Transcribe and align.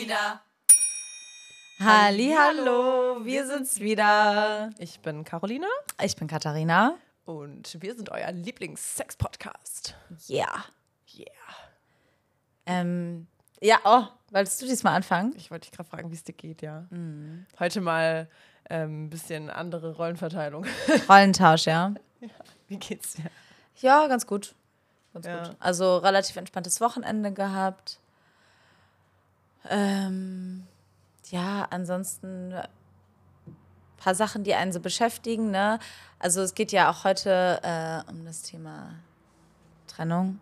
wieder. 0.00 0.40
Hallo, 1.80 3.24
wir 3.24 3.46
sind's 3.46 3.80
wieder. 3.80 4.70
Ich 4.78 5.00
bin 5.00 5.24
Caroline 5.24 5.66
Ich 6.02 6.14
bin 6.16 6.28
Katharina. 6.28 6.94
und 7.24 7.76
wir 7.82 7.94
sind 7.96 8.10
euer 8.10 8.30
Lieblings-Sex-Podcast. 8.30 9.96
Ja. 10.26 10.64
Yeah. 11.16 11.26
Ähm, 12.66 13.26
ja, 13.60 13.78
oh, 13.84 14.04
wolltest 14.30 14.62
du 14.62 14.66
diesmal 14.66 14.94
anfangen? 14.94 15.34
Ich 15.36 15.50
wollte 15.50 15.68
dich 15.68 15.76
gerade 15.76 15.88
fragen, 15.88 16.10
wie 16.10 16.14
es 16.14 16.22
dir 16.22 16.32
geht, 16.32 16.62
ja. 16.62 16.86
Heute 17.58 17.80
mal 17.80 18.28
ein 18.68 18.80
ähm, 18.82 19.10
bisschen 19.10 19.50
andere 19.50 19.96
Rollenverteilung. 19.96 20.64
Rollentausch, 21.08 21.66
ja. 21.66 21.94
wie 22.68 22.76
geht's 22.76 23.14
dir? 23.14 23.30
Ja, 23.80 24.06
ganz 24.06 24.26
gut. 24.28 24.54
Ganz 25.12 25.26
Ja. 25.26 25.42
gut. 25.44 25.56
Also 25.58 25.96
relativ 25.98 26.36
entspanntes 26.36 26.80
Wochenende 26.80 27.32
gehabt. 27.32 27.98
Ähm, 29.68 30.66
ja, 31.30 31.66
ansonsten 31.70 32.52
ein 32.54 32.66
paar 33.96 34.14
Sachen, 34.14 34.44
die 34.44 34.54
einen 34.54 34.72
so 34.72 34.80
beschäftigen. 34.80 35.50
Ne? 35.50 35.78
Also 36.18 36.40
es 36.42 36.54
geht 36.54 36.72
ja 36.72 36.90
auch 36.90 37.04
heute 37.04 37.60
äh, 37.62 38.10
um 38.10 38.24
das 38.24 38.42
Thema 38.42 38.94
Trennung. 39.86 40.40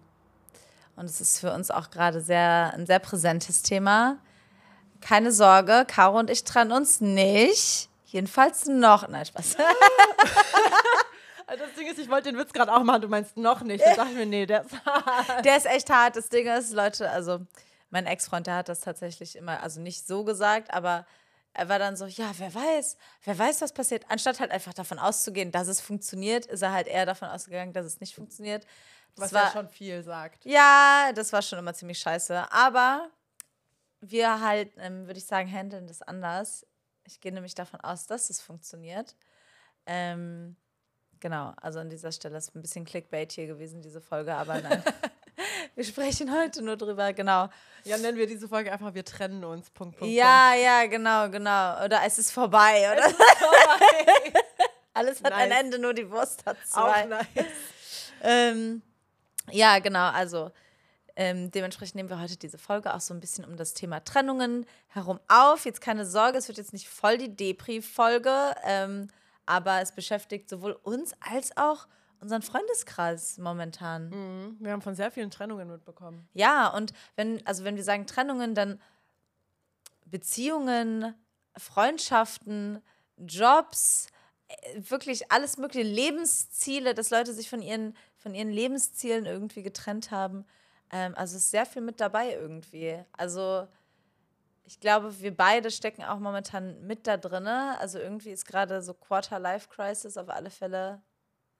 Und 0.96 1.04
es 1.06 1.20
ist 1.20 1.40
für 1.40 1.52
uns 1.52 1.70
auch 1.70 1.90
gerade 1.90 2.20
sehr 2.20 2.72
ein 2.74 2.86
sehr 2.86 2.98
präsentes 2.98 3.62
Thema. 3.62 4.16
Keine 5.00 5.30
Sorge, 5.30 5.84
Caro 5.86 6.18
und 6.18 6.30
ich 6.30 6.44
trennen 6.44 6.72
uns 6.72 7.00
nicht. 7.00 7.90
Jedenfalls 8.06 8.66
noch. 8.66 9.08
Nein, 9.08 9.26
Spaß. 9.26 9.56
Also 11.48 11.64
das 11.64 11.74
Ding 11.74 11.86
ist, 11.86 11.98
ich 12.00 12.10
wollte 12.10 12.32
den 12.32 12.38
Witz 12.40 12.52
gerade 12.52 12.74
auch 12.74 12.82
machen, 12.82 13.02
du 13.02 13.08
meinst 13.08 13.36
noch 13.36 13.60
nicht. 13.60 13.84
Da 13.84 13.94
dachte 13.94 14.10
ich 14.10 14.16
mir, 14.16 14.26
nee, 14.26 14.46
der 14.46 14.62
ist 14.62 14.72
Der 15.44 15.56
ist 15.56 15.66
echt 15.66 15.88
hart. 15.90 16.16
Das 16.16 16.28
Ding 16.28 16.44
ist, 16.48 16.72
Leute, 16.72 17.08
also 17.08 17.38
mein 17.90 18.06
Ex-Freund, 18.06 18.46
der 18.46 18.56
hat 18.56 18.68
das 18.68 18.80
tatsächlich 18.80 19.36
immer, 19.36 19.62
also 19.62 19.80
nicht 19.80 20.06
so 20.06 20.24
gesagt, 20.24 20.72
aber 20.72 21.06
er 21.52 21.68
war 21.68 21.78
dann 21.78 21.96
so, 21.96 22.04
ja, 22.06 22.32
wer 22.36 22.54
weiß, 22.54 22.98
wer 23.24 23.38
weiß, 23.38 23.62
was 23.62 23.72
passiert. 23.72 24.04
Anstatt 24.08 24.40
halt 24.40 24.50
einfach 24.50 24.74
davon 24.74 24.98
auszugehen, 24.98 25.52
dass 25.52 25.68
es 25.68 25.80
funktioniert, 25.80 26.46
ist 26.46 26.62
er 26.62 26.72
halt 26.72 26.86
eher 26.86 27.06
davon 27.06 27.28
ausgegangen, 27.28 27.72
dass 27.72 27.86
es 27.86 28.00
nicht 28.00 28.14
funktioniert. 28.14 28.66
Das 29.14 29.26
was 29.26 29.32
war, 29.32 29.44
ja 29.44 29.50
schon 29.52 29.68
viel 29.68 30.02
sagt. 30.02 30.44
ja, 30.44 31.10
das 31.14 31.32
war 31.32 31.40
schon 31.40 31.58
immer 31.58 31.72
ziemlich 31.72 31.98
scheiße. 31.98 32.52
Aber 32.52 33.10
wir 34.00 34.40
halt, 34.40 34.72
ähm, 34.76 35.06
würde 35.06 35.18
ich 35.18 35.24
sagen, 35.24 35.50
handeln 35.50 35.86
das 35.86 36.02
anders. 36.02 36.66
Ich 37.04 37.20
gehe 37.20 37.32
nämlich 37.32 37.54
davon 37.54 37.80
aus, 37.80 38.06
dass 38.06 38.28
es 38.28 38.42
funktioniert. 38.42 39.16
Ähm, 39.86 40.56
genau, 41.20 41.54
also 41.56 41.78
an 41.78 41.88
dieser 41.88 42.12
Stelle 42.12 42.36
ist 42.36 42.54
ein 42.54 42.60
bisschen 42.60 42.84
Clickbait 42.84 43.32
hier 43.32 43.46
gewesen, 43.46 43.80
diese 43.80 44.02
Folge, 44.02 44.34
aber 44.34 44.60
nein. 44.60 44.82
wir 45.76 45.84
sprechen 45.84 46.32
heute 46.36 46.62
nur 46.62 46.76
drüber, 46.76 47.12
genau. 47.12 47.48
Ja, 47.84 47.96
nennen 47.98 48.18
wir 48.18 48.26
diese 48.26 48.48
Folge 48.48 48.72
einfach, 48.72 48.92
wir 48.94 49.04
trennen 49.04 49.44
uns. 49.44 49.70
Punkt, 49.70 49.98
Punkt, 49.98 50.12
Ja, 50.12 50.54
ja, 50.54 50.86
genau, 50.86 51.28
genau. 51.30 51.84
Oder 51.84 52.00
es 52.04 52.18
ist 52.18 52.32
vorbei, 52.32 52.90
oder? 52.92 53.02
Punkt. 53.04 54.44
Alles 54.94 55.22
hat 55.22 55.32
ein 55.32 55.50
Nice. 55.50 55.60
Ende, 55.60 55.78
nur 55.78 55.92
die 55.94 56.10
Wurst 56.10 56.44
hat 56.46 56.56
Auch 56.72 56.90
zwei. 56.92 57.04
nice. 57.04 57.26
Ähm, 58.22 58.82
ja, 59.52 59.78
genau, 59.78 60.08
also 60.10 60.50
ähm, 61.14 61.50
dementsprechend 61.50 61.96
nehmen 61.96 62.08
wir 62.08 62.20
heute 62.20 62.36
diese 62.38 62.56
Folge 62.58 62.94
auch 62.94 63.00
so 63.00 63.12
ein 63.12 63.20
bisschen 63.20 63.44
um 63.44 63.56
das 63.56 63.74
Thema 63.74 64.02
Trennungen 64.02 64.66
herum 64.88 65.20
auf. 65.28 65.66
Jetzt 65.66 65.80
keine 65.82 66.06
Sorge, 66.06 66.38
es 66.38 66.48
wird 66.48 66.58
jetzt 66.58 66.72
nicht 66.72 66.88
voll 66.88 67.18
die 67.18 67.36
Depri-Folge, 67.36 68.54
ähm, 68.64 69.08
aber 69.44 69.80
es 69.82 69.92
beschäftigt 69.92 70.48
sowohl 70.48 70.72
uns 70.82 71.12
als 71.20 71.56
auch 71.56 71.86
unseren 72.26 72.42
Freundeskreis 72.42 73.38
momentan. 73.38 74.10
Mhm. 74.10 74.56
Wir 74.58 74.72
haben 74.72 74.82
von 74.82 74.96
sehr 74.96 75.10
vielen 75.10 75.30
Trennungen 75.30 75.68
mitbekommen. 75.68 76.28
Ja, 76.34 76.68
und 76.68 76.92
wenn, 77.14 77.44
also 77.46 77.64
wenn 77.64 77.76
wir 77.76 77.84
sagen 77.84 78.06
Trennungen, 78.06 78.54
dann 78.54 78.80
Beziehungen, 80.04 81.14
Freundschaften, 81.56 82.82
Jobs, 83.16 84.08
äh, 84.48 84.80
wirklich 84.90 85.30
alles 85.30 85.56
mögliche, 85.56 85.86
Lebensziele, 85.86 86.94
dass 86.94 87.10
Leute 87.10 87.32
sich 87.32 87.48
von 87.48 87.62
ihren, 87.62 87.96
von 88.16 88.34
ihren 88.34 88.50
Lebenszielen 88.50 89.24
irgendwie 89.24 89.62
getrennt 89.62 90.10
haben. 90.10 90.44
Ähm, 90.90 91.14
also 91.16 91.36
es 91.36 91.44
ist 91.44 91.50
sehr 91.52 91.66
viel 91.66 91.82
mit 91.82 92.00
dabei 92.00 92.32
irgendwie. 92.32 92.98
Also 93.12 93.68
ich 94.64 94.80
glaube, 94.80 95.20
wir 95.20 95.34
beide 95.36 95.70
stecken 95.70 96.02
auch 96.02 96.18
momentan 96.18 96.84
mit 96.86 97.06
da 97.06 97.16
drinne. 97.16 97.78
Also 97.78 98.00
irgendwie 98.00 98.30
ist 98.30 98.46
gerade 98.46 98.82
so 98.82 98.94
Quarter-Life-Crisis 98.94 100.16
auf 100.16 100.28
alle 100.28 100.50
Fälle 100.50 101.02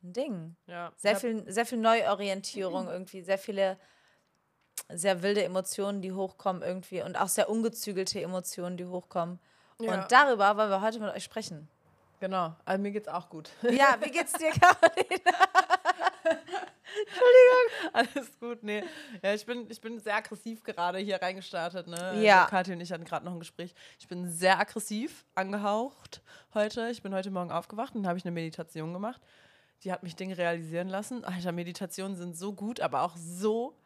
ein 0.07 0.13
Ding. 0.13 0.57
Ja. 0.67 0.93
Sehr 0.97 1.17
viel, 1.17 1.51
sehr 1.51 1.67
viel 1.67 1.79
Neuorientierung 1.79 2.89
irgendwie, 2.89 3.23
sehr 3.23 3.39
viele 3.39 3.79
sehr 4.89 5.23
wilde 5.23 5.43
Emotionen, 5.43 6.01
die 6.01 6.13
hochkommen 6.13 6.63
irgendwie 6.63 7.03
und 7.03 7.17
auch 7.17 7.29
sehr 7.29 7.49
ungezügelte 7.49 8.21
Emotionen, 8.21 8.77
die 8.77 8.85
hochkommen. 8.85 9.41
Ja. 9.81 9.95
Und 9.95 10.13
darüber 10.13 10.57
wollen 10.57 10.71
wir 10.71 10.81
heute 10.81 11.01
mit 11.01 11.15
euch 11.15 11.25
sprechen. 11.25 11.69
Genau, 12.21 12.55
also 12.65 12.81
mir 12.81 12.93
geht's 12.93 13.09
auch 13.09 13.29
gut. 13.29 13.51
Ja, 13.63 13.97
wie 14.01 14.11
geht's 14.13 14.33
dir, 14.33 14.51
Caroline? 14.53 15.21
Alles 17.93 18.39
gut, 18.39 18.63
nee. 18.63 18.83
Ja, 19.23 19.35
ich 19.35 19.45
bin, 19.45 19.67
ich 19.71 19.81
bin 19.81 19.99
sehr 19.99 20.17
aggressiv 20.17 20.63
gerade 20.63 20.99
hier 20.99 21.21
reingestartet, 21.21 21.87
ne? 21.87 22.23
Ja. 22.23 22.41
Also 22.45 22.51
Kathi 22.51 22.73
und 22.73 22.81
ich 22.81 22.91
hatten 22.93 23.05
gerade 23.05 23.25
noch 23.25 23.33
ein 23.33 23.39
Gespräch. 23.39 23.75
Ich 23.99 24.09
bin 24.09 24.31
sehr 24.31 24.59
aggressiv 24.59 25.27
angehaucht 25.35 26.23
heute. 26.55 26.89
Ich 26.91 27.03
bin 27.03 27.15
heute 27.15 27.31
Morgen 27.31 27.51
aufgewacht 27.51 27.95
und 27.95 28.07
habe 28.07 28.19
ich 28.19 28.25
eine 28.25 28.33
Meditation 28.33 28.93
gemacht. 28.95 29.21
Die 29.85 29.93
hat 29.93 30.03
mich 30.03 30.17
Dinge 30.17 30.39
realisieren 30.39 30.89
lassen. 30.89 31.25
Alter, 31.25 31.53
Meditationen 31.53 32.17
sind 32.17 32.37
so 32.37 32.53
gut, 32.53 32.81
aber 32.81 33.03
auch 33.03 33.17
so 33.17 33.77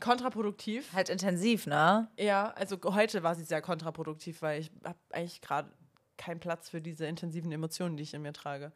kontraproduktiv. 0.00 0.92
Halt 0.92 1.08
intensiv, 1.08 1.66
ne? 1.66 2.08
Ja, 2.18 2.50
also 2.56 2.78
heute 2.84 3.22
war 3.22 3.34
sie 3.34 3.44
sehr 3.44 3.62
kontraproduktiv, 3.62 4.42
weil 4.42 4.60
ich 4.60 4.70
habe 4.84 4.98
eigentlich 5.10 5.40
gerade 5.40 5.70
keinen 6.16 6.40
Platz 6.40 6.68
für 6.68 6.80
diese 6.80 7.06
intensiven 7.06 7.50
Emotionen, 7.52 7.96
die 7.96 8.02
ich 8.02 8.14
in 8.14 8.22
mir 8.22 8.32
trage. 8.32 8.72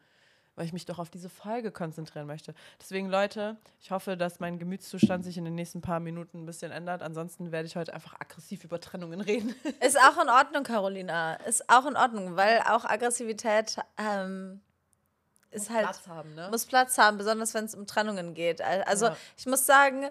Weil 0.55 0.65
ich 0.65 0.73
mich 0.73 0.85
doch 0.85 0.99
auf 0.99 1.09
diese 1.09 1.29
Folge 1.29 1.71
konzentrieren 1.71 2.27
möchte. 2.27 2.53
Deswegen, 2.79 3.09
Leute, 3.09 3.57
ich 3.81 3.89
hoffe, 3.89 4.15
dass 4.15 4.39
mein 4.39 4.59
Gemütszustand 4.59 5.23
sich 5.23 5.37
in 5.37 5.45
den 5.45 5.55
nächsten 5.55 5.81
paar 5.81 5.99
Minuten 5.99 6.43
ein 6.43 6.45
bisschen 6.45 6.71
ändert. 6.71 7.01
Ansonsten 7.01 7.51
werde 7.51 7.65
ich 7.65 7.75
heute 7.75 7.91
einfach 7.91 8.13
aggressiv 8.19 8.63
über 8.63 8.79
Trennungen 8.79 9.19
reden. 9.21 9.55
Ist 9.85 9.97
auch 9.97 10.21
in 10.21 10.29
Ordnung, 10.29 10.63
Carolina. 10.63 11.35
Ist 11.35 11.69
auch 11.69 11.87
in 11.87 11.95
Ordnung, 11.95 12.35
weil 12.35 12.59
auch 12.69 12.85
Aggressivität 12.85 13.77
ähm, 13.97 14.61
ist 15.53 15.69
halt. 15.69 15.83
Platz 15.85 16.07
haben, 16.07 16.33
ne? 16.35 16.47
muss 16.51 16.65
Platz 16.65 16.97
haben, 16.97 17.17
besonders 17.17 17.53
wenn 17.53 17.65
es 17.65 17.75
um 17.75 17.87
Trennungen 17.87 18.33
geht. 18.33 18.61
Al- 18.61 18.83
Also 18.83 19.07
Ja. 19.07 19.17
ich 19.37 19.45
muss 19.45 19.65
sagen, 19.65 20.09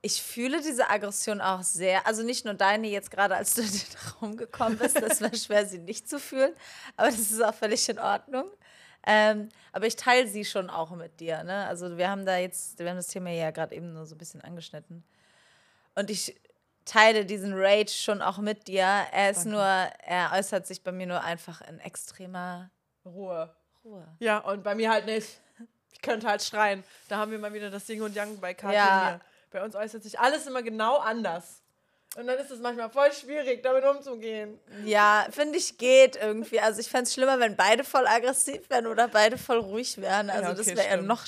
ich 0.00 0.20
fühle 0.22 0.60
diese 0.60 0.90
Aggression 0.90 1.40
auch 1.40 1.62
sehr. 1.62 2.06
Also 2.06 2.22
nicht 2.24 2.44
nur 2.44 2.54
deine 2.54 2.88
jetzt 2.88 3.10
gerade, 3.10 3.36
als 3.36 3.54
du 3.54 3.60
in 3.62 3.70
den 3.70 4.10
Raum 4.20 4.36
gekommen 4.36 4.76
bist, 4.78 5.00
das 5.00 5.20
war 5.20 5.32
schwer, 5.34 5.64
sie 5.66 5.78
nicht 5.78 6.08
zu 6.08 6.18
fühlen, 6.18 6.52
aber 6.96 7.08
das 7.08 7.18
ist 7.20 7.42
auch 7.42 7.54
völlig 7.54 7.88
in 7.88 7.98
Ordnung. 7.98 8.50
Ähm, 9.04 9.48
aber 9.72 9.86
ich 9.86 9.96
teile 9.96 10.28
sie 10.28 10.44
schon 10.44 10.70
auch 10.70 10.90
mit 10.90 11.18
dir. 11.20 11.42
Ne? 11.44 11.66
Also 11.66 11.96
wir 11.96 12.08
haben 12.08 12.24
da 12.24 12.36
jetzt, 12.36 12.78
wir 12.78 12.88
haben 12.88 12.96
das 12.96 13.08
Thema 13.08 13.30
ja 13.30 13.50
gerade 13.50 13.74
eben 13.74 13.92
nur 13.92 14.06
so 14.06 14.14
ein 14.14 14.18
bisschen 14.18 14.40
angeschnitten. 14.42 15.02
Und 15.96 16.08
ich 16.08 16.40
teile 16.84 17.24
diesen 17.24 17.52
Rage 17.54 17.90
schon 17.92 18.22
auch 18.22 18.38
mit 18.38 18.66
dir. 18.68 18.82
Er 19.12 19.30
ist 19.30 19.38
Danke. 19.44 19.50
nur, 19.50 19.62
er 19.62 20.32
äußert 20.34 20.66
sich 20.66 20.82
bei 20.84 20.90
mir 20.92 21.06
nur 21.06 21.20
einfach 21.22 21.60
in 21.62 21.78
extremer 21.80 22.70
Ruhe. 23.04 23.52
Ruhe. 23.84 24.06
Ja, 24.18 24.38
und 24.38 24.62
bei 24.62 24.74
mir 24.74 24.90
halt 24.90 25.06
nicht. 25.06 25.28
Ich 25.92 26.00
könnte 26.00 26.26
halt 26.26 26.42
schreien. 26.42 26.84
Da 27.08 27.16
haben 27.18 27.30
wir 27.30 27.38
mal 27.38 27.52
wieder 27.52 27.70
das 27.70 27.88
Yin 27.88 28.02
und 28.02 28.14
Yang 28.14 28.40
bei 28.40 28.54
Kathi 28.54 28.74
Ja. 28.74 29.20
Bei 29.50 29.62
uns 29.62 29.74
äußert 29.74 30.02
sich 30.02 30.18
alles 30.18 30.46
immer 30.46 30.62
genau 30.62 30.98
anders. 30.98 31.62
Und 32.16 32.26
dann 32.26 32.38
ist 32.38 32.50
es 32.50 32.60
manchmal 32.60 32.90
voll 32.90 33.10
schwierig, 33.12 33.62
damit 33.62 33.84
umzugehen. 33.84 34.58
Ja, 34.84 35.26
finde 35.30 35.58
ich 35.58 35.78
geht 35.78 36.16
irgendwie. 36.16 36.60
Also 36.60 36.80
ich 36.80 36.88
fände 36.88 37.04
es 37.04 37.14
schlimmer, 37.14 37.38
wenn 37.40 37.56
beide 37.56 37.84
voll 37.84 38.06
aggressiv 38.06 38.68
wären 38.68 38.86
oder 38.86 39.08
beide 39.08 39.38
voll 39.38 39.58
ruhig 39.58 39.98
wären. 39.98 40.28
Also 40.28 40.48
Ja, 40.50 40.54
das 40.54 40.66
okay, 40.66 40.76
wäre 40.76 40.88
ja 40.88 40.96
noch, 40.98 41.24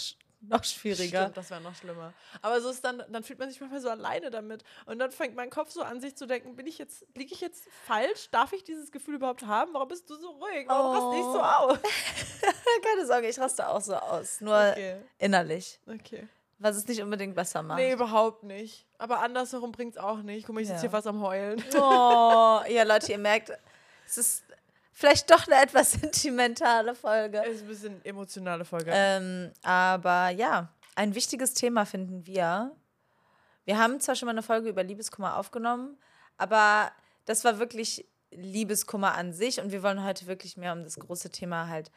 noch 0.49 0.65
schwieriger. 0.65 1.23
Stimmt, 1.23 1.37
das 1.37 1.51
wäre 1.51 1.61
noch 1.61 1.75
schlimmer. 1.75 2.13
Aber 2.43 2.61
so 2.61 2.71
ist 2.71 2.85
dann, 2.85 3.03
dann 3.09 3.23
fühlt 3.23 3.39
man 3.39 3.49
sich 3.51 3.61
manchmal 3.61 3.81
so 3.81 3.89
alleine 3.91 4.31
damit. 4.31 4.63
Und 4.87 4.99
dann 4.99 5.11
fängt 5.11 5.35
mein 5.35 5.51
Kopf 5.51 5.71
so 5.71 5.83
an, 5.83 6.01
sich 6.01 6.17
zu 6.17 6.27
denken, 6.27 6.57
bin 6.57 6.67
ich 6.67 6.79
jetzt, 6.79 7.05
liege 7.15 7.33
ich 7.35 7.41
jetzt 7.41 7.65
falsch? 7.87 8.29
Darf 8.31 8.53
ich 8.53 8.65
dieses 8.65 8.93
Gefühl 8.93 9.15
überhaupt 9.17 9.45
haben? 9.47 9.73
Warum 9.75 9.89
bist 9.89 10.09
du 10.11 10.17
so 10.17 10.31
ruhig? 10.31 10.67
Warum 10.67 10.93
rast 10.97 11.19
ich 11.19 11.25
so 11.25 11.39
Oh. 11.39 11.73
aus? 11.73 11.79
Keine 12.83 13.07
Sorge, 13.07 13.29
ich 13.29 13.39
raste 13.39 13.69
auch 13.69 13.81
so 13.81 13.95
aus. 13.95 14.41
Nur 14.41 14.57
Okay. 14.73 15.01
innerlich. 15.19 15.81
Okay. 15.87 16.29
Was 16.59 16.77
es 16.77 16.87
nicht 16.87 17.03
unbedingt 17.03 17.35
besser 17.35 17.63
macht. 17.63 17.79
Nee, 17.79 17.93
überhaupt 17.93 18.43
nicht. 18.45 18.87
Aber 18.99 19.21
andersherum 19.21 19.73
bringt 19.73 19.97
es 19.97 19.99
auch 19.99 20.19
nicht. 20.23 20.47
Guck 20.47 20.55
mal, 20.55 20.61
ich 20.61 20.69
Ja. 20.69 20.75
sitze 20.75 20.83
hier 20.83 20.91
fast 20.91 21.07
am 21.07 21.21
Heulen. 21.21 21.63
Oh, 21.75 22.61
ja, 22.69 22.85
Leute, 22.85 23.11
ihr 23.13 23.19
merkt, 23.19 23.53
es 24.07 24.19
ist 24.19 24.44
vielleicht 24.95 25.31
doch 25.31 25.47
eine 25.47 25.61
etwas 25.61 25.93
sentimentale 26.01 26.95
Folge. 26.95 27.43
Es 27.45 27.57
ist 27.57 27.63
ein 27.63 27.69
bisschen 27.69 28.05
emotionale 28.05 28.65
Folge. 28.65 28.91
Ähm, 28.95 29.53
aber 29.63 30.31
ja, 30.31 30.73
ein 30.95 31.15
wichtiges 31.15 31.53
Thema 31.53 31.85
finden 31.85 32.27
wir. 32.27 32.75
Wir 33.67 33.79
haben 33.79 34.01
zwar 34.01 34.15
schon 34.15 34.27
mal 34.27 34.33
eine 34.33 34.43
Folge 34.43 34.69
über 34.69 34.83
Liebeskummer 34.83 35.37
aufgenommen, 35.37 35.99
aber 36.39 36.93
das 37.27 37.45
war 37.45 37.59
wirklich 37.59 38.07
Liebeskummer 38.31 39.15
an 39.15 39.33
sich 39.33 39.61
und 39.61 39.73
wir 39.73 39.83
wollen 39.83 40.05
heute 40.05 40.27
wirklich 40.27 40.57
mehr 40.57 40.73
um 40.73 40.85
das 40.85 40.97
große 40.97 41.31
Thema 41.31 41.69
halt 41.69 41.91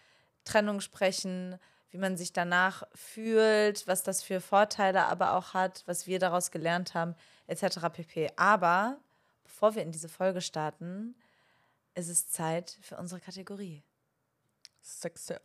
Trennung 0.46 0.82
sprechen, 0.82 1.58
wie 1.90 1.98
man 1.98 2.16
sich 2.16 2.32
danach 2.32 2.84
fühlt, 2.94 3.88
was 3.88 4.04
das 4.04 4.24
für 4.24 4.40
Vorteile 4.40 5.06
aber 5.06 5.34
auch 5.34 5.54
hat, 5.54 5.84
was 5.86 6.08
wir 6.08 6.20
daraus 6.20 6.52
gelernt 6.52 6.94
haben, 6.94 7.16
etc. 7.48 7.80
pp. 7.92 8.32
Aber 8.36 8.98
bevor 9.44 9.76
wir 9.76 9.84
in 9.84 9.92
diese 9.92 10.10
Folge 10.10 10.42
starten, 10.42 11.16
ist 11.98 12.10
es 12.10 12.30
Zeit 12.30 12.78
für 12.82 12.96
unsere 12.98 13.20
Kategorie. 13.20 13.84
Sex 14.82 15.26
Sales. 15.26 15.42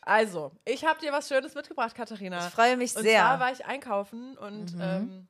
Also, 0.00 0.50
ich 0.64 0.84
habe 0.84 0.98
dir 1.00 1.12
was 1.12 1.28
Schönes 1.28 1.54
mitgebracht, 1.54 1.94
Katharina. 1.94 2.48
Ich 2.48 2.52
freue 2.52 2.76
mich 2.76 2.96
und 2.96 3.02
sehr. 3.02 3.20
zwar 3.20 3.38
war 3.40 3.52
ich 3.52 3.64
einkaufen 3.64 4.36
und 4.36 4.74
Mhm. 4.74 4.80
ähm, 4.82 5.28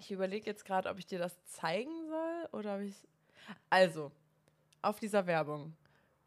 ich 0.00 0.10
überlege 0.10 0.44
jetzt 0.46 0.64
gerade, 0.64 0.90
ob 0.90 0.98
ich 0.98 1.06
dir 1.06 1.20
das 1.20 1.32
zeigen 1.46 2.08
soll 2.08 2.48
oder 2.52 2.74
ob 2.76 2.80
ich. 2.82 2.96
Also, 3.70 4.10
auf 4.82 4.98
dieser 4.98 5.26
Werbung 5.26 5.76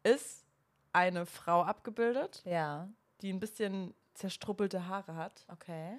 ist 0.02 0.46
eine 0.94 1.26
Frau 1.26 1.62
abgebildet, 1.62 2.40
Ja, 2.46 2.88
die 3.20 3.30
ein 3.30 3.40
bisschen 3.40 3.94
zerstruppelte 4.14 4.86
Haare 4.88 5.14
hat 5.16 5.44
okay. 5.48 5.98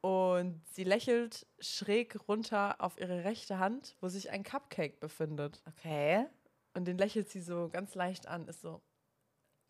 Und 0.00 0.62
sie 0.72 0.84
lächelt 0.84 1.46
schräg 1.58 2.16
runter 2.28 2.76
auf 2.78 2.98
ihre 2.98 3.24
rechte 3.24 3.58
Hand, 3.58 3.96
wo 4.00 4.08
sich 4.08 4.30
ein 4.30 4.42
Cupcake 4.42 4.98
befindet. 5.00 5.62
Okay. 5.66 6.26
Und 6.74 6.86
den 6.86 6.98
lächelt 6.98 7.28
sie 7.28 7.40
so 7.40 7.68
ganz 7.68 7.94
leicht 7.94 8.26
an, 8.28 8.48
ist 8.48 8.60
so. 8.62 8.80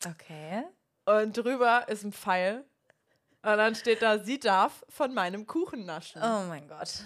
Okay. 0.07 0.65
Und 1.07 1.37
drüber 1.37 1.89
ist 1.89 2.05
ein 2.05 2.13
Pfeil. 2.13 2.65
Und 3.43 3.57
dann 3.57 3.75
steht 3.75 4.03
da, 4.03 4.19
sie 4.19 4.39
darf 4.39 4.85
von 4.89 5.15
meinem 5.15 5.47
Kuchen 5.47 5.85
naschen. 5.87 6.23
Oh 6.23 6.45
mein 6.49 6.69
Gott. 6.69 7.05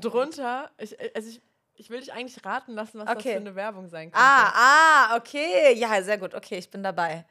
Drunter, 0.00 0.70
ich, 0.78 0.96
also 1.16 1.28
ich, 1.28 1.42
ich 1.74 1.90
will 1.90 2.00
dich 2.00 2.12
eigentlich 2.12 2.44
raten 2.44 2.72
lassen, 2.72 2.98
was 2.98 3.06
das 3.06 3.16
Okay. 3.16 3.32
für 3.32 3.40
eine 3.40 3.54
Werbung 3.54 3.88
sein 3.88 4.10
könnte. 4.10 4.24
Ah, 4.24 4.52
ah, 5.10 5.16
okay. 5.16 5.74
Ja, 5.74 6.02
sehr 6.02 6.18
gut. 6.18 6.34
Okay, 6.34 6.58
ich 6.58 6.70
bin 6.70 6.82
dabei. 6.82 7.26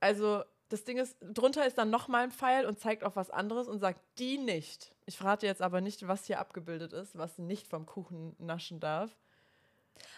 Also 0.00 0.44
das 0.72 0.84
Ding 0.84 0.96
ist, 0.96 1.16
drunter 1.20 1.66
ist 1.66 1.76
dann 1.76 1.90
nochmal 1.90 2.24
ein 2.24 2.32
Pfeil 2.32 2.64
und 2.64 2.80
zeigt 2.80 3.04
auf 3.04 3.14
was 3.14 3.30
anderes 3.30 3.68
und 3.68 3.78
sagt, 3.78 4.00
die 4.18 4.38
nicht. 4.38 4.92
Ich 5.04 5.18
verrate 5.18 5.46
jetzt 5.46 5.60
aber 5.60 5.80
nicht, 5.80 6.08
was 6.08 6.24
hier 6.24 6.38
abgebildet 6.38 6.92
ist, 6.94 7.16
was 7.18 7.38
nicht 7.38 7.68
vom 7.68 7.84
Kuchen 7.84 8.34
naschen 8.38 8.80
darf. 8.80 9.10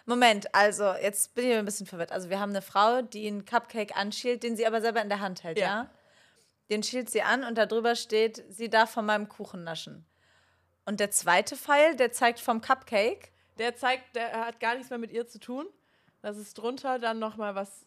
Moment, 0.06 0.54
also 0.54 0.92
jetzt 0.92 1.34
bin 1.34 1.46
ich 1.46 1.56
ein 1.56 1.64
bisschen 1.64 1.86
verwirrt. 1.86 2.12
Also 2.12 2.30
wir 2.30 2.38
haben 2.38 2.50
eine 2.50 2.62
Frau, 2.62 3.02
die 3.02 3.26
einen 3.26 3.44
Cupcake 3.44 3.96
anschielt, 3.96 4.44
den 4.44 4.56
sie 4.56 4.66
aber 4.66 4.80
selber 4.80 5.02
in 5.02 5.08
der 5.08 5.20
Hand 5.20 5.42
hält, 5.42 5.58
ja? 5.58 5.66
Ja. 5.66 5.90
Den 6.70 6.82
schielt 6.82 7.10
sie 7.10 7.22
an 7.22 7.44
und 7.44 7.58
da 7.58 7.66
drüber 7.66 7.96
steht, 7.96 8.44
sie 8.48 8.70
darf 8.70 8.90
von 8.90 9.04
meinem 9.04 9.28
Kuchen 9.28 9.64
naschen. 9.64 10.06
Und 10.86 11.00
der 11.00 11.10
zweite 11.10 11.56
Pfeil, 11.56 11.96
der 11.96 12.12
zeigt 12.12 12.40
vom 12.40 12.60
Cupcake. 12.60 13.32
Der 13.58 13.76
zeigt, 13.76 14.14
der 14.14 14.46
hat 14.46 14.60
gar 14.60 14.74
nichts 14.74 14.90
mehr 14.90 14.98
mit 14.98 15.10
ihr 15.10 15.26
zu 15.26 15.40
tun. 15.40 15.66
Das 16.22 16.36
ist 16.36 16.54
drunter 16.54 16.98
dann 16.98 17.18
nochmal 17.18 17.54
was 17.54 17.84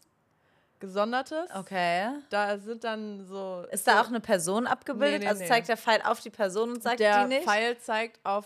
Gesondertes. 0.79 1.49
Okay. 1.55 2.09
Da 2.29 2.57
sind 2.59 2.83
dann 2.83 3.25
so. 3.25 3.65
Ist 3.71 3.85
so, 3.85 3.91
da 3.91 4.01
auch 4.01 4.07
eine 4.07 4.19
Person 4.19 4.67
abgebildet? 4.67 5.19
Nee, 5.19 5.25
nee, 5.25 5.29
also 5.29 5.41
nee. 5.41 5.47
zeigt 5.47 5.67
der 5.69 5.77
Pfeil 5.77 6.01
auf 6.03 6.19
die 6.19 6.29
Person 6.29 6.71
und 6.73 6.83
sagt 6.83 6.99
der 6.99 7.23
die 7.23 7.35
nicht? 7.35 7.45
Pfeil 7.45 7.77
zeigt 7.79 8.19
auf 8.25 8.45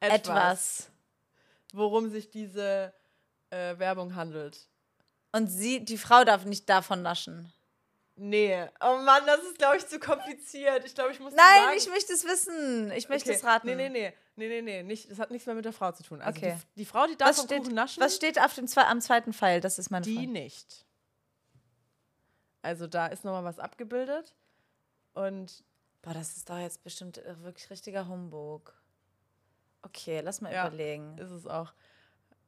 etwas, 0.00 0.18
Etwas. 0.20 0.90
worum 1.74 2.10
sich 2.10 2.30
diese 2.30 2.92
äh, 3.50 3.78
Werbung 3.78 4.14
handelt. 4.14 4.58
Und 5.32 5.48
sie, 5.48 5.84
die 5.84 5.98
Frau 5.98 6.24
darf 6.24 6.44
nicht 6.44 6.68
davon 6.68 7.02
naschen. 7.02 7.52
Nee. 8.16 8.66
Oh 8.80 8.96
Mann, 8.98 9.22
das 9.26 9.40
ist, 9.44 9.58
glaube 9.58 9.76
ich, 9.78 9.86
zu 9.86 9.98
kompliziert. 9.98 10.84
Ich 10.84 10.94
glaube, 10.94 11.12
ich 11.12 11.20
muss 11.20 11.32
Nein, 11.34 11.64
sagen, 11.64 11.76
ich 11.78 11.88
möchte 11.88 12.12
es 12.12 12.24
wissen. 12.24 12.90
Ich 12.92 13.08
möchte 13.08 13.30
Okay. 13.30 13.38
es 13.38 13.44
raten. 13.44 13.66
Nee, 13.66 13.74
nee, 13.76 13.88
nee. 13.88 14.12
Nee, 14.36 14.48
nee, 14.48 14.62
nee. 14.62 14.82
Nicht, 14.82 15.10
das 15.10 15.18
hat 15.18 15.30
nichts 15.30 15.46
mehr 15.46 15.54
mit 15.54 15.64
der 15.64 15.72
Frau 15.72 15.92
zu 15.92 16.02
tun. 16.02 16.20
Also 16.20 16.38
Okay. 16.38 16.56
die, 16.76 16.80
die 16.80 16.84
Frau, 16.84 17.06
die 17.06 17.16
darf 17.16 17.30
Was 17.30 17.36
vom 17.38 17.46
steht, 17.46 17.58
Kuchen 17.62 17.74
naschen, 17.74 18.02
was 18.02 18.16
steht 18.16 18.40
auf 18.40 18.54
dem 18.54 18.66
am 18.76 19.00
zweiten 19.00 19.32
Pfeil? 19.32 19.60
Das 19.60 19.78
ist 19.78 19.90
meine 19.90 20.04
die 20.04 20.16
Frage. 20.16 20.28
nicht. 20.28 20.84
Also 22.62 22.86
da 22.86 23.06
ist 23.06 23.24
nochmal 23.24 23.44
was 23.44 23.58
abgebildet. 23.58 24.34
Und 25.14 25.64
Boah, 26.02 26.14
das 26.14 26.36
ist 26.36 26.48
doch 26.48 26.58
jetzt 26.58 26.82
bestimmt 26.82 27.18
äh, 27.18 27.42
wirklich 27.42 27.68
richtiger 27.70 28.06
Humbug. 28.08 28.72
Okay, 29.82 30.20
lass 30.20 30.40
mal 30.40 30.52
Ja. 30.52 30.66
überlegen. 30.66 31.18
ist 31.18 31.30
es 31.30 31.46
auch. 31.46 31.72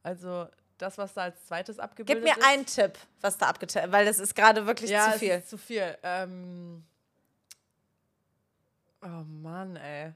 Also 0.01 0.47
das, 0.79 0.97
was 0.97 1.13
da 1.13 1.23
als 1.23 1.45
zweites 1.45 1.75
Gib 1.77 1.83
abgebildet 1.83 2.23
mir 2.23 2.37
ist. 2.37 2.43
einen 2.45 2.65
Tipp, 2.65 2.97
was 3.21 3.37
da 3.37 3.47
abgeteilt 3.47 3.91
weil 3.91 4.05
das 4.05 4.19
ist 4.19 4.35
gerade 4.35 4.65
wirklich 4.65 4.89
ja, 4.89 5.05
zu 5.09 5.13
es 5.13 5.19
viel. 5.19 5.31
Ist 5.31 5.49
zu 5.49 5.57
viel. 5.57 5.97
Ähm, 6.03 6.83
oh 9.01 9.23
Mann, 9.25 9.75
ey. 9.75 10.13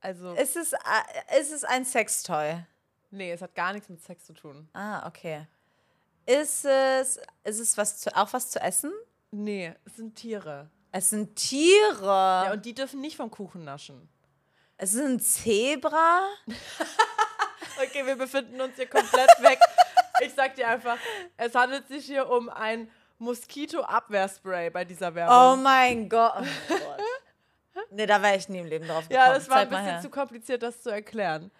Also, 0.00 0.34
Ist 0.34 0.56
es, 0.56 0.72
äh, 0.72 1.40
ist 1.40 1.52
es 1.52 1.64
ein 1.64 1.84
Sextoy? 1.84 2.64
nee, 3.10 3.32
es 3.32 3.40
hat 3.40 3.54
gar 3.54 3.72
nichts 3.72 3.88
mit 3.88 4.00
Sex 4.02 4.24
zu 4.26 4.34
tun. 4.34 4.68
Ah, 4.72 5.06
okay. 5.08 5.46
Ist 6.26 6.64
es, 6.64 7.20
ist 7.44 7.60
es 7.60 7.76
was 7.78 7.98
zu, 8.00 8.14
auch 8.16 8.32
was 8.32 8.50
zu 8.50 8.60
essen? 8.60 8.92
Nee, 9.30 9.74
es 9.84 9.96
sind 9.96 10.14
Tiere. 10.16 10.68
Es 10.92 11.10
sind 11.10 11.36
Tiere. 11.36 12.04
Ja, 12.46 12.52
und 12.52 12.64
die 12.64 12.74
dürfen 12.74 13.00
nicht 13.00 13.16
vom 13.16 13.30
Kuchen 13.30 13.64
naschen. 13.64 14.08
es 14.76 14.94
ist 14.94 15.00
ein 15.04 15.20
Zebra. 15.20 16.26
Okay, 17.78 18.06
wir 18.06 18.16
befinden 18.16 18.58
uns 18.58 18.74
hier 18.76 18.86
komplett 18.86 19.28
weg. 19.40 19.58
Ich 20.22 20.32
sag 20.32 20.54
dir 20.54 20.66
einfach, 20.66 20.96
es 21.36 21.54
handelt 21.54 21.86
sich 21.88 22.06
hier 22.06 22.26
um 22.26 22.48
ein 22.48 22.90
Moskito-Abwehrspray 23.18 24.70
bei 24.70 24.82
dieser 24.86 25.10
Oh 25.10 25.14
Werbung. 25.14 25.62
mein 25.62 26.08
Gott. 26.08 26.32
Oh 26.70 26.74
Gott. 26.74 27.82
nee, 27.90 28.06
da 28.06 28.22
wäre 28.22 28.36
ich 28.36 28.48
nie 28.48 28.60
im 28.60 28.66
Leben 28.66 28.86
drauf 28.86 29.06
gekommen. 29.08 29.26
ja, 29.26 29.34
das 29.34 29.48
war 29.50 29.58
ein 29.58 29.68
Zeig 29.68 29.70
mal 29.72 29.84
bisschen 29.84 30.02
zu 30.02 30.08
kompliziert, 30.08 30.62
das 30.62 30.80
zu 30.82 30.88
erklären. 30.88 31.50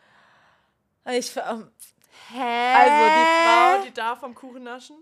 Ich, 1.10 1.36
ähm, 1.36 1.70
hä? 2.32 2.74
Also 2.74 3.14
die 3.16 3.44
Frau, 3.44 3.84
die 3.86 3.94
darf 3.94 4.20
vom 4.20 4.34
Kuchen 4.34 4.62
naschen, 4.64 4.96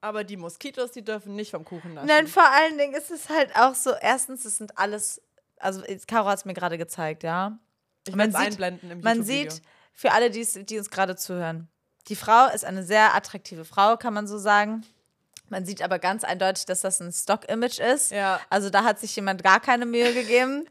aber 0.00 0.24
die 0.24 0.36
Moskitos, 0.36 0.92
die 0.92 1.04
dürfen 1.04 1.34
nicht 1.34 1.50
vom 1.50 1.64
Kuchen 1.64 1.94
naschen. 1.94 2.06
Nein, 2.08 2.26
vor 2.26 2.48
allen 2.48 2.78
Dingen 2.78 2.94
ist 2.94 3.10
es 3.10 3.28
halt 3.28 3.54
auch 3.56 3.74
so, 3.74 3.92
erstens, 3.94 4.44
es 4.44 4.58
sind 4.58 4.78
alles, 4.78 5.20
also 5.58 5.82
Caro 6.06 6.28
hat 6.28 6.38
es 6.38 6.44
mir 6.44 6.54
gerade 6.54 6.78
gezeigt, 6.78 7.22
ja. 7.22 7.58
ich 8.06 8.14
man 8.14 8.30
sieht- 8.30 8.40
einblenden 8.40 8.90
im 8.90 9.00
Man 9.00 9.22
sieht, 9.22 9.60
für 9.92 10.12
alle, 10.12 10.30
die 10.30 10.78
uns 10.78 10.90
gerade 10.90 11.16
zuhören, 11.16 11.68
die 12.08 12.16
Frau 12.16 12.46
ist 12.54 12.64
eine 12.64 12.84
sehr 12.84 13.14
attraktive 13.14 13.64
Frau, 13.64 13.96
kann 13.96 14.14
man 14.14 14.26
so 14.26 14.38
sagen. 14.38 14.84
Man 15.50 15.64
sieht 15.64 15.82
aber 15.82 15.98
ganz 15.98 16.24
eindeutig, 16.24 16.66
dass 16.66 16.82
das 16.82 17.00
ein 17.00 17.12
Stock-Image 17.12 17.78
ist. 17.80 18.12
Ja. 18.12 18.40
Also 18.50 18.70
da 18.70 18.84
hat 18.84 18.98
sich 19.00 19.16
jemand 19.16 19.42
gar 19.42 19.60
keine 19.60 19.86
Mühe 19.86 20.12
gegeben. 20.14 20.66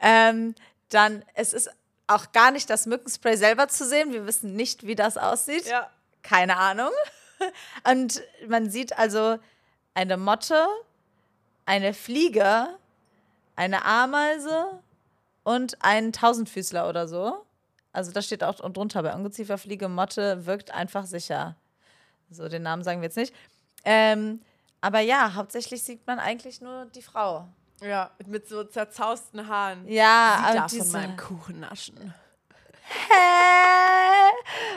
ähm, 0.00 0.54
dann, 0.90 1.24
es 1.34 1.52
ist 1.52 1.70
auch 2.06 2.32
gar 2.32 2.50
nicht 2.50 2.68
das 2.70 2.86
Mückenspray 2.86 3.36
selber 3.36 3.68
zu 3.68 3.86
sehen. 3.86 4.12
Wir 4.12 4.26
wissen 4.26 4.54
nicht, 4.54 4.86
wie 4.86 4.94
das 4.94 5.16
aussieht. 5.16 5.66
Ja. 5.66 5.90
Keine 6.22 6.56
Ahnung. 6.56 6.90
Und 7.90 8.22
man 8.48 8.70
sieht 8.70 8.98
also 8.98 9.38
eine 9.94 10.16
Motte, 10.16 10.66
eine 11.66 11.94
Fliege, 11.94 12.68
eine 13.56 13.84
Ameise 13.84 14.80
und 15.44 15.82
einen 15.84 16.12
Tausendfüßler 16.12 16.88
oder 16.88 17.06
so. 17.06 17.44
Also 17.92 18.10
da 18.10 18.22
steht 18.22 18.42
auch 18.42 18.56
drunter 18.56 19.02
bei 19.02 19.14
Ungeziefer, 19.14 19.56
Fliege, 19.56 19.88
Motte 19.88 20.46
wirkt 20.46 20.72
einfach 20.72 21.06
sicher. 21.06 21.56
So, 22.30 22.48
den 22.48 22.62
Namen 22.62 22.82
sagen 22.82 23.00
wir 23.00 23.06
jetzt 23.06 23.16
nicht. 23.16 23.32
Ähm, 23.84 24.40
aber 24.80 25.00
ja, 25.00 25.34
hauptsächlich 25.34 25.82
sieht 25.82 26.06
man 26.06 26.18
eigentlich 26.18 26.60
nur 26.60 26.86
die 26.86 27.02
Frau. 27.02 27.46
Ja, 27.80 28.10
mit 28.26 28.48
so 28.48 28.64
zerzausten 28.64 29.46
Haaren. 29.48 29.86
Ja, 29.88 30.46
Sie 30.50 30.56
darf 30.56 30.70
diese, 30.70 30.84
von 30.84 30.92
meinem 30.92 31.16
Kuchen 31.16 31.60
naschen. 31.60 32.14
Hä? 33.08 34.32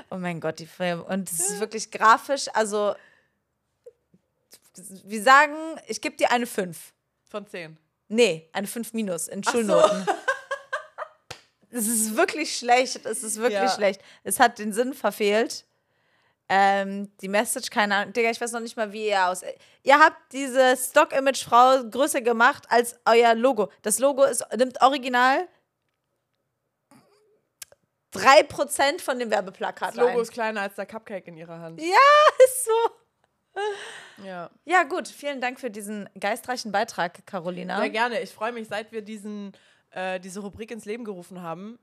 Oh 0.10 0.16
mein 0.18 0.40
Gott, 0.40 0.60
die 0.60 0.66
Film. 0.68 1.02
Und 1.04 1.30
es 1.32 1.40
ist 1.40 1.60
wirklich 1.60 1.92
grafisch. 1.92 2.48
Also, 2.54 2.96
wir 5.04 5.22
sagen, 5.24 5.56
ich 5.88 6.02
gebe 6.02 6.16
dir 6.16 6.32
eine 6.32 6.46
5. 6.48 6.94
Von 7.30 7.48
zehn. 7.48 7.78
Nee, 8.08 8.50
eine 8.54 8.68
5 8.68 8.94
minus 8.94 9.28
in 9.28 9.44
so. 9.44 9.52
Schulnoten. 9.52 10.06
Es 11.70 11.86
ist 11.86 12.16
wirklich 12.16 12.58
schlecht. 12.58 13.06
Es 13.06 13.24
ist 13.24 13.36
wirklich 13.36 13.60
Ja. 13.62 13.70
schlecht. 13.70 14.02
Es 14.24 14.40
hat 14.40 14.58
den 14.58 14.72
Sinn 14.72 14.94
verfehlt. 14.94 15.66
Ähm, 16.50 17.12
die 17.20 17.28
Message, 17.28 17.70
keine 17.70 17.96
Ahnung. 17.96 18.14
Digga, 18.14 18.30
ich 18.30 18.40
weiß 18.40 18.54
noch 18.54 18.62
nicht 18.62 18.78
mal, 18.78 18.94
wie 18.94 19.08
ihr 19.08 19.28
aus. 19.28 19.42
Ihr 19.84 20.00
habt 20.00 20.32
diese 20.32 20.78
Stock-Image-Frau 20.78 21.84
größer 21.90 22.22
gemacht 22.22 22.64
als 22.70 22.98
euer 23.06 23.36
Logo. 23.36 23.70
Das 23.82 24.00
Logo 24.00 24.24
ist, 24.24 24.46
nimmt 24.56 24.82
original 24.82 25.48
3% 28.14 29.02
von 29.02 29.20
dem 29.20 29.30
Werbeplakat 29.30 29.90
Das 29.90 29.96
Logo 29.96 30.10
ein. 30.10 30.20
ist 30.20 30.32
kleiner 30.32 30.62
als 30.62 30.76
der 30.76 30.86
Cupcake 30.86 31.28
in 31.28 31.38
ihrer 31.38 31.60
Hand. 31.60 31.82
Ja, 31.82 31.96
ist 32.46 32.66
so. 32.66 34.24
Ja. 34.24 34.50
Ja, 34.66 34.84
gut. 34.84 35.08
Vielen 35.08 35.42
Dank 35.42 35.60
für 35.60 35.70
diesen 35.70 36.10
geistreichen 36.20 36.72
Beitrag, 36.72 37.26
Carolina. 37.26 37.80
Sehr 37.80 37.90
gerne. 37.90 38.22
Ich 38.22 38.32
freue 38.32 38.52
mich, 38.52 38.68
seit 38.68 38.92
wir 38.92 39.02
diesen, 39.02 39.52
äh, 39.92 40.20
diese 40.20 40.40
Rubrik 40.40 40.72
ins 40.72 40.86
Leben 40.86 41.04
gerufen 41.04 41.42
haben, 41.42 41.78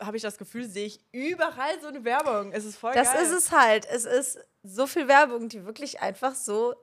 habe 0.00 0.16
ich 0.16 0.22
das 0.22 0.38
Gefühl, 0.38 0.68
sehe 0.68 0.86
ich 0.86 1.00
überall 1.12 1.80
so 1.80 1.88
eine 1.88 2.04
Werbung. 2.04 2.52
Es 2.52 2.64
ist 2.64 2.76
voll 2.76 2.92
Das 2.94 3.12
geil. 3.12 3.22
ist 3.24 3.32
es 3.32 3.50
halt. 3.52 3.86
Es 3.86 4.04
ist 4.04 4.38
so 4.62 4.86
viel 4.86 5.08
Werbung, 5.08 5.48
die 5.48 5.64
wirklich 5.64 6.00
einfach 6.00 6.34
so 6.34 6.74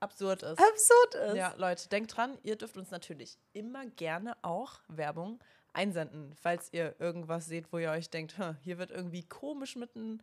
absurd 0.00 0.42
ist. 0.42 0.58
absurd 0.58 1.14
ist. 1.30 1.36
Ja, 1.36 1.54
Leute, 1.56 1.88
denkt 1.88 2.16
dran, 2.16 2.38
ihr 2.42 2.56
dürft 2.56 2.76
uns 2.76 2.90
natürlich 2.90 3.38
immer 3.52 3.84
gerne 3.86 4.36
auch 4.42 4.80
Werbung 4.88 5.38
einsenden, 5.72 6.34
falls 6.40 6.72
ihr 6.72 6.96
irgendwas 6.98 7.46
seht, 7.46 7.72
wo 7.72 7.78
ihr 7.78 7.90
euch 7.90 8.10
denkt, 8.10 8.38
"Hm, 8.38 8.56
hier 8.62 8.78
wird 8.78 8.90
irgendwie 8.90 9.22
komisch 9.22 9.76
mit 9.76 9.94
ein 9.94 10.22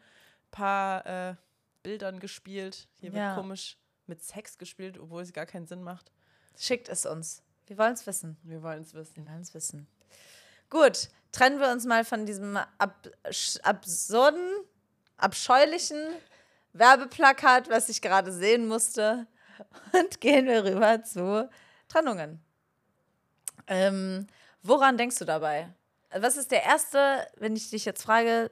paar 0.51 1.05
äh, 1.05 1.35
Bildern 1.83 2.19
gespielt, 2.19 2.87
hier 2.99 3.11
Ja. 3.11 3.27
wird 3.29 3.35
komisch 3.37 3.77
mit 4.07 4.23
Sex 4.23 4.57
gespielt, 4.57 4.97
obwohl 4.99 5.21
es 5.21 5.31
gar 5.33 5.45
keinen 5.45 5.67
Sinn 5.67 5.83
macht. 5.83 6.11
Schickt 6.57 6.89
es 6.89 7.05
uns. 7.05 7.43
Wir 7.67 7.77
wollen 7.77 7.93
es 7.93 8.07
wissen. 8.07 8.37
Wir 8.43 8.63
wollen 8.63 8.81
es 8.81 8.93
wissen. 8.93 9.15
Wir 9.25 9.31
wollen 9.31 9.41
es 9.41 9.53
wissen. 9.53 9.87
Gut, 10.69 11.09
trennen 11.37 11.59
wir 11.59 11.71
uns 11.71 11.85
mal 11.85 12.03
von 12.03 12.25
diesem 12.25 12.57
ab 12.57 13.07
absurden, 13.61 14.49
abscheulichen 15.17 15.99
Werbeplakat, 16.73 17.69
was 17.69 17.89
ich 17.89 18.01
gerade 18.01 18.31
sehen 18.31 18.67
musste, 18.67 19.27
und 19.93 20.19
gehen 20.19 20.47
wir 20.47 20.63
rüber 20.63 21.03
zu 21.03 21.49
Trennungen. 21.87 22.41
Ähm, 23.67 24.27
woran 24.63 24.97
denkst 24.97 25.17
du 25.19 25.25
dabei? 25.25 25.69
Was 26.11 26.37
ist 26.37 26.51
der 26.51 26.63
erste, 26.63 27.27
wenn 27.37 27.55
ich 27.55 27.69
dich 27.69 27.85
jetzt 27.85 28.03
frage? 28.03 28.49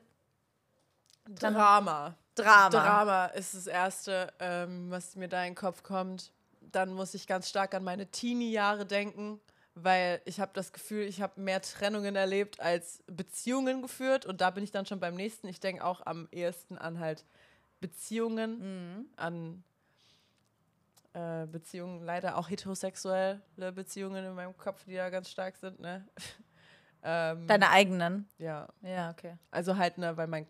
Drama. 1.27 2.15
Drama. 2.36 2.70
Drama 2.70 3.25
ist 3.27 3.56
das 3.56 3.65
Erste, 3.65 4.32
ähm, 4.39 4.92
was 4.92 5.15
mir 5.15 5.30
da 5.30 5.42
in 5.44 5.51
den 5.51 5.56
Kopf 5.56 5.84
kommt. 5.84 6.32
Dann 6.60 6.94
muss 6.94 7.13
ich 7.13 7.25
ganz 7.27 7.50
stark 7.50 7.74
an 7.74 7.84
meine 7.84 8.08
Teenie-Jahre 8.08 8.86
denken, 8.86 9.39
weil 9.75 10.22
ich 10.25 10.39
habe 10.39 10.51
das 10.53 10.72
Gefühl, 10.74 11.03
ich 11.03 11.22
habe 11.22 11.39
mehr 11.39 11.62
Trennungen 11.62 12.15
erlebt 12.15 12.60
als 12.62 13.03
Beziehungen 13.08 13.82
geführt. 13.82 14.25
Und 14.25 14.41
da 14.41 14.50
bin 14.50 14.63
ich 14.63 14.72
dann 14.72 14.86
schon 14.86 15.00
beim 15.00 15.15
nächsten. 15.15 15.48
Ich 15.48 15.60
denke 15.60 15.84
auch 15.84 16.01
am 16.05 16.27
ehesten 16.32 16.77
an 16.77 17.00
halt 17.00 17.25
Beziehungen, 17.82 18.60
Mhm. 18.98 19.05
an 19.17 19.63
äh, 21.13 21.46
Beziehungen, 21.48 22.03
leider 22.03 22.38
auch 22.38 22.50
heterosexuelle 22.50 23.41
Beziehungen 23.74 24.25
in 24.25 24.34
meinem 24.34 24.58
Kopf, 24.58 24.84
die 24.86 24.96
da 24.96 25.10
ganz 25.10 25.29
stark 25.29 25.58
sind. 25.58 25.79
Ne? 25.79 26.08
ähm, 27.03 27.48
Deine 27.48 27.70
eigenen. 27.70 28.27
ja, 28.38 28.67
Ja, 28.82 29.12
okay. 29.12 29.38
also 29.51 29.77
halt, 29.77 29.98
ne, 29.98 30.15
weil 30.17 30.27
mein 30.27 30.48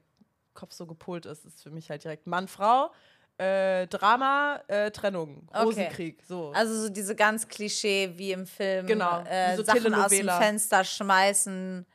Kopf 0.53 0.71
so 0.73 0.85
gepolt 0.87 1.25
ist, 1.25 1.45
ist 1.45 1.61
für 1.61 1.69
mich 1.69 1.89
halt 1.89 2.03
direkt 2.03 2.27
Mann, 2.27 2.47
Frau, 2.47 2.91
äh, 3.37 3.87
Drama, 3.87 4.61
äh, 4.67 4.91
Trennung, 4.91 5.47
Okay. 5.49 5.63
Rosenkrieg, 5.63 6.23
so. 6.27 6.51
Also 6.51 6.83
so 6.83 6.89
diese 6.89 7.15
ganz 7.15 7.47
Klischee 7.47 8.13
wie 8.15 8.31
im 8.31 8.47
Film. 8.47 8.85
Genau, 8.87 9.21
Äh, 9.25 9.55
so 9.57 9.63
Sachen 9.63 9.93
aus 9.93 10.09
dem 10.09 10.19
Telenovela. 10.19 10.39
Fenster 10.39 10.83
schmeißen. 10.83 11.85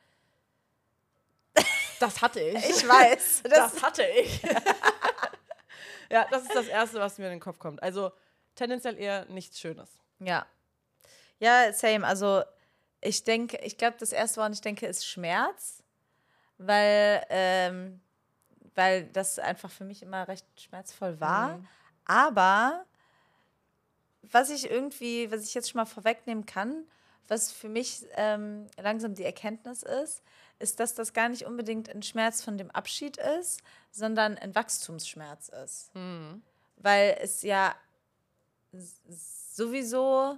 das 1.99 2.21
hatte 2.21 2.39
ich. 2.39 2.55
Ich 2.69 2.87
weiß. 2.87 3.41
Das, 3.49 3.73
Das 3.73 3.83
hatte 3.83 4.03
ich. 4.03 4.41
ja, 6.11 6.25
das 6.29 6.43
ist 6.43 6.55
das 6.55 6.67
Erste, 6.67 6.99
was 6.99 7.17
mir 7.17 7.25
in 7.25 7.31
den 7.31 7.39
Kopf 7.39 7.59
kommt. 7.59 7.81
Also 7.81 8.11
tendenziell 8.55 8.97
eher 8.97 9.25
nichts 9.25 9.59
Schönes. 9.59 9.89
ja. 10.19 10.45
Ja, 11.39 11.73
same. 11.73 12.05
Also 12.05 12.43
ich 13.01 13.23
denke, 13.23 13.57
ich 13.63 13.75
glaube, 13.75 13.97
das 13.99 14.11
erste, 14.11 14.37
woran 14.37 14.53
ich 14.53 14.61
denke, 14.61 14.85
ist 14.85 15.07
Schmerz. 15.07 15.81
Weil, 16.59 17.25
ähm, 17.31 17.99
weil 18.75 19.05
das 19.05 19.39
einfach 19.39 19.69
für 19.69 19.83
mich 19.83 20.01
immer 20.01 20.27
recht 20.27 20.45
schmerzvoll 20.59 21.19
war. 21.19 21.57
Mhm. 21.57 21.67
Aber 22.05 22.85
was 24.23 24.49
ich 24.49 24.69
irgendwie, 24.69 25.31
was 25.31 25.43
ich 25.43 25.53
jetzt 25.53 25.69
schon 25.69 25.79
mal 25.79 25.85
vorwegnehmen 25.85 26.45
kann, 26.45 26.85
was 27.27 27.51
für 27.51 27.69
mich 27.69 28.05
ähm, 28.15 28.67
langsam 28.77 29.15
die 29.15 29.23
Erkenntnis 29.23 29.83
ist, 29.83 30.21
ist, 30.59 30.79
dass 30.79 30.93
das 30.93 31.13
gar 31.13 31.29
nicht 31.29 31.45
unbedingt 31.45 31.89
ein 31.89 32.03
Schmerz 32.03 32.43
von 32.43 32.57
dem 32.57 32.69
Abschied 32.71 33.17
ist, 33.17 33.61
sondern 33.91 34.37
ein 34.37 34.53
Wachstumsschmerz 34.53 35.49
ist. 35.49 35.93
Mhm. 35.95 36.41
Weil 36.77 37.17
es 37.21 37.41
ja 37.41 37.75
sowieso 39.51 40.37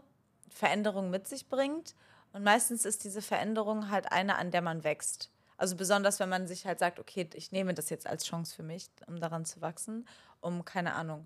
Veränderung 0.49 1.09
mit 1.09 1.27
sich 1.27 1.47
bringt. 1.47 1.95
Und 2.31 2.43
meistens 2.43 2.85
ist 2.85 3.03
diese 3.03 3.21
Veränderung 3.21 3.89
halt 3.89 4.11
eine, 4.11 4.37
an 4.37 4.51
der 4.51 4.61
man 4.61 4.83
wächst. 4.83 5.29
Also 5.63 5.77
besonders, 5.77 6.19
wenn 6.19 6.27
man 6.27 6.45
sich 6.45 6.65
halt 6.65 6.79
sagt, 6.79 6.99
okay, 6.99 7.25
ich 7.35 7.53
nehme 7.53 7.73
das 7.73 7.89
jetzt 7.89 8.05
als 8.05 8.25
Chance 8.25 8.53
für 8.53 8.63
mich, 8.63 8.89
um 9.07 9.21
daran 9.21 9.45
zu 9.45 9.61
wachsen, 9.61 10.05
um, 10.41 10.65
keine 10.65 10.93
Ahnung, 10.93 11.25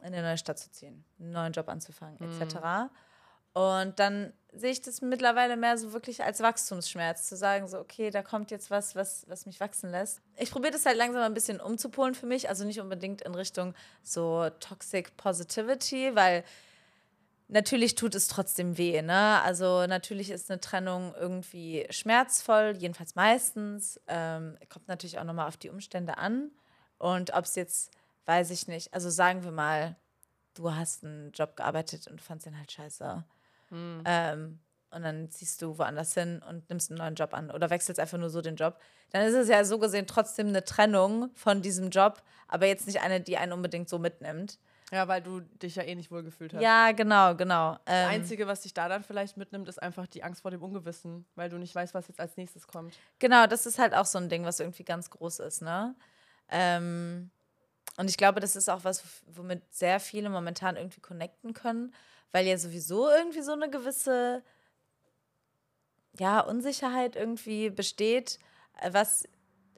in 0.00 0.06
eine 0.06 0.22
neue 0.22 0.38
Stadt 0.38 0.58
zu 0.58 0.70
ziehen, 0.70 1.04
einen 1.20 1.32
neuen 1.32 1.52
Job 1.52 1.68
anzufangen, 1.68 2.16
etc. 2.18 2.88
Und 3.52 3.98
dann 3.98 4.32
sehe 4.54 4.70
ich 4.70 4.80
das 4.80 5.02
mittlerweile 5.02 5.58
mehr 5.58 5.76
so 5.76 5.92
wirklich 5.92 6.24
als 6.24 6.40
Wachstumsschmerz, 6.40 7.28
zu 7.28 7.36
sagen, 7.36 7.68
so, 7.68 7.78
okay, 7.78 8.08
da 8.08 8.22
kommt 8.22 8.50
jetzt 8.50 8.70
was, 8.70 8.96
was, 8.96 9.28
was 9.28 9.44
mich 9.44 9.60
wachsen 9.60 9.90
lässt. 9.90 10.22
Ich 10.38 10.50
probiere 10.50 10.72
das 10.72 10.86
halt 10.86 10.96
langsam 10.96 11.20
ein 11.20 11.34
bisschen 11.34 11.60
umzupolen 11.60 12.14
für 12.14 12.24
mich, 12.24 12.48
also 12.48 12.64
nicht 12.64 12.80
unbedingt 12.80 13.20
in 13.20 13.34
Richtung 13.34 13.74
so 14.02 14.48
Toxic 14.60 15.14
Positivity, 15.18 16.14
weil 16.14 16.42
natürlich 17.48 17.94
tut 17.94 18.14
es 18.14 18.28
trotzdem 18.28 18.78
weh, 18.78 19.02
ne? 19.02 19.40
Also 19.42 19.86
natürlich 19.86 20.30
ist 20.30 20.50
eine 20.50 20.60
Trennung 20.60 21.14
irgendwie 21.18 21.86
schmerzvoll, 21.90 22.74
jedenfalls 22.78 23.14
meistens. 23.14 24.00
Ähm, 24.08 24.56
kommt 24.68 24.88
natürlich 24.88 25.18
auch 25.18 25.24
nochmal 25.24 25.48
auf 25.48 25.56
die 25.56 25.70
Umstände 25.70 26.18
an. 26.18 26.50
Und 26.98 27.34
ob 27.34 27.44
es 27.44 27.54
jetzt, 27.54 27.92
weiß 28.24 28.50
ich 28.50 28.68
nicht, 28.68 28.92
also 28.94 29.10
sagen 29.10 29.44
wir 29.44 29.52
mal, 29.52 29.96
du 30.54 30.74
hast 30.74 31.04
einen 31.04 31.32
Job 31.32 31.56
gearbeitet 31.56 32.08
und 32.08 32.20
fandst 32.20 32.46
den 32.46 32.58
halt 32.58 32.72
scheiße. 32.72 33.24
Ähm, 34.04 34.58
und 34.90 35.02
dann 35.02 35.30
ziehst 35.30 35.60
du 35.60 35.78
woanders 35.78 36.14
hin 36.14 36.42
und 36.48 36.68
nimmst 36.70 36.90
einen 36.90 36.98
neuen 36.98 37.14
Job 37.16 37.34
an 37.34 37.50
oder 37.50 37.68
wechselst 37.70 38.00
einfach 38.00 38.18
nur 38.18 38.30
so 38.30 38.40
den 38.40 38.56
Job. 38.56 38.80
Dann 39.10 39.22
ist 39.26 39.34
es 39.34 39.48
ja 39.48 39.64
so 39.64 39.78
gesehen 39.78 40.06
trotzdem 40.06 40.48
eine 40.48 40.64
Trennung 40.64 41.30
von 41.34 41.60
diesem 41.60 41.90
Job, 41.90 42.22
aber 42.48 42.66
jetzt 42.66 42.86
nicht 42.86 43.00
eine, 43.00 43.20
die 43.20 43.36
einen 43.36 43.52
unbedingt 43.52 43.88
so 43.88 43.98
mitnimmt. 43.98 44.58
Ja, 44.92 45.08
weil 45.08 45.20
du 45.20 45.40
dich 45.40 45.74
ja 45.76 45.82
eh 45.82 45.94
nicht 45.96 46.10
wohlgefühlt 46.12 46.54
hast. 46.54 46.62
Ja, 46.62 46.92
genau, 46.92 47.34
genau. 47.34 47.72
Das 47.84 47.94
Ähm, 48.04 48.08
Einzige, 48.08 48.46
was 48.46 48.60
dich 48.60 48.72
da 48.72 48.88
dann 48.88 49.02
vielleicht 49.02 49.36
mitnimmt, 49.36 49.68
ist 49.68 49.82
einfach 49.82 50.06
die 50.06 50.22
Angst 50.22 50.42
vor 50.42 50.52
dem 50.52 50.62
Ungewissen, 50.62 51.26
weil 51.34 51.48
du 51.48 51.58
nicht 51.58 51.74
weißt, 51.74 51.92
was 51.92 52.06
jetzt 52.06 52.20
als 52.20 52.36
nächstes 52.36 52.68
kommt. 52.68 52.94
Genau, 53.18 53.46
das 53.48 53.66
ist 53.66 53.78
halt 53.78 53.94
auch 53.94 54.04
so 54.06 54.18
ein 54.18 54.28
Ding, 54.28 54.44
was 54.44 54.60
irgendwie 54.60 54.84
ganz 54.84 55.10
groß 55.10 55.40
ist, 55.40 55.62
ne? 55.62 55.96
Ähm, 56.48 57.30
und 57.96 58.08
ich 58.08 58.16
glaube, 58.16 58.38
das 58.40 58.54
ist 58.54 58.68
auch 58.68 58.84
was, 58.84 59.02
womit 59.26 59.62
sehr 59.74 59.98
viele 59.98 60.30
momentan 60.30 60.76
irgendwie 60.76 61.00
connecten 61.00 61.52
können, 61.52 61.92
weil 62.30 62.46
ja 62.46 62.56
sowieso 62.56 63.08
irgendwie 63.08 63.42
so 63.42 63.52
eine 63.52 63.68
gewisse 63.68 64.42
ja, 66.18 66.40
Unsicherheit 66.40 67.16
irgendwie 67.16 67.70
besteht, 67.70 68.38
äh, 68.80 68.92
was 68.92 69.24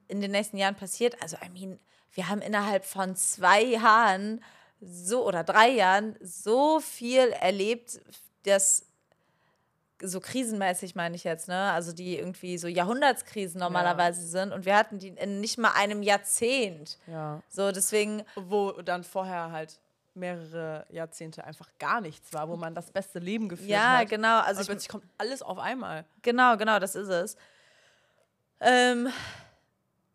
in 0.09 0.21
den 0.21 0.31
nächsten 0.31 0.57
Jahren 0.57 0.75
passiert. 0.75 1.21
Also, 1.23 1.37
I 1.45 1.49
mean, 1.49 1.79
wir 2.12 2.29
haben 2.29 2.41
innerhalb 2.41 2.85
von 2.85 3.17
zwei 3.17 3.62
Jahren 3.62 4.43
so 4.80 5.26
oder 5.26 5.44
drei 5.44 5.70
Jahren 5.70 6.16
so 6.20 6.80
viel 6.80 7.30
erlebt, 7.40 8.00
dass 8.44 8.87
so 10.00 10.20
krisenmäßig 10.20 10.94
meine 10.94 11.16
ich 11.16 11.25
jetzt, 11.25 11.49
ne? 11.49 11.73
Also 11.73 11.92
die 11.92 12.16
irgendwie 12.16 12.56
so 12.56 12.68
Jahrhundertskrisen 12.68 13.58
normalerweise 13.58 14.25
sind 14.25 14.52
und 14.52 14.64
wir 14.64 14.76
hatten 14.76 14.99
die 14.99 15.08
in 15.08 15.40
nicht 15.40 15.58
mal 15.58 15.73
einem 15.75 16.02
Jahrzehnt. 16.02 16.99
Ja. 17.06 17.42
So, 17.49 17.73
deswegen, 17.73 18.23
Wo 18.37 18.73
dann 18.73 19.02
vorher 19.02 19.50
halt 19.50 19.80
mehrere 20.14 20.85
Jahrzehnte 20.90 21.44
einfach 21.44 21.68
gar 21.78 22.00
nichts 22.00 22.32
war, 22.32 22.49
wo 22.49 22.56
man 22.56 22.75
das 22.75 22.90
beste 22.90 23.18
Leben 23.18 23.49
geführt 23.49 23.70
ja, 23.70 23.99
hat. 23.99 24.08
genau. 24.08 24.40
Also 24.40 24.58
und 24.58 24.62
ich, 24.62 24.66
plötzlich 24.68 24.88
kommt 24.88 25.04
alles 25.16 25.42
auf 25.42 25.58
einmal. 25.58 26.04
Genau, 26.23 26.56
genau, 26.56 26.78
das 26.78 26.94
ist 26.94 27.08
es. 27.08 27.37
Ähm, 28.61 29.08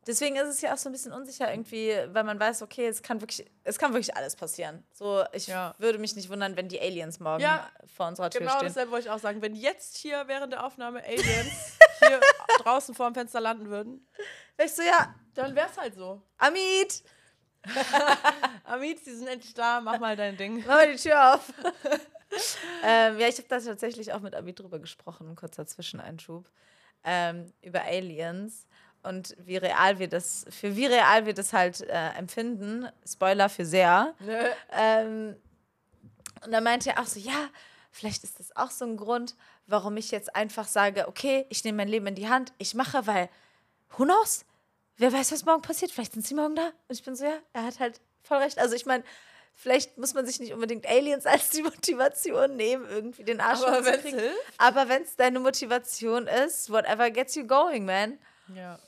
deswegen 0.08 0.36
ist 0.36 0.48
es 0.48 0.62
ja 0.62 0.74
auch 0.74 0.78
so 0.78 0.90
ein 0.90 0.92
bisschen 0.92 1.12
unsicher 1.14 1.52
irgendwie, 1.52 1.94
weil 2.10 2.24
man 2.24 2.40
weiß, 2.40 2.62
okay, 2.62 2.88
es 2.88 3.02
kann 3.02 3.22
wirklich, 3.22 3.50
es 3.64 3.78
kann 3.78 3.94
wirklich 3.94 4.16
alles 4.16 4.36
passieren. 4.36 4.84
So, 4.92 5.24
ich 5.34 5.48
Ja. 5.48 5.76
würde 5.78 5.98
mich 6.00 6.16
nicht 6.16 6.30
wundern, 6.30 6.56
wenn 6.58 6.68
die 6.70 6.80
Aliens 6.80 7.20
morgen 7.20 7.42
Ja, 7.44 7.70
vor 7.96 8.08
unserer 8.08 8.30
Tür 8.30 8.42
Genau 8.42 8.54
stehen. 8.58 8.68
dasselbe 8.68 8.92
wollte 8.92 9.08
ich 9.08 9.12
auch 9.12 9.20
sagen. 9.20 9.42
Wenn 9.42 9.56
jetzt 9.56 9.98
hier 9.98 10.24
während 10.28 10.54
der 10.54 10.66
Aufnahme 10.66 11.04
Aliens 11.04 11.78
hier 12.00 12.20
draußen 12.60 12.94
vor 12.96 13.10
dem 13.10 13.14
Fenster 13.16 13.40
landen 13.42 13.70
würden, 13.70 14.08
Ich 14.64 14.74
so, 14.74 14.82
ja, 14.84 15.14
dann 15.34 15.56
wär's 15.56 15.78
halt 15.78 15.96
so. 15.96 16.22
Amit, 16.38 17.04
Amit, 18.66 19.06
die 19.06 19.12
sind 19.12 19.28
endlich 19.28 19.54
da, 19.54 19.82
mach 19.82 20.00
mal 20.00 20.16
dein 20.16 20.38
Ding. 20.38 20.60
mach 20.60 20.68
mal 20.76 20.92
die 20.92 20.98
Tür 21.02 21.36
auf. 21.36 21.54
ähm, 22.84 23.20
ja, 23.20 23.28
ich 23.28 23.38
habe 23.38 23.48
da 23.48 23.60
tatsächlich 23.60 24.12
auch 24.14 24.20
mit 24.20 24.36
Amit 24.36 24.60
drüber 24.60 24.80
gesprochen, 24.80 25.30
ein 25.30 25.36
kurzer 25.36 25.66
Zwischeneinschub, 25.66 26.50
ähm, 27.04 27.52
über 27.62 27.84
Aliens 27.84 28.68
und 29.04 29.36
wie 29.40 29.58
real 29.58 30.00
wir 30.00 30.08
das, 30.08 30.46
für 30.50 30.76
wie 30.76 30.86
real 30.86 31.26
wir 31.26 31.34
das 31.34 31.54
halt 31.54 31.82
äh, 31.82 32.10
empfinden. 32.18 32.88
Spoiler 33.08 33.50
für 33.50 33.66
sehr. 33.66 34.14
Ähm, 34.72 35.36
und 36.46 36.52
dann 36.52 36.64
meinte 36.64 36.90
er 36.92 37.02
auch 37.02 37.06
so, 37.06 37.20
ja, 37.20 37.50
vielleicht 37.92 38.24
ist 38.24 38.40
das 38.40 38.56
auch 38.56 38.72
so 38.72 38.86
ein 38.86 38.98
Grund, 38.98 39.36
warum 39.68 39.96
ich 39.98 40.12
jetzt 40.12 40.36
einfach 40.36 40.68
sage, 40.68 41.08
okay, 41.08 41.46
ich 41.50 41.64
nehme 41.64 41.78
mein 41.78 41.88
Leben 41.88 42.08
in 42.08 42.16
die 42.16 42.28
Hand, 42.30 42.54
ich 42.58 42.74
mache, 42.74 43.06
weil, 43.08 43.30
who 43.98 44.04
knows? 44.04 44.46
Wer 44.98 45.12
weiß, 45.14 45.32
was 45.32 45.46
morgen 45.46 45.62
passiert? 45.62 45.92
Vielleicht 45.92 46.14
sind 46.14 46.26
sie 46.26 46.36
morgen 46.36 46.56
da. 46.56 46.68
Und 46.88 46.96
ich 46.96 47.04
bin 47.04 47.16
so, 47.16 47.26
ja, 47.26 47.38
er 47.54 47.64
hat 47.66 47.80
halt 47.80 48.00
voll 48.24 48.38
recht. 48.38 48.60
Also 48.60 48.76
ich 48.76 48.86
meine, 48.86 49.04
vielleicht 49.56 49.98
muss 49.98 50.14
man 50.14 50.26
sich 50.26 50.40
nicht 50.40 50.54
unbedingt 50.54 50.88
Aliens 50.88 51.26
als 51.28 51.50
die 51.50 51.64
Motivation 51.64 52.56
nehmen, 52.56 52.86
irgendwie 52.90 53.24
den 53.24 53.42
Arsch 53.42 53.62
Aber 53.62 53.78
wenn's 53.78 53.88
hochzukriegen. 53.88 54.20
hilft. 54.20 54.54
Aber 54.58 54.90
wenn 54.90 55.04
es 55.04 55.16
deine 55.16 55.40
Motivation 55.40 56.28
ist, 56.28 56.70
whatever 56.72 57.10
gets 57.10 57.36
you 57.36 57.46
going, 57.48 57.86
man. 57.86 58.18
Ja. 58.54 58.80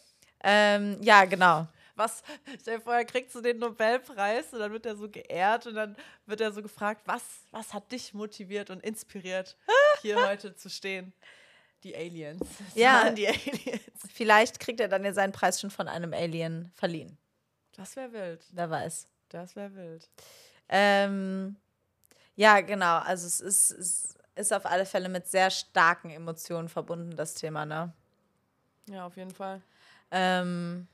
Ähm, 0.47 0.97
ja, 1.01 1.25
genau. 1.25 1.67
Was, 1.95 2.23
stell 2.61 2.77
dir 2.77 2.83
vor, 2.83 2.93
er 2.93 3.05
kriegt 3.05 3.31
so 3.31 3.41
den 3.41 3.57
Nobelpreis 3.57 4.53
und 4.53 4.59
dann 4.59 4.71
wird 4.71 4.85
er 4.85 4.95
so 4.95 5.09
geehrt 5.09 5.65
und 5.65 5.75
dann 5.75 5.95
wird 6.25 6.41
er 6.41 6.51
so 6.51 6.61
gefragt, 6.61 7.01
was, 7.05 7.23
was 7.51 7.73
hat 7.73 7.91
dich 7.91 8.13
motiviert 8.13 8.69
und 8.69 8.83
inspiriert, 8.83 9.57
hier 10.01 10.23
heute 10.27 10.55
zu 10.55 10.69
stehen? 10.69 11.13
Die 11.83 11.95
Aliens. 11.95 12.41
Es 12.69 12.75
Ja. 12.75 13.09
die 13.09 13.27
Aliens. 13.27 13.81
Vielleicht 14.13 14.59
kriegt 14.59 14.79
er 14.81 14.87
dann 14.87 15.03
ja 15.05 15.13
seinen 15.13 15.31
Preis 15.31 15.59
schon 15.59 15.71
von 15.71 15.87
einem 15.87 16.13
Alien 16.13 16.71
verliehen. 16.75 17.17
Das 17.75 17.95
wäre 17.95 18.11
wild. 18.11 18.45
Wer 18.51 18.69
weiß. 18.69 19.07
Das 19.29 19.55
wäre 19.55 19.73
wild. 19.75 20.09
Ähm, 20.69 21.55
ja, 22.35 22.61
genau. 22.61 22.97
Also 22.99 23.25
es 23.27 23.39
ist, 23.39 23.71
es 23.71 24.17
ist 24.35 24.53
auf 24.53 24.65
alle 24.65 24.85
Fälle 24.85 25.09
mit 25.09 25.27
sehr 25.27 25.49
starken 25.49 26.09
Emotionen 26.09 26.69
verbunden, 26.69 27.15
das 27.15 27.35
Thema, 27.35 27.65
ne? 27.65 27.93
Ja, 28.89 29.05
auf 29.07 29.15
jeden 29.15 29.33
Fall. 29.33 29.61
Ähm, 30.11 30.87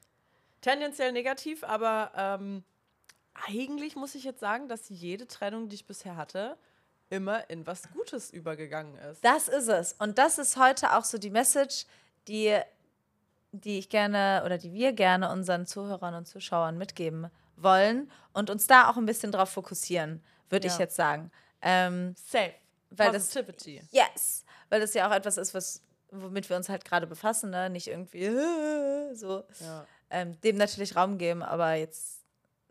Tendenziell 0.61 1.11
negativ, 1.11 1.63
aber 1.63 2.11
ähm, 2.15 2.63
eigentlich 3.47 3.95
muss 3.95 4.13
ich 4.13 4.23
jetzt 4.23 4.39
sagen, 4.39 4.67
dass 4.69 4.89
jede 4.89 5.27
Trennung, 5.27 5.69
die 5.69 5.75
ich 5.75 5.85
bisher 5.85 6.15
hatte, 6.15 6.55
immer 7.09 7.49
in 7.49 7.65
was 7.65 7.89
Gutes 7.91 8.29
übergegangen 8.31 8.95
ist. 8.95 9.25
Das 9.25 9.47
ist 9.47 9.67
es. 9.67 9.93
Und 9.93 10.17
das 10.19 10.37
ist 10.37 10.57
heute 10.57 10.95
auch 10.95 11.03
so 11.03 11.17
die 11.17 11.31
Message, 11.31 11.85
die, 12.27 12.57
die 13.51 13.79
ich 13.79 13.89
gerne 13.89 14.43
oder 14.45 14.57
die 14.59 14.71
wir 14.71 14.93
gerne 14.93 15.31
unseren 15.31 15.65
Zuhörern 15.65 16.13
und 16.13 16.27
Zuschauern 16.27 16.77
mitgeben 16.77 17.27
wollen 17.57 18.11
und 18.33 18.49
uns 18.51 18.67
da 18.67 18.87
auch 18.89 18.97
ein 18.97 19.05
bisschen 19.07 19.31
drauf 19.31 19.49
fokussieren, 19.49 20.23
würde 20.49 20.67
Ja. 20.67 20.73
ich 20.73 20.79
jetzt 20.79 20.95
sagen. 20.95 21.31
Ähm, 21.61 22.13
Safe. 22.15 22.53
Weil 22.91 23.11
das- 23.13 23.27
Positivity. 23.33 23.81
yes, 23.91 24.45
weil 24.69 24.79
das 24.79 24.93
ja 24.93 25.07
auch 25.09 25.13
etwas 25.13 25.37
ist, 25.37 25.53
was 25.53 25.81
womit 26.11 26.49
wir 26.49 26.57
uns 26.57 26.69
halt 26.69 26.85
gerade 26.85 27.07
befassen, 27.07 27.49
ne? 27.49 27.69
Nicht 27.69 27.87
irgendwie 27.87 28.29
so 29.15 29.43
Ja. 29.59 29.85
ähm, 30.09 30.39
dem 30.41 30.57
natürlich 30.57 30.95
Raum 30.95 31.17
geben, 31.17 31.41
aber 31.41 31.73
jetzt 31.73 32.19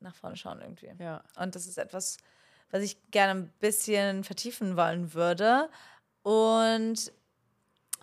nach 0.01 0.15
vorne 0.15 0.37
schauen 0.37 0.61
irgendwie. 0.61 0.93
ja. 0.99 1.23
Und 1.37 1.55
das 1.55 1.67
ist 1.67 1.79
etwas, 1.79 2.19
was 2.71 2.83
ich 2.83 2.99
gerne 3.11 3.41
ein 3.41 3.53
bisschen 3.59 4.25
vertiefen 4.25 4.77
wollen 4.77 5.13
würde. 5.15 5.69
Und 6.23 7.13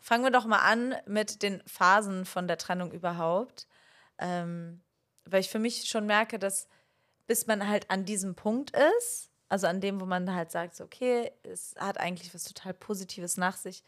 fangen 0.02 0.24
wir 0.24 0.32
doch 0.32 0.46
mal 0.46 0.60
an 0.60 0.96
mit 1.06 1.42
den 1.42 1.62
Phasen 1.68 2.26
von 2.26 2.48
der 2.48 2.58
Trennung 2.58 2.92
überhaupt. 2.92 3.68
Ähm, 4.20 4.82
weil 5.26 5.42
ich 5.42 5.50
für 5.50 5.60
mich 5.60 5.88
schon 5.90 6.06
merke, 6.06 6.40
dass 6.40 6.68
bis 7.28 7.46
man 7.46 7.68
halt 7.68 7.92
an 7.92 8.06
diesem 8.06 8.36
Punkt 8.36 8.72
ist, 8.98 9.30
also 9.50 9.68
an 9.68 9.82
dem, 9.82 10.00
wo 10.00 10.06
man 10.06 10.34
halt 10.34 10.52
sagt, 10.52 10.80
okay, 10.82 11.32
es 11.44 11.76
hat 11.78 12.00
eigentlich 12.00 12.34
was 12.34 12.46
total 12.46 12.74
Positives 12.74 13.38
nach 13.38 13.58
sich 13.58 13.84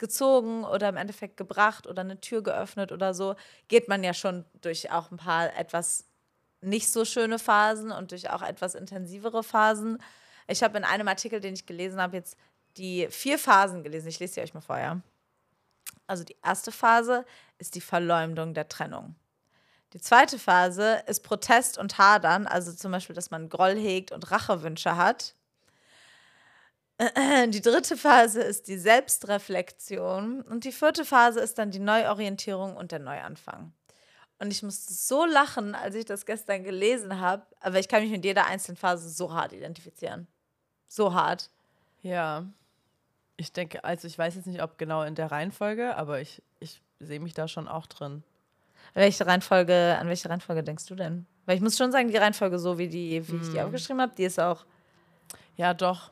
gezogen 0.00 0.64
oder 0.64 0.88
im 0.88 0.96
Endeffekt 0.96 1.36
gebracht 1.36 1.86
oder 1.86 2.00
eine 2.00 2.20
Tür 2.20 2.42
geöffnet 2.42 2.90
oder 2.90 3.14
so, 3.14 3.36
geht 3.68 3.86
man 3.86 4.02
ja 4.02 4.12
schon 4.12 4.44
durch 4.60 4.90
auch 4.90 5.12
ein 5.12 5.18
paar 5.18 5.56
etwas 5.56 6.06
nicht 6.60 6.90
so 6.90 7.04
schöne 7.04 7.38
Phasen 7.38 7.92
und 7.92 8.10
durch 8.10 8.28
auch 8.28 8.42
etwas 8.42 8.74
intensivere 8.74 9.42
Phasen. 9.42 10.02
Ich 10.48 10.62
habe 10.62 10.76
in 10.76 10.84
einem 10.84 11.08
Artikel, 11.08 11.40
den 11.40 11.54
ich 11.54 11.66
gelesen 11.66 12.00
habe, 12.00 12.16
jetzt 12.16 12.36
die 12.76 13.06
vier 13.08 13.38
Phasen 13.38 13.82
gelesen. 13.82 14.08
Ich 14.08 14.18
lese 14.18 14.34
sie 14.34 14.40
euch 14.40 14.54
mal 14.54 14.60
vor, 14.60 14.78
ja. 14.78 15.00
Also 16.06 16.24
die 16.24 16.36
erste 16.42 16.72
Phase 16.72 17.24
ist 17.58 17.74
die 17.76 17.80
Verleumdung 17.80 18.52
der 18.52 18.68
Trennung. 18.68 19.14
Die 19.92 20.00
zweite 20.00 20.38
Phase 20.38 21.02
ist 21.06 21.24
Protest 21.24 21.78
und 21.78 21.98
Hadern, 21.98 22.46
also 22.46 22.72
zum 22.72 22.92
Beispiel, 22.92 23.14
dass 23.14 23.30
man 23.30 23.48
Groll 23.48 23.76
hegt 23.76 24.12
und 24.12 24.30
Rachewünsche 24.30 24.96
hat. 24.96 25.34
Die 27.48 27.62
dritte 27.62 27.96
Phase 27.96 28.42
ist 28.42 28.68
die 28.68 28.76
Selbstreflexion 28.76 30.42
und 30.42 30.64
die 30.64 30.72
vierte 30.72 31.06
Phase 31.06 31.40
ist 31.40 31.58
dann 31.58 31.70
die 31.70 31.78
Neuorientierung 31.78 32.76
und 32.76 32.92
der 32.92 32.98
Neuanfang. 32.98 33.72
Und 34.38 34.50
ich 34.50 34.62
musste 34.62 34.92
so 34.92 35.24
lachen, 35.24 35.74
als 35.74 35.94
ich 35.94 36.04
das 36.04 36.26
gestern 36.26 36.62
gelesen 36.62 37.18
habe, 37.18 37.42
aber 37.60 37.78
ich 37.78 37.88
kann 37.88 38.02
mich 38.02 38.10
mit 38.10 38.24
jeder 38.24 38.46
einzelnen 38.46 38.76
Phase 38.76 39.08
so 39.08 39.32
hart 39.32 39.54
identifizieren. 39.54 40.26
So 40.88 41.14
hart. 41.14 41.48
Ja. 42.02 42.44
Ich 43.38 43.52
denke, 43.52 43.82
also 43.82 44.06
ich 44.06 44.18
weiß 44.18 44.34
jetzt 44.34 44.46
nicht, 44.46 44.62
ob 44.62 44.76
genau 44.76 45.02
in 45.02 45.14
der 45.14 45.30
Reihenfolge, 45.30 45.96
aber 45.96 46.20
ich, 46.20 46.42
ich 46.58 46.82
sehe 46.98 47.20
mich 47.20 47.32
da 47.32 47.48
schon 47.48 47.66
auch 47.66 47.86
drin. 47.86 48.22
Welche 48.92 49.26
Reihenfolge, 49.26 49.96
an 49.98 50.08
welche 50.08 50.28
Reihenfolge 50.28 50.62
denkst 50.62 50.84
du 50.86 50.94
denn? 50.94 51.24
Weil 51.46 51.56
ich 51.56 51.62
muss 51.62 51.78
schon 51.78 51.92
sagen, 51.92 52.08
die 52.08 52.16
Reihenfolge, 52.16 52.58
so 52.58 52.76
wie, 52.76 52.88
die, 52.88 53.26
wie 53.28 53.36
ich 53.36 53.52
die 53.52 53.60
aufgeschrieben 53.60 54.02
habe, 54.02 54.12
die 54.14 54.24
ist 54.24 54.38
auch. 54.38 54.66
Ja, 55.56 55.72
doch. 55.72 56.10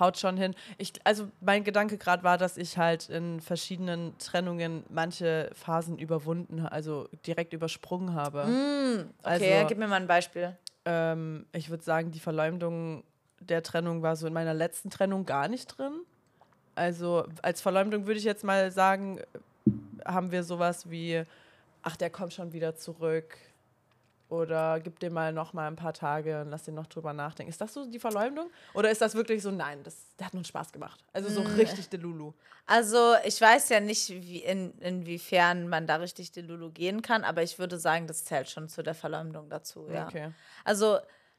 Haut 0.00 0.18
schon 0.18 0.36
hin. 0.36 0.54
Ich, 0.76 0.92
also 1.04 1.28
mein 1.40 1.64
Gedanke 1.64 1.98
gerade 1.98 2.22
war, 2.22 2.38
dass 2.38 2.56
ich 2.56 2.78
halt 2.78 3.08
in 3.08 3.40
verschiedenen 3.40 4.16
Trennungen 4.18 4.84
manche 4.90 5.50
Phasen 5.54 5.98
überwunden, 5.98 6.60
also 6.66 7.08
direkt 7.26 7.52
übersprungen 7.52 8.14
habe. 8.14 8.42
Okay, 9.22 9.54
Also- 9.58 9.68
gib 9.68 9.78
mir 9.78 9.88
mal 9.88 9.96
ein 9.96 10.06
Beispiel. 10.06 10.56
Ähm, 10.84 11.46
ich 11.52 11.70
würde 11.70 11.82
sagen, 11.84 12.10
die 12.12 12.20
Verleumdung 12.20 13.02
der 13.40 13.62
Trennung 13.62 14.02
war 14.02 14.16
so 14.16 14.26
in 14.26 14.32
meiner 14.32 14.54
letzten 14.54 14.90
Trennung 14.90 15.24
gar 15.26 15.48
nicht 15.48 15.66
drin. 15.78 15.92
Also 16.74 17.26
als 17.42 17.60
Verleumdung 17.60 18.06
würde 18.06 18.18
ich 18.18 18.24
jetzt 18.24 18.44
mal 18.44 18.70
sagen, 18.70 19.20
haben 20.04 20.30
wir 20.32 20.44
sowas 20.44 20.90
wie, 20.90 21.22
ach, 21.82 21.96
der 21.96 22.10
kommt 22.10 22.32
schon 22.32 22.52
wieder 22.52 22.76
zurück. 22.76 23.36
Oder 24.28 24.78
gib 24.80 24.98
dem 25.00 25.14
mal 25.14 25.32
noch 25.32 25.54
mal 25.54 25.66
ein 25.66 25.76
paar 25.76 25.94
Tage 25.94 26.42
und 26.42 26.50
lass 26.50 26.64
den 26.64 26.74
noch 26.74 26.86
drüber 26.86 27.12
nachdenken. 27.12 27.50
Ist 27.50 27.60
das 27.60 27.72
so 27.72 27.86
die 27.86 27.98
Verleumdung? 27.98 28.50
Oder 28.74 28.90
ist 28.90 29.00
das 29.00 29.14
wirklich 29.14 29.42
so, 29.42 29.50
nein, 29.50 29.82
das, 29.84 29.96
der 30.18 30.26
hat 30.26 30.34
nur 30.34 30.44
Spaß 30.44 30.72
gemacht? 30.72 31.02
Also 31.12 31.30
so 31.30 31.40
richtig 31.56 31.88
Delulu. 31.88 32.34
Also, 32.66 33.14
ich 33.24 33.40
weiß 33.40 33.70
ja 33.70 33.80
nicht, 33.80 34.10
wie 34.10 34.40
in, 34.40 34.72
inwiefern 34.80 35.68
man 35.68 35.86
da 35.86 35.96
richtig 35.96 36.32
die 36.32 36.42
Lulu 36.42 36.70
gehen 36.70 37.00
kann, 37.00 37.24
aber 37.24 37.42
ich 37.42 37.58
würde 37.58 37.78
sagen, 37.78 38.06
das 38.06 38.26
zählt 38.26 38.50
schon 38.50 38.68
zu 38.68 38.82
der 38.82 38.94
Verleumdung 38.94 39.48
dazu, 39.48 39.88
ja. 39.90 40.06
Okay. 40.06 40.32
Also, 40.64 40.98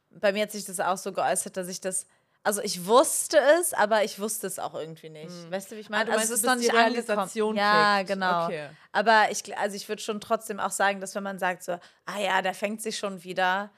bei 0.10 0.34
mir 0.34 0.44
hat 0.44 0.52
sich 0.52 0.66
das 0.66 0.80
auch 0.80 0.98
so 0.98 1.14
geäußert, 1.14 1.56
dass 1.56 1.68
ich 1.68 1.82
das. 1.82 2.08
Also 2.44 2.62
ich 2.62 2.86
wusste 2.86 3.38
es, 3.60 3.74
aber 3.74 4.04
ich 4.04 4.20
wusste 4.20 4.48
es 4.48 4.60
auch 4.60 4.74
irgendwie 4.74 5.10
nicht. 5.10 5.52
Weißt 5.52 5.72
du, 5.72 5.76
wie 5.76 5.82
ich 5.82 5.90
meine? 5.90 6.06
du 6.06 6.12
also 6.12 6.20
meinst, 6.20 6.32
es 6.34 6.40
ist 6.40 6.46
noch 6.46 6.54
die 6.56 6.62
nicht 6.62 6.74
Realisation. 6.74 7.56
Ja, 7.56 7.98
kickt. 7.98 8.10
genau. 8.10 8.46
Okay. 8.46 8.70
Aber 8.92 9.30
ich, 9.30 9.58
also 9.58 9.76
ich 9.76 9.88
würde 9.90 10.02
schon 10.02 10.22
trotzdem 10.22 10.60
auch 10.60 10.72
sagen, 10.72 11.02
dass 11.02 11.16
wenn 11.16 11.24
man 11.24 11.38
sagt 11.38 11.64
so, 11.64 11.74
ah 12.06 12.20
ja, 12.20 12.42
der 12.42 12.54
fängt 12.54 12.82
sich 12.82 12.98
schon 12.98 13.24
wieder, 13.24 13.70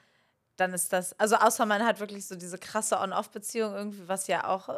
dann 0.56 0.72
ist 0.74 0.92
das, 0.92 1.18
also 1.18 1.36
außer 1.36 1.66
man 1.66 1.84
hat 1.84 1.98
wirklich 1.98 2.26
so 2.26 2.36
diese 2.36 2.56
krasse 2.56 2.98
On-Off-Beziehung 3.00 3.74
irgendwie, 3.74 4.06
was 4.06 4.28
ja 4.28 4.46
auch 4.46 4.68
äh, 4.68 4.74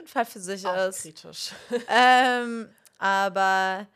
ein 0.00 0.06
Fall 0.06 0.26
für 0.26 0.40
sich 0.40 0.66
Auch 0.66 0.88
ist. 0.88 1.02
kritisch. 1.02 1.52
Ähm, 1.88 2.68
aber 2.98 3.86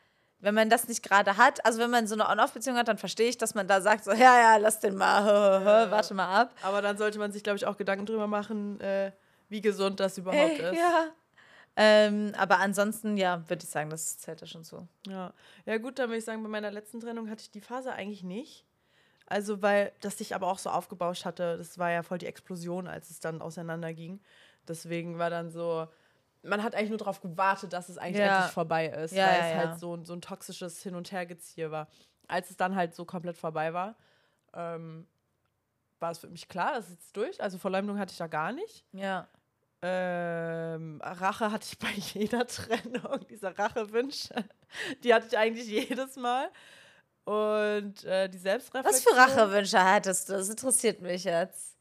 wenn 0.41 0.55
man 0.55 0.69
das 0.69 0.87
nicht 0.87 1.03
gerade 1.03 1.37
hat, 1.37 1.65
also 1.65 1.79
wenn 1.79 1.89
man 1.89 2.07
so 2.07 2.15
eine 2.15 2.29
On-Off-Beziehung 2.29 2.77
hat, 2.77 2.87
dann 2.87 2.97
verstehe 2.97 3.29
ich, 3.29 3.37
dass 3.37 3.55
man 3.55 3.67
da 3.67 3.81
sagt 3.81 4.03
so, 4.05 4.11
ja, 4.11 4.39
ja, 4.39 4.57
lass 4.57 4.79
den 4.79 4.95
mal, 4.95 5.23
hö, 5.23 5.59
hö, 5.59 5.65
hö, 5.85 5.91
warte 5.91 6.13
mal 6.13 6.41
ab. 6.41 6.53
Aber 6.63 6.81
dann 6.81 6.97
sollte 6.97 7.19
man 7.19 7.31
sich, 7.31 7.43
glaube 7.43 7.57
ich, 7.57 7.65
auch 7.65 7.77
Gedanken 7.77 8.05
drüber 8.05 8.27
machen, 8.27 8.79
äh, 8.79 9.11
wie 9.49 9.61
gesund 9.61 9.99
das 9.99 10.17
überhaupt 10.17 10.59
Äh, 10.59 10.71
ist. 10.71 10.77
ja. 10.79 11.07
Ähm, 11.75 12.33
aber 12.37 12.59
ansonsten, 12.59 13.15
ja, 13.15 13.47
würde 13.49 13.63
ich 13.63 13.69
sagen, 13.69 13.89
das 13.89 14.17
zählt 14.17 14.41
da 14.41 14.45
schon 14.45 14.63
zu. 14.63 14.87
Ja. 15.07 15.33
ja, 15.65 15.77
gut, 15.77 15.97
dann 15.99 16.09
würde 16.09 16.17
ich 16.17 16.25
sagen, 16.25 16.43
bei 16.43 16.49
meiner 16.49 16.71
letzten 16.71 16.99
Trennung 16.99 17.29
hatte 17.29 17.41
ich 17.43 17.51
die 17.51 17.61
Phase 17.61 17.93
eigentlich 17.93 18.23
nicht. 18.23 18.65
Also, 19.27 19.61
weil 19.61 19.91
das 20.01 20.17
sich 20.17 20.33
aber 20.35 20.47
auch 20.47 20.57
so 20.57 20.71
aufgebauscht 20.71 21.23
hatte. 21.23 21.57
Das 21.57 21.77
war 21.77 21.91
ja 21.91 22.01
voll 22.03 22.17
die 22.17 22.25
Explosion, 22.25 22.87
als 22.87 23.11
es 23.11 23.19
dann 23.19 23.41
auseinanderging. 23.41 24.19
Deswegen 24.67 25.19
war 25.19 25.29
dann 25.29 25.51
so, 25.51 25.87
man 26.43 26.63
hat 26.63 26.73
eigentlich 26.75 26.89
nur 26.89 26.97
darauf 26.97 27.21
gewartet, 27.21 27.73
dass 27.73 27.89
es 27.89 27.97
eigentlich 27.97 28.17
Ja. 28.19 28.37
endlich 28.37 28.53
vorbei 28.53 28.87
ist, 28.87 29.13
Ja, 29.13 29.27
weil 29.27 29.39
ja, 29.39 29.47
es 29.49 29.55
halt 29.67 29.79
so, 29.79 29.95
ein- 29.95 30.05
so 30.05 30.13
ein 30.13 30.21
toxisches 30.21 30.81
Hin- 30.81 30.95
und 30.95 31.11
Hergezieher 31.11 31.71
war. 31.71 31.87
Als 32.27 32.49
es 32.49 32.57
dann 32.57 32.75
halt 32.75 32.95
so 32.95 33.05
komplett 33.05 33.37
vorbei 33.37 33.73
war, 33.73 33.95
ähm, 34.53 35.07
war 35.99 36.11
es 36.11 36.19
für 36.19 36.29
mich 36.29 36.47
klar, 36.47 36.77
es 36.77 36.85
ist 36.85 36.91
jetzt 36.91 37.17
durch. 37.17 37.41
Also 37.41 37.57
Verleumdung 37.57 37.99
hatte 37.99 38.11
ich 38.13 38.17
da 38.17 38.27
gar 38.27 38.51
nicht. 38.53 38.85
Ja. 38.93 39.27
Ähm, 39.81 40.99
Rache 41.03 41.51
hatte 41.51 41.65
ich 41.71 41.77
bei 41.79 41.91
jeder 42.13 42.45
Trennung, 42.47 43.25
diese 43.29 43.57
Rachewünsche. 43.57 44.33
Die 45.03 45.13
hatte 45.13 45.27
ich 45.27 45.37
eigentlich 45.37 45.67
jedes 45.67 46.15
Mal. 46.15 46.49
Und 47.25 48.03
äh, 48.05 48.27
die 48.29 48.37
Was 48.37 48.43
Selbstreflexion. 48.43 49.13
für 49.13 49.19
Rachewünsche 49.19 49.83
hattest 49.83 50.29
du? 50.29 50.33
Das 50.33 50.49
interessiert 50.49 51.01
mich 51.01 51.23
jetzt. 51.25 51.77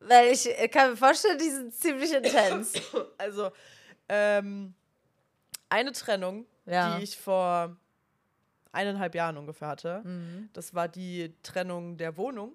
Weil 0.00 0.28
ich 0.32 0.46
äh, 0.58 0.68
kann 0.68 0.90
mir 0.90 0.96
vorstellen, 0.96 1.38
die 1.38 1.50
sind 1.50 1.74
ziemlich 1.74 2.12
intens. 2.14 2.72
Also, 3.16 3.50
ähm, 4.08 4.74
eine 5.68 5.92
Trennung, 5.92 6.46
Ja. 6.66 6.96
die 6.98 7.04
ich 7.04 7.16
vor 7.18 7.76
eineinhalb 8.72 9.14
Jahren 9.14 9.36
ungefähr 9.38 9.68
hatte, 9.68 10.02
Mhm. 10.04 10.48
das 10.52 10.74
war 10.74 10.88
die 10.88 11.34
Trennung 11.42 11.96
der 11.96 12.16
Wohnung. 12.16 12.52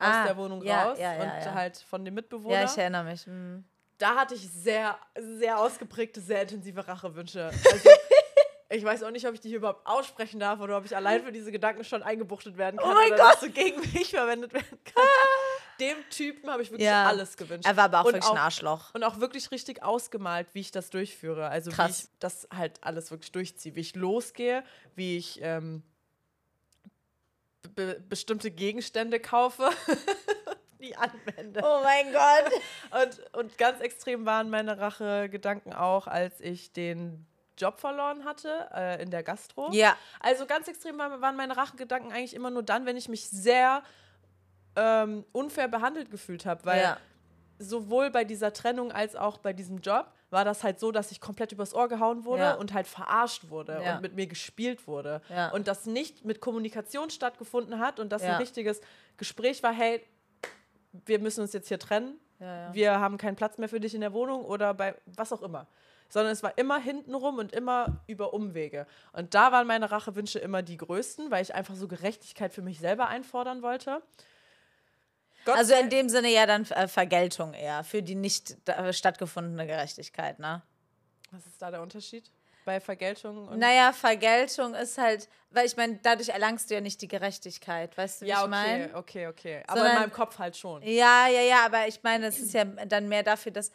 Aus 0.00 0.06
Ah, 0.14 0.24
der 0.26 0.36
Wohnung 0.36 0.62
ja, 0.62 0.84
raus 0.90 0.98
ja, 1.00 1.12
und 1.20 1.54
halt 1.54 1.76
von 1.78 2.04
dem 2.04 2.14
Mitbewohner. 2.14 2.54
Ja, 2.54 2.64
ich 2.64 2.78
erinnere 2.78 3.02
mich. 3.04 3.26
Mhm. 3.26 3.64
da 3.98 4.14
hatte 4.14 4.34
ich 4.36 4.48
sehr, 4.48 4.96
sehr 5.18 5.58
ausgeprägte, 5.58 6.20
sehr 6.20 6.42
intensive 6.42 6.86
Rachewünsche. 6.86 7.50
Also, 8.70 8.80
ich 8.80 8.84
weiß 8.84 9.02
auch 9.02 9.10
nicht, 9.10 9.26
ob 9.26 9.32
ich 9.32 9.40
die 9.40 9.48
hier 9.48 9.56
überhaupt 9.56 9.86
aussprechen 9.86 10.38
darf 10.40 10.60
oder 10.60 10.76
ob 10.76 10.84
ich 10.84 10.94
allein 10.94 11.22
für 11.24 11.32
diese 11.32 11.50
Gedanken 11.50 11.84
schon 11.84 12.02
eingebuchtet 12.02 12.58
werden 12.58 12.76
kann 12.78 12.90
Oh 12.90 12.92
mein 12.94 13.08
Gott. 13.08 13.18
das 13.18 13.40
so 13.40 13.48
gegen 13.50 13.80
mich 13.80 14.10
verwendet 14.10 14.52
werden 14.52 14.78
kann. 14.84 15.04
Dem 15.80 15.96
Typen 16.10 16.50
habe 16.50 16.62
ich 16.62 16.70
wirklich 16.70 16.86
Ja. 16.86 17.06
alles 17.06 17.36
gewünscht. 17.36 17.66
Er 17.66 17.76
war 17.76 17.84
aber 17.84 18.00
auch 18.00 18.04
Und 18.06 18.14
wirklich 18.14 18.30
ein 18.30 18.38
Arschloch. 18.38 18.94
Und 18.94 19.04
auch 19.04 19.20
wirklich 19.20 19.50
richtig 19.50 19.82
ausgemalt, 19.82 20.48
wie 20.54 20.60
ich 20.60 20.70
das 20.70 20.90
durchführe. 20.90 21.48
Also 21.48 21.70
wie 21.70 21.76
Krass. 21.76 22.00
ich 22.04 22.08
das 22.18 22.48
halt 22.54 22.82
alles 22.82 23.10
wirklich 23.10 23.32
durchziehe. 23.32 23.74
Wie 23.76 23.80
ich 23.80 23.94
losgehe, 23.94 24.64
wie 24.96 25.16
ich 25.16 25.38
ähm, 25.42 25.82
be 27.74 28.00
bestimmte 28.08 28.50
Gegenstände 28.50 29.20
kaufe, 29.20 29.68
die 30.80 30.96
anwende. 30.96 31.60
Oh 31.62 31.80
mein 31.82 32.12
Gott. 32.12 32.52
Und, 33.02 33.36
und 33.36 33.58
ganz 33.58 33.80
extrem 33.80 34.24
waren 34.24 34.48
meine 34.48 34.78
Rache-Gedanken 34.78 35.74
auch, 35.74 36.06
als 36.06 36.40
ich 36.40 36.72
den 36.72 37.26
Job 37.58 37.80
verloren 37.80 38.24
hatte 38.24 38.68
äh, 38.74 39.02
in 39.02 39.10
der 39.10 39.22
Gastro. 39.22 39.68
Ja. 39.72 39.96
Also 40.20 40.46
ganz 40.46 40.68
extrem 40.68 40.96
waren 40.98 41.20
waren 41.20 41.36
meine 41.36 41.56
Rachegedanken 41.56 42.12
eigentlich 42.12 42.34
immer 42.34 42.50
nur 42.50 42.62
dann, 42.62 42.86
wenn 42.86 42.96
ich 42.96 43.08
mich 43.08 43.28
sehr 43.28 43.82
ähm, 44.76 45.24
unfair 45.32 45.68
behandelt 45.68 46.10
gefühlt 46.10 46.46
habe. 46.46 46.64
Weil 46.64 46.82
ja. 46.82 46.96
sowohl 47.58 48.10
bei 48.10 48.24
dieser 48.24 48.52
Trennung 48.52 48.92
als 48.92 49.16
auch 49.16 49.38
bei 49.38 49.52
diesem 49.52 49.78
Job 49.78 50.06
war 50.30 50.44
das 50.44 50.62
halt 50.62 50.78
so, 50.78 50.92
dass 50.92 51.10
ich 51.10 51.20
komplett 51.20 51.52
übers 51.52 51.72
Ohr 51.74 51.88
gehauen 51.88 52.24
wurde 52.26 52.42
Ja. 52.42 52.54
und 52.54 52.74
halt 52.74 52.86
verarscht 52.86 53.48
wurde 53.48 53.80
Ja. 53.82 53.96
und 53.96 54.02
mit 54.02 54.14
mir 54.14 54.26
gespielt 54.26 54.86
wurde. 54.86 55.22
Und 55.54 55.68
das 55.68 55.86
nicht 55.86 56.24
mit 56.24 56.40
Kommunikation 56.40 57.08
stattgefunden 57.10 57.78
hat 57.78 57.98
und 57.98 58.10
das 58.12 58.22
ein 58.22 58.34
richtiges 58.36 58.80
Gespräch 59.16 59.62
war, 59.62 59.72
hey, 59.72 60.04
wir 61.06 61.18
müssen 61.18 61.40
uns 61.40 61.52
jetzt 61.52 61.68
hier 61.68 61.78
trennen, 61.78 62.18
wir 62.72 63.00
haben 63.00 63.16
keinen 63.16 63.36
Platz 63.36 63.58
mehr 63.58 63.68
für 63.68 63.80
dich 63.80 63.94
in 63.94 64.00
der 64.02 64.12
Wohnung 64.12 64.44
oder 64.44 64.74
bei 64.74 64.94
was 65.06 65.32
auch 65.32 65.42
immer. 65.42 65.66
Sondern 66.10 66.32
es 66.32 66.42
war 66.42 66.56
immer 66.56 66.78
hintenrum 66.78 67.36
und 67.38 67.52
immer 67.52 68.00
über 68.06 68.32
Umwege. 68.32 68.86
Und 69.12 69.34
da 69.34 69.52
waren 69.52 69.66
meine 69.66 69.90
Rachewünsche 69.90 70.38
immer 70.38 70.62
die 70.62 70.78
größten, 70.78 71.30
weil 71.30 71.42
ich 71.42 71.54
einfach 71.54 71.74
so 71.74 71.86
Gerechtigkeit 71.86 72.54
für 72.54 72.62
mich 72.62 72.78
selber 72.80 73.08
einfordern 73.08 73.60
wollte. 73.60 74.00
Gott 75.48 75.56
Also 75.56 75.74
in 75.74 75.88
dem 75.88 76.10
Sinne 76.10 76.28
ja 76.28 76.44
dann 76.44 76.64
äh, 76.66 76.86
Vergeltung 76.88 77.54
eher 77.54 77.82
für 77.82 78.02
die 78.02 78.14
nicht 78.14 78.56
äh, 78.68 78.92
stattgefundene 78.92 79.66
Gerechtigkeit, 79.66 80.38
ne? 80.38 80.60
Was 81.30 81.46
ist 81.46 81.60
da 81.62 81.70
der 81.70 81.80
Unterschied? 81.80 82.30
Bei 82.66 82.80
Vergeltung 82.80 83.48
und. 83.48 83.58
Naja, 83.58 83.94
Vergeltung 83.94 84.74
ist 84.74 84.98
halt, 84.98 85.26
weil 85.50 85.64
ich 85.64 85.74
meine, 85.78 85.98
dadurch 86.02 86.28
erlangst 86.28 86.68
du 86.68 86.74
ja 86.74 86.82
nicht 86.82 87.00
die 87.00 87.08
Gerechtigkeit, 87.08 87.96
weißt 87.96 88.20
du, 88.20 88.26
wie 88.26 88.28
ja, 88.28 88.36
ich 88.36 88.42
okay, 88.42 88.50
meine? 88.50 88.94
okay, 88.94 89.26
okay. 89.26 89.62
Aber 89.66 89.78
Sondern- 89.78 89.96
in 89.96 90.02
meinem 90.02 90.12
Kopf 90.12 90.38
halt 90.38 90.54
schon. 90.54 90.82
Ja, 90.82 91.28
ja, 91.28 91.40
ja, 91.40 91.64
aber 91.64 91.88
ich 91.88 92.02
meine, 92.02 92.26
es 92.26 92.38
ist 92.38 92.52
ja 92.52 92.64
dann 92.66 93.08
mehr 93.08 93.22
dafür, 93.22 93.52
dass 93.52 93.72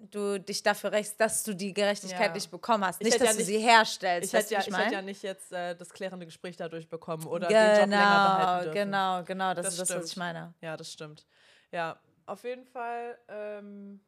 du 0.00 0.40
dich 0.40 0.62
dafür 0.62 0.92
rächst, 0.92 1.20
dass 1.20 1.44
du 1.44 1.54
die 1.54 1.72
Gerechtigkeit 1.72 2.28
Ja. 2.28 2.34
nicht 2.34 2.50
bekommen 2.50 2.84
hast. 2.84 3.00
Ich 3.00 3.06
Nicht, 3.06 3.20
dass 3.20 3.26
ja 3.28 3.32
du 3.32 3.38
nicht- 3.38 3.46
sie 3.46 3.58
herstellst. 3.58 4.26
Ich 4.26 4.32
hätte, 4.38 4.54
ja, 4.54 4.60
wie 4.66 4.70
ich 4.70 4.76
hätte 4.76 4.94
ja 4.94 5.02
nicht 5.02 5.22
jetzt 5.22 5.52
äh, 5.52 5.74
das 5.76 5.90
klärende 5.90 6.26
Gespräch 6.26 6.56
dadurch 6.56 6.88
bekommen 6.88 7.26
oder 7.26 7.48
den 7.48 7.56
Job 7.56 7.78
länger 7.88 7.88
behalten 7.88 8.72
Genau, 8.72 8.72
dürfen. 8.72 8.74
genau, 8.74 9.22
genau, 9.24 9.54
das, 9.54 9.64
Das 9.66 9.74
ist 9.74 9.80
das, 9.80 9.88
was 9.90 9.96
stimmt. 9.96 10.10
ich 10.10 10.16
meine. 10.16 10.54
Ja, 10.60 10.76
das 10.76 10.92
stimmt. 10.92 11.26
Ja, 11.70 11.98
auf 12.26 12.42
jeden 12.44 12.64
Fall. 12.66 13.18
Ähm, 13.28 14.00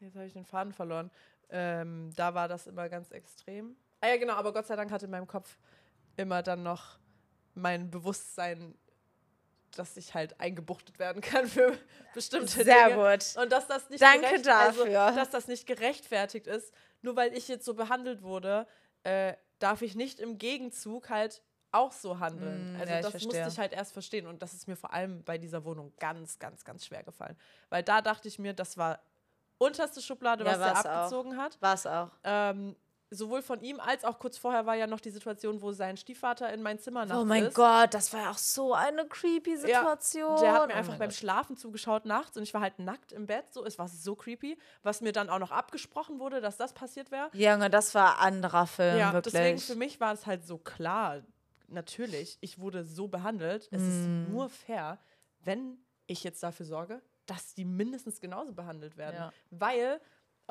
jetzt 0.00 0.14
habe 0.16 0.26
ich 0.26 0.32
den 0.32 0.44
Faden 0.44 0.72
verloren. 0.72 1.10
Ähm, 1.50 2.10
da 2.16 2.34
war 2.34 2.48
das 2.48 2.66
immer 2.66 2.88
ganz 2.88 3.10
extrem. 3.10 3.76
Ah 4.00 4.08
ja, 4.08 4.16
genau, 4.16 4.34
aber 4.34 4.52
Gott 4.52 4.66
sei 4.66 4.76
Dank 4.76 4.90
hat 4.90 5.02
in 5.02 5.10
meinem 5.10 5.26
Kopf 5.26 5.58
immer 6.16 6.42
dann 6.42 6.62
noch 6.62 6.98
mein 7.54 7.90
Bewusstsein, 7.90 8.74
dass 9.76 9.96
ich 9.96 10.14
halt 10.14 10.38
eingebuchtet 10.40 10.98
werden 10.98 11.22
kann 11.22 11.46
für 11.46 11.76
bestimmte 12.14 12.64
Sehr 12.64 12.88
Dinge. 12.90 12.96
gut. 13.12 13.36
Und 13.42 13.50
dass 13.52 13.66
das 13.66 13.88
nicht 13.90 14.02
Danke 14.02 14.26
gerecht- 14.26 14.46
dafür. 14.46 15.00
Also, 15.02 15.18
dass 15.18 15.30
das 15.30 15.48
nicht 15.48 15.66
gerechtfertigt 15.66 16.46
ist, 16.46 16.72
nur 17.02 17.16
weil 17.16 17.32
ich 17.36 17.48
jetzt 17.48 17.64
so 17.64 17.74
behandelt 17.74 18.22
wurde, 18.22 18.66
äh, 19.04 19.34
darf 19.58 19.82
ich 19.82 19.94
nicht 19.94 20.20
im 20.20 20.38
Gegenzug 20.38 21.08
halt 21.10 21.42
auch 21.72 21.92
so 21.92 22.18
handeln. 22.18 22.72
Mm, 22.76 22.80
also 22.80 22.92
ja, 22.92 22.98
ich 22.98 23.04
das 23.04 23.12
musste 23.14 23.28
verstehe. 23.30 23.48
ich 23.52 23.58
halt 23.58 23.72
erst 23.72 23.92
verstehen 23.92 24.26
und 24.26 24.42
das 24.42 24.52
ist 24.54 24.66
mir 24.66 24.76
vor 24.76 24.92
allem 24.92 25.22
bei 25.22 25.38
dieser 25.38 25.64
Wohnung 25.64 25.92
ganz, 26.00 26.38
ganz, 26.38 26.64
ganz 26.64 26.84
schwer 26.84 27.02
gefallen. 27.04 27.36
Weil 27.68 27.82
da 27.84 28.02
dachte 28.02 28.26
ich 28.28 28.38
mir, 28.40 28.52
das 28.54 28.76
war 28.76 29.00
unterste 29.58 30.02
Schublade, 30.02 30.44
Ja, 30.44 30.50
was 30.50 30.58
der 30.58 30.66
war's 30.66 30.86
auch. 30.86 30.90
abgezogen 30.90 31.36
hat. 31.36 31.62
War 31.62 31.74
es 31.74 31.86
auch. 31.86 32.10
Ähm, 32.24 32.74
sowohl 33.12 33.42
von 33.42 33.60
ihm 33.60 33.80
als 33.80 34.04
auch 34.04 34.18
kurz 34.20 34.38
vorher 34.38 34.66
war 34.66 34.76
ja 34.76 34.86
noch 34.86 35.00
die 35.00 35.10
Situation, 35.10 35.60
wo 35.62 35.72
sein 35.72 35.96
Stiefvater 35.96 36.52
in 36.52 36.62
mein 36.62 36.78
Zimmer 36.78 37.04
nachts 37.06 37.20
Oh 37.20 37.24
mein 37.24 37.46
ist. 37.46 37.54
Gott, 37.54 37.92
das 37.92 38.12
war 38.12 38.20
ja 38.22 38.30
auch 38.30 38.38
so 38.38 38.72
eine 38.72 39.04
creepy 39.06 39.56
Situation. 39.56 40.40
Der 40.40 40.52
hat 40.52 40.68
mir 40.68 40.74
Oh 40.74 40.76
einfach 40.76 40.96
beim 40.96 41.08
Gott. 41.08 41.16
Schlafen 41.16 41.56
zugeschaut 41.56 42.04
nachts 42.04 42.36
und 42.36 42.42
ich 42.44 42.54
war 42.54 42.60
halt 42.60 42.78
nackt 42.78 43.10
im 43.12 43.26
Bett. 43.26 43.52
So, 43.52 43.64
es 43.64 43.78
war 43.78 43.88
so 43.88 44.14
creepy, 44.14 44.56
was 44.84 45.00
mir 45.00 45.12
dann 45.12 45.28
auch 45.28 45.40
noch 45.40 45.50
abgesprochen 45.50 46.20
wurde, 46.20 46.40
dass 46.40 46.56
das 46.56 46.72
passiert 46.72 47.10
wäre. 47.10 47.30
Junge, 47.32 47.68
das 47.68 47.94
war 47.94 48.20
anderer 48.20 48.66
Film, 48.66 48.98
Ja, 48.98 49.12
wirklich. 49.12 49.32
deswegen 49.32 49.58
für 49.58 49.74
mich 49.76 49.98
war 50.00 50.12
es 50.12 50.26
halt 50.26 50.46
so 50.46 50.58
klar. 50.58 51.22
Natürlich, 51.68 52.38
ich 52.40 52.58
wurde 52.58 52.84
so 52.84 53.08
behandelt. 53.08 53.68
Es 53.70 53.80
Mm. 53.82 53.88
ist 54.24 54.30
nur 54.30 54.48
fair, 54.48 54.98
wenn 55.44 55.78
ich 56.06 56.24
jetzt 56.24 56.42
dafür 56.42 56.66
sorge, 56.66 57.00
dass 57.26 57.54
die 57.54 57.64
mindestens 57.64 58.20
genauso 58.20 58.52
behandelt 58.52 58.96
werden. 58.96 59.14
Ja. 59.16 59.32
Weil 59.50 60.00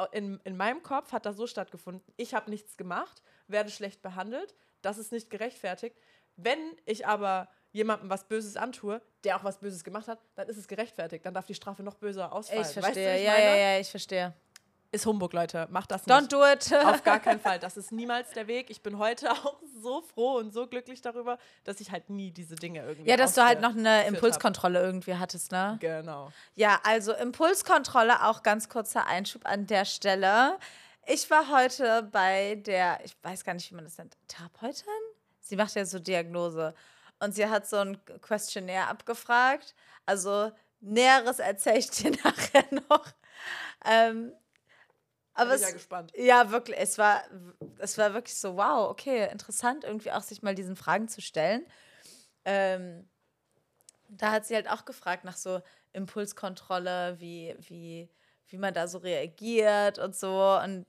in, 0.06 0.40
in 0.44 0.58
meinem 0.58 0.84
Kopf 0.84 1.12
hat 1.12 1.26
das 1.26 1.38
so 1.38 1.48
stattgefunden, 1.48 2.02
ich 2.18 2.34
habe 2.34 2.50
nichts 2.50 2.78
gemacht, 2.78 3.22
werde 3.48 3.70
schlecht 3.70 4.02
behandelt, 4.02 4.56
das 4.82 4.98
ist 4.98 5.12
nicht 5.12 5.30
gerechtfertigt. 5.30 5.98
Wenn 6.36 6.60
ich 6.86 7.06
aber 7.06 7.50
jemandem 7.72 8.10
was 8.10 8.28
Böses 8.28 8.56
antue, 8.56 9.02
der 9.24 9.36
auch 9.36 9.44
was 9.44 9.60
Böses 9.60 9.84
gemacht 9.84 10.08
hat, 10.08 10.20
dann 10.36 10.48
ist 10.48 10.58
es 10.58 10.68
gerechtfertigt. 10.68 11.26
Dann 11.26 11.34
darf 11.34 11.46
die 11.46 11.54
Strafe 11.54 11.84
noch 11.84 11.96
böser 11.96 12.32
ausfallen. 12.32 12.62
ich 12.62 12.68
Weißt 12.68 12.78
du, 12.78 12.82
verstehe. 12.82 13.18
ich 13.18 13.24
ja, 13.24 13.38
ja, 13.38 13.56
ja, 13.56 13.80
ich 13.80 13.90
verstehe. 13.90 14.34
Ist 14.92 15.06
Humbug, 15.06 15.34
Leute. 15.34 15.68
Macht 15.70 15.92
das 15.92 16.08
Don't 16.08 16.22
nicht. 16.22 16.34
do 16.34 16.44
it. 16.44 16.74
Auf 16.86 17.04
gar 17.04 17.20
keinen 17.20 17.40
Fall. 17.40 17.60
Das 17.60 17.78
ist 17.78 17.92
niemals 17.92 18.32
der 18.32 18.48
Weg. 18.48 18.72
Ich 18.72 18.82
bin 18.82 18.98
heute 18.98 19.32
auch 19.32 19.60
so 19.82 20.02
froh 20.02 20.38
und 20.38 20.52
so 20.52 20.66
glücklich 20.66 21.02
darüber, 21.02 21.38
dass 21.64 21.80
ich 21.80 21.92
halt 21.92 22.10
nie 22.10 22.32
diese 22.32 22.56
Dinge 22.56 22.82
irgendwie. 22.84 23.10
ja, 23.10 23.16
dass 23.16 23.36
du 23.36 23.44
halt 23.46 23.62
noch 23.62 23.76
eine 23.76 24.06
Impulskontrolle 24.08 24.82
irgendwie 24.82 25.16
hattest, 25.16 25.52
ne? 25.52 25.74
hab. 25.74 25.80
Genau. 25.80 26.32
Ja, 26.56 26.80
also 26.84 27.14
Impulskontrolle, 27.14 28.26
auch 28.26 28.42
ganz 28.42 28.68
kurzer 28.68 29.06
Einschub 29.06 29.46
an 29.46 29.68
der 29.68 29.86
Stelle. 29.86 30.58
Ich 31.06 31.30
war 31.30 31.50
heute 31.52 32.04
bei 32.12 32.56
der, 32.56 33.00
ich 33.04 33.16
weiß 33.22 33.44
gar 33.44 33.54
nicht, 33.54 33.70
wie 33.70 33.76
man 33.76 33.84
das 33.84 33.98
nennt, 33.98 34.18
Therapeutin? 34.28 34.86
Sie 35.40 35.56
macht 35.56 35.76
ja 35.76 35.86
so 35.86 36.00
Diagnose. 36.00 36.74
Und 37.20 37.36
sie 37.36 37.48
hat 37.48 37.68
so 37.68 37.78
ein 37.78 38.00
Questionnaire 38.22 38.88
abgefragt. 38.88 39.76
Also 40.06 40.52
Näheres 40.80 41.40
erzähle 41.40 41.78
ich 41.78 41.90
dir 41.92 42.12
nachher 42.24 42.66
noch. 42.90 43.06
Ähm, 43.86 44.34
aber 45.40 45.52
Bin 45.52 45.56
es, 45.56 45.62
ja 45.62 45.72
gespannt. 45.72 46.14
ja, 46.16 46.52
wirklich, 46.52 46.78
es 46.80 46.98
war, 46.98 47.24
es 47.78 47.98
war 47.98 48.14
wirklich 48.14 48.36
so, 48.36 48.58
wow, 48.58 48.90
okay, 48.90 49.30
interessant, 49.32 49.84
irgendwie 49.84 50.12
auch 50.12 50.22
sich 50.22 50.42
mal 50.42 50.56
diesen 50.56 50.76
Fragen 50.76 51.08
zu 51.08 51.22
stellen. 51.22 51.66
Ähm, 52.46 53.08
da 54.10 54.32
hat 54.32 54.46
sie 54.46 54.56
halt 54.56 54.70
auch 54.70 54.86
gefragt 54.86 55.24
nach 55.24 55.38
so 55.38 55.62
Impulskontrolle, 55.94 57.20
wie, 57.20 57.56
wie, 57.60 58.10
wie 58.48 58.58
man 58.58 58.74
da 58.74 58.88
so 58.88 58.98
reagiert 58.98 60.00
und 60.00 60.16
so. 60.16 60.60
Und 60.64 60.86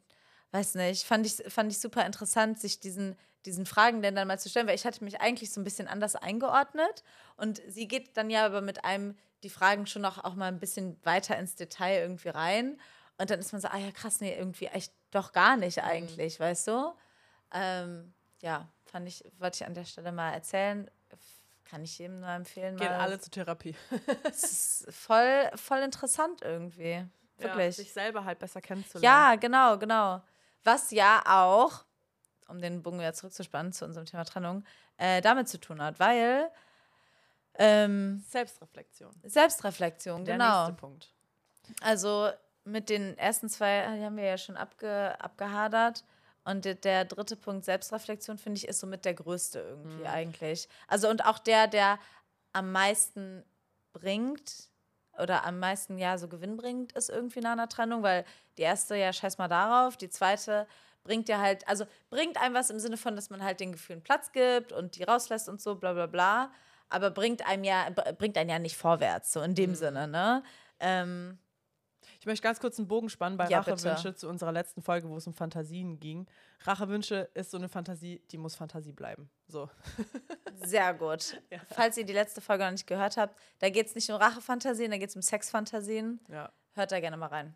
weiß 0.53 0.75
nicht, 0.77 1.05
fand 1.05 1.27
ich, 1.27 1.43
fand 1.53 1.71
ich 1.71 1.79
super 1.79 2.05
interessant, 2.07 2.59
sich 2.59 2.81
diesen, 2.81 3.17
diesen 3.45 3.67
Fragen 3.67 4.03
denn 4.03 4.17
dann 4.17 4.29
mal 4.29 4.39
zu 4.39 4.49
stellen, 4.49 4.67
weil 4.67 4.75
ich 4.75 4.85
hatte 4.85 5.05
mich 5.05 5.21
eigentlich 5.21 5.53
so 5.53 5.61
ein 5.61 5.65
bisschen 5.65 5.89
anders 5.89 6.17
eingeordnet. 6.17 7.05
Und 7.37 7.61
sie 7.69 7.89
geht 7.89 8.17
dann 8.17 8.31
ja 8.31 8.45
aber 8.47 8.61
mit 8.61 8.85
einem 8.85 9.17
die 9.43 9.51
Fragen 9.51 9.87
schon 9.87 10.03
noch 10.03 10.23
auch 10.23 10.35
mal 10.35 10.49
ein 10.49 10.61
bisschen 10.61 10.99
weiter 11.05 11.39
ins 11.39 11.55
Detail 11.55 12.01
irgendwie 12.03 12.29
rein. 12.29 12.81
Und 13.21 13.29
dann 13.31 13.39
ist 13.39 13.53
man 13.53 13.61
so, 13.61 13.69
ah 13.69 13.77
ja, 13.77 13.91
krass, 13.93 14.21
nee, 14.21 14.35
irgendwie 14.35 14.67
echt 14.67 14.93
doch 15.11 15.33
gar 15.33 15.57
nicht 15.57 15.77
Mhm. 15.77 15.85
eigentlich, 15.85 16.41
weißt 16.41 16.69
du? 16.69 16.95
Ähm, 17.53 18.15
ja, 18.41 18.67
fand 18.87 19.07
ich, 19.09 19.25
wollte 19.39 19.57
ich 19.57 19.67
an 19.67 19.75
der 19.75 19.85
Stelle 19.85 20.11
mal 20.11 20.33
erzählen. 20.33 20.91
Kann 21.65 21.85
ich 21.85 21.99
jedem 21.99 22.21
nur 22.21 22.31
empfehlen. 22.31 22.77
Gehen 22.77 22.93
alle 22.93 23.21
zur 23.21 23.31
Therapie. 23.31 23.77
Es 24.25 24.43
ist 24.87 24.87
voll, 24.95 25.51
voll 25.55 25.79
interessant 25.81 26.43
irgendwie. 26.43 26.93
Ja, 26.93 27.09
Wirklich. 27.39 27.77
sich 27.77 27.93
selber 27.93 28.25
halt 28.25 28.39
besser 28.39 28.61
kennenzulernen. 28.61 29.05
Ja, 29.05 29.37
genau, 29.37 29.79
genau. 29.79 30.23
Was 30.65 30.91
ja 30.91 31.23
auch, 31.27 31.85
um 32.49 32.61
den 32.61 32.83
Bogen 32.83 32.99
wieder 32.99 33.13
zurückzuspannen 33.13 33.73
zu 33.73 33.85
unserem 33.85 34.07
Thema 34.07 34.25
Trennung, 34.25 34.65
äh, 34.97 35.21
damit 35.21 35.49
zu 35.49 35.59
tun 35.61 35.81
hat, 35.83 36.01
weil 36.01 36.51
ähm, 37.55 38.25
Selbstreflexion. 38.29 39.13
Selbstreflexion, 39.25 40.25
Der 40.25 40.35
genau. 40.37 40.67
nächste 40.67 40.81
Punkt. 40.81 41.13
Also 41.83 42.31
mit 42.64 42.88
den 42.88 43.16
ersten 43.18 43.49
zwei 43.49 43.96
die 43.96 44.05
haben 44.05 44.16
wir 44.16 44.25
ja 44.25 44.38
schon 44.38 44.57
abge, 44.57 45.14
abgehadert. 45.20 46.05
Und 46.44 46.64
der, 46.64 46.75
der 46.75 47.05
dritte 47.05 47.37
Punkt, 47.37 47.64
Selbstreflexion, 47.64 48.38
finde 48.38 48.59
ich, 48.59 48.66
ist 48.66 48.81
somit 48.81 49.05
der 49.05 49.14
größte 49.14 49.61
irgendwie 49.61 50.07
eigentlich. 50.07 50.68
Also 50.88 51.09
und 51.09 51.25
auch 51.25 51.38
der, 51.38 51.66
der 51.66 51.99
am 52.53 52.73
meisten 52.73 53.44
bringt 53.92 54.70
oder 55.18 55.44
am 55.44 55.59
meisten 55.59 55.99
ja 55.99 56.16
so 56.18 56.29
gewinnbringend 56.29 56.92
ist 56.92 57.11
irgendwie 57.11 57.40
nach 57.40 57.53
einer 57.53 57.68
Trennung, 57.68 58.03
weil 58.03 58.25
die 58.57 58.62
erste 58.62 58.96
ja 58.96 59.12
scheiß 59.12 59.38
mal 59.38 59.49
darauf, 59.49 59.96
die 59.96 60.09
zweite 60.09 60.66
bringt 61.03 61.29
ja 61.29 61.40
halt, 61.40 61.66
also 61.68 61.85
bringt 62.09 62.40
einem 62.40 62.55
was 62.55 62.70
im 62.70 62.79
Sinne 62.79 62.96
von, 62.96 63.16
dass 63.16 63.31
man 63.31 63.42
halt 63.42 63.61
den 63.61 63.73
Gefühlen 63.73 64.03
Platz 64.03 64.33
gibt 64.33 64.73
und 64.73 64.96
die 64.96 65.03
rauslässt 65.03 65.49
und 65.49 65.61
so, 65.61 65.77
bla 65.77 65.92
bla 65.92 66.07
bla, 66.07 66.53
aber 66.88 67.11
bringt 67.11 67.46
einem 67.46 67.64
ja, 67.64 67.88
bringt 68.18 68.37
einen 68.37 68.51
ja 68.51 68.59
nicht 68.59 68.77
vorwärts, 68.77 69.33
so 69.33 69.40
in 69.40 69.55
dem 69.55 69.75
Sinne, 69.75 70.09
ne? 70.09 70.42
Ähm, 70.79 71.38
Ich 72.21 72.27
möchte 72.27 72.43
ganz 72.43 72.61
kurz 72.61 72.79
einen 72.79 72.87
Bogen 72.87 73.09
spannen 73.09 73.39
bei 73.39 73.49
Ja, 73.49 73.61
Rachewünsche 73.61 74.09
bitte. 74.09 74.15
zu 74.15 74.29
unserer 74.29 74.53
letzten 74.53 74.83
Folge, 74.83 75.09
wo 75.09 75.17
es 75.17 75.27
um 75.27 75.33
Fantasien 75.33 75.99
ging. 76.01 76.27
Rachewünsche 76.65 77.31
ist 77.33 77.51
so 77.51 77.57
eine 77.57 77.71
Fantasie, 77.71 78.21
die 78.31 78.37
muss 78.37 78.55
Fantasie 78.57 78.93
bleiben. 78.93 79.31
So. 79.49 79.71
Sehr 80.63 80.93
gut. 80.93 81.41
Falls 81.75 81.97
ihr 81.97 82.05
die 82.05 82.13
letzte 82.13 82.43
Folge 82.43 82.65
noch 82.65 82.73
nicht 82.73 82.87
gehört 82.87 83.17
habt, 83.17 83.35
da 83.61 83.71
geht 83.71 83.87
es 83.87 83.95
nicht 83.95 84.11
um 84.11 84.17
Rachefantasien, 84.17 84.91
da 84.91 84.99
geht 84.99 85.09
es 85.09 85.17
um 85.17 85.23
Sexfantasien. 85.23 86.21
Ja. 86.29 86.53
Hört 86.75 86.93
da 86.93 87.01
gerne 87.01 87.17
mal 87.17 87.29
rein. 87.29 87.55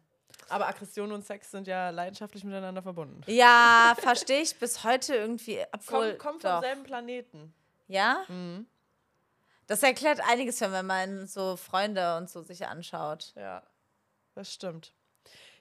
Aber 0.48 0.66
Aggression 0.66 1.12
und 1.12 1.26
Sex 1.26 1.50
sind 1.50 1.66
ja 1.66 1.90
leidenschaftlich 1.90 2.42
miteinander 2.42 2.82
verbunden. 2.82 3.20
Ja, 3.26 3.94
verstehe 3.98 4.40
ich 4.40 4.58
bis 4.58 4.82
heute 4.82 5.14
irgendwie. 5.14 5.58
Obwohl, 5.72 6.14
Kommen 6.16 6.18
komm 6.18 6.40
vom 6.40 6.50
doch. 6.50 6.62
selben 6.62 6.84
Planeten. 6.84 7.54
Ja? 7.86 8.24
Das 9.66 9.82
erklärt 9.82 10.20
einiges, 10.26 10.58
wenn 10.62 10.86
man 10.86 11.26
so 11.26 11.56
Freunde 11.56 12.16
und 12.16 12.30
so 12.30 12.42
sich 12.42 12.66
anschaut. 12.66 13.32
Ja, 13.36 13.62
das 14.34 14.52
stimmt. 14.52 14.94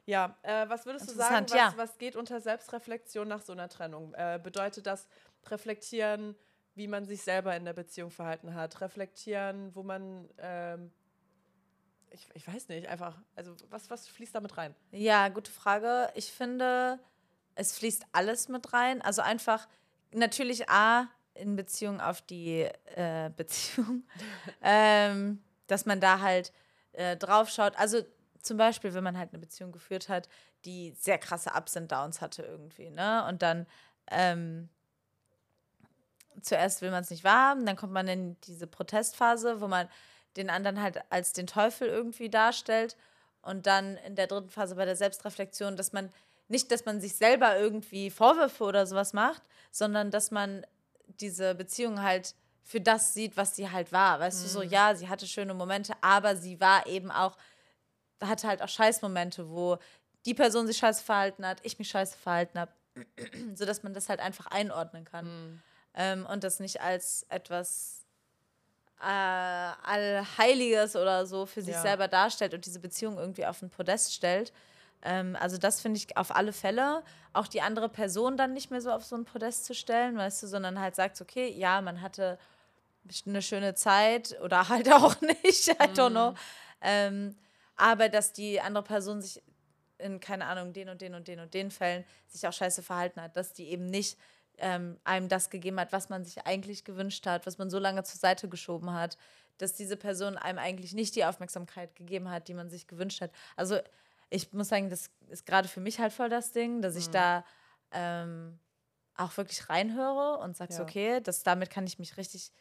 Ja, 0.05 0.37
äh, 0.41 0.67
was 0.67 0.85
würdest 0.85 1.09
du 1.09 1.13
sagen, 1.13 1.45
was, 1.49 1.57
ja. 1.57 1.73
was 1.77 1.97
geht 1.97 2.15
unter 2.15 2.41
Selbstreflexion 2.41 3.27
nach 3.27 3.41
so 3.41 3.53
einer 3.53 3.69
Trennung? 3.69 4.13
Äh, 4.15 4.39
bedeutet 4.43 4.85
das 4.85 5.07
reflektieren, 5.45 6.35
wie 6.75 6.87
man 6.87 7.05
sich 7.05 7.21
selber 7.21 7.55
in 7.55 7.63
der 7.63 7.73
Beziehung 7.73 8.11
verhalten 8.11 8.53
hat? 8.53 8.81
Reflektieren, 8.81 9.73
wo 9.73 9.83
man 9.83 10.29
ähm, 10.39 10.91
ich, 12.13 12.27
ich 12.33 12.47
weiß 12.47 12.69
nicht, 12.69 12.87
einfach, 12.87 13.17
also 13.35 13.55
was, 13.69 13.89
was 13.89 14.07
fließt 14.07 14.35
damit 14.35 14.57
rein? 14.57 14.75
Ja, 14.91 15.29
gute 15.29 15.51
Frage. 15.51 16.09
Ich 16.15 16.31
finde, 16.31 16.99
es 17.55 17.77
fließt 17.77 18.05
alles 18.11 18.47
mit 18.47 18.71
rein. 18.73 19.01
Also 19.01 19.21
einfach 19.21 19.67
natürlich 20.11 20.69
A, 20.69 21.09
in 21.33 21.55
Beziehung 21.55 21.99
auf 21.99 22.21
die 22.21 22.69
äh, 22.95 23.31
Beziehung, 23.35 24.03
ähm, 24.61 25.43
dass 25.67 25.85
man 25.85 25.99
da 25.99 26.19
halt 26.19 26.53
äh, 26.93 27.17
drauf 27.17 27.49
schaut. 27.49 27.77
Also 27.77 28.03
zum 28.43 28.57
Beispiel, 28.57 28.93
wenn 28.93 29.03
man 29.03 29.17
halt 29.17 29.29
eine 29.31 29.39
Beziehung 29.39 29.71
geführt 29.71 30.09
hat, 30.09 30.29
die 30.65 30.91
sehr 30.99 31.17
krasse 31.17 31.51
Ups 31.55 31.75
und 31.75 31.91
Downs 31.91 32.21
hatte 32.21 32.43
irgendwie, 32.43 32.89
ne? 32.89 33.25
Und 33.27 33.41
dann 33.41 33.65
ähm, 34.11 34.69
zuerst 36.41 36.81
will 36.81 36.91
man 36.91 37.03
es 37.03 37.09
nicht 37.09 37.23
wahrhaben, 37.23 37.65
dann 37.65 37.75
kommt 37.75 37.93
man 37.93 38.07
in 38.07 38.39
diese 38.41 38.67
Protestphase, 38.67 39.61
wo 39.61 39.67
man 39.67 39.87
den 40.35 40.49
anderen 40.49 40.81
halt 40.81 40.99
als 41.09 41.33
den 41.33 41.47
Teufel 41.47 41.87
irgendwie 41.87 42.29
darstellt. 42.29 42.95
Und 43.41 43.67
dann 43.67 43.97
in 43.97 44.15
der 44.15 44.27
dritten 44.27 44.49
Phase 44.49 44.75
bei 44.75 44.85
der 44.85 44.95
Selbstreflexion, 44.95 45.75
dass 45.75 45.91
man 45.91 46.11
nicht, 46.47 46.71
dass 46.71 46.85
man 46.85 47.01
sich 47.01 47.15
selber 47.15 47.57
irgendwie 47.57 48.09
Vorwürfe 48.09 48.63
oder 48.63 48.85
sowas 48.85 49.13
macht, 49.13 49.41
sondern 49.71 50.11
dass 50.11 50.31
man 50.31 50.65
diese 51.19 51.55
Beziehung 51.55 52.01
halt 52.01 52.35
für 52.63 52.79
das 52.79 53.13
sieht, 53.13 53.35
was 53.35 53.55
sie 53.55 53.69
halt 53.69 53.91
war. 53.91 54.19
Weißt 54.19 54.39
mhm. 54.39 54.43
du, 54.43 54.49
so, 54.49 54.59
mhm. 54.63 54.69
ja, 54.69 54.95
sie 54.95 55.09
hatte 55.09 55.27
schöne 55.27 55.53
Momente, 55.53 55.93
aber 56.01 56.35
sie 56.35 56.59
war 56.59 56.87
eben 56.87 57.11
auch, 57.11 57.35
hatte 58.27 58.47
halt 58.47 58.61
auch 58.61 58.69
Scheißmomente, 58.69 59.49
wo 59.49 59.77
die 60.25 60.33
Person 60.33 60.67
sich 60.67 60.77
scheiße 60.77 61.03
verhalten 61.03 61.45
hat, 61.45 61.59
ich 61.63 61.79
mich 61.79 61.89
scheiße 61.89 62.17
verhalten 62.17 62.59
habe, 62.59 62.71
sodass 63.55 63.83
man 63.83 63.93
das 63.93 64.09
halt 64.09 64.19
einfach 64.19 64.47
einordnen 64.47 65.05
kann. 65.05 65.25
Mhm. 65.25 65.61
Ähm, 65.95 66.25
und 66.25 66.43
das 66.43 66.59
nicht 66.59 66.81
als 66.81 67.25
etwas 67.29 68.03
äh, 68.99 69.05
Allheiliges 69.05 70.95
oder 70.95 71.25
so 71.25 71.45
für 71.45 71.61
sich 71.61 71.75
ja. 71.75 71.81
selber 71.81 72.07
darstellt 72.07 72.53
und 72.53 72.65
diese 72.65 72.79
Beziehung 72.79 73.17
irgendwie 73.17 73.45
auf 73.45 73.59
den 73.59 73.69
Podest 73.69 74.13
stellt. 74.13 74.53
Ähm, 75.03 75.37
also 75.39 75.57
das 75.57 75.81
finde 75.81 75.97
ich 75.97 76.17
auf 76.17 76.35
alle 76.35 76.53
Fälle. 76.53 77.03
Auch 77.33 77.47
die 77.47 77.61
andere 77.61 77.89
Person 77.89 78.37
dann 78.37 78.53
nicht 78.53 78.71
mehr 78.71 78.81
so 78.81 78.91
auf 78.91 79.03
so 79.03 79.15
ein 79.15 79.25
Podest 79.25 79.65
zu 79.65 79.73
stellen, 79.73 80.17
weißt 80.17 80.43
du, 80.43 80.47
sondern 80.47 80.79
halt 80.79 80.95
sagt, 80.95 81.19
okay, 81.21 81.49
ja, 81.51 81.81
man 81.81 82.01
hatte 82.01 82.39
eine 83.25 83.41
schöne 83.41 83.75
Zeit 83.75 84.39
oder 84.41 84.69
halt 84.69 84.91
auch 84.91 85.19
nicht, 85.21 85.67
I 85.67 85.89
don't 85.93 86.11
know. 86.11 86.31
Mhm. 86.31 86.37
Ähm, 86.81 87.35
aber 87.75 88.09
dass 88.09 88.33
die 88.33 88.61
andere 88.61 88.83
Person 88.83 89.21
sich 89.21 89.41
in, 89.97 90.19
keine 90.19 90.45
Ahnung, 90.45 90.73
den 90.73 90.89
und 90.89 91.01
den 91.01 91.15
und 91.15 91.27
den 91.27 91.39
und 91.39 91.53
den 91.53 91.71
Fällen 91.71 92.03
sich 92.27 92.47
auch 92.47 92.53
scheiße 92.53 92.83
verhalten 92.83 93.21
hat, 93.21 93.37
dass 93.37 93.53
die 93.53 93.69
eben 93.69 93.85
nicht 93.85 94.17
ähm, 94.57 94.99
einem 95.03 95.29
das 95.29 95.49
gegeben 95.49 95.79
hat, 95.79 95.91
was 95.91 96.09
man 96.09 96.25
sich 96.25 96.45
eigentlich 96.45 96.83
gewünscht 96.83 97.25
hat, 97.25 97.45
was 97.45 97.57
man 97.57 97.69
so 97.69 97.79
lange 97.79 98.03
zur 98.03 98.19
Seite 98.19 98.49
geschoben 98.49 98.93
hat, 98.93 99.17
dass 99.57 99.73
diese 99.73 99.97
Person 99.97 100.37
einem 100.37 100.59
eigentlich 100.59 100.93
nicht 100.93 101.15
die 101.15 101.25
Aufmerksamkeit 101.25 101.95
gegeben 101.95 102.29
hat, 102.29 102.47
die 102.47 102.53
man 102.53 102.69
sich 102.69 102.87
gewünscht 102.87 103.21
hat. 103.21 103.31
Also 103.55 103.79
ich 104.29 104.51
muss 104.53 104.69
sagen, 104.69 104.89
das 104.89 105.09
ist 105.29 105.45
gerade 105.45 105.67
für 105.67 105.79
mich 105.79 105.99
halt 105.99 106.13
voll 106.13 106.29
das 106.29 106.51
Ding, 106.51 106.81
dass 106.81 106.95
ich 106.95 107.07
mhm. 107.07 107.13
da 107.13 107.45
ähm, 107.91 108.59
auch 109.15 109.37
wirklich 109.37 109.69
reinhöre 109.69 110.39
und 110.39 110.57
sage, 110.57 110.73
ja. 110.73 110.81
okay, 110.81 111.21
das, 111.21 111.43
damit 111.43 111.69
kann 111.69 111.85
ich 111.85 111.99
mich 111.99 112.17
richtig 112.17 112.51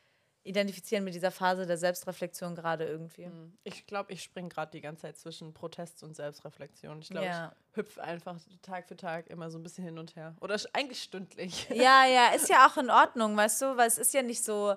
identifizieren 0.45 1.05
mit 1.05 1.15
dieser 1.15 1.31
Phase 1.31 1.67
der 1.67 1.77
Selbstreflexion 1.77 2.55
gerade 2.55 2.85
irgendwie. 2.85 3.27
Mhm. 3.27 3.53
Ich 3.65 3.87
glaube, 3.87 4.13
ich 4.13 4.23
springe 4.23 4.49
gerade 4.49 4.73
die 4.73 4.81
ganze 4.81 5.03
Zeit 5.03 5.17
zwischen 5.17 5.55
Protest 5.55 6.03
und 6.03 6.17
Selbstreflexion. 6.17 7.01
Ich 7.01 7.11
glaube, 7.11 7.27
ja. 7.27 7.53
ich 7.71 7.77
hüpfe 7.77 8.03
einfach 8.03 8.37
Tag 8.61 8.89
für 8.89 8.97
Tag 8.97 9.29
immer 9.31 9.51
so 9.51 9.59
ein 9.59 9.63
bisschen 9.63 9.85
hin 9.85 9.99
und 9.99 10.17
her. 10.17 10.35
Oder 10.41 10.59
eigentlich 10.73 11.03
stündlich. 11.03 11.69
Ja, 11.71 12.07
ja, 12.07 12.29
ist 12.35 12.49
ja 12.49 12.67
auch 12.69 12.77
in 12.77 12.91
Ordnung, 12.91 13.37
weißt 13.37 13.63
du, 13.63 13.77
weil 13.77 13.89
es 13.89 13.99
ist 13.99 14.15
ja 14.15 14.23
nicht 14.23 14.45
so. 14.45 14.75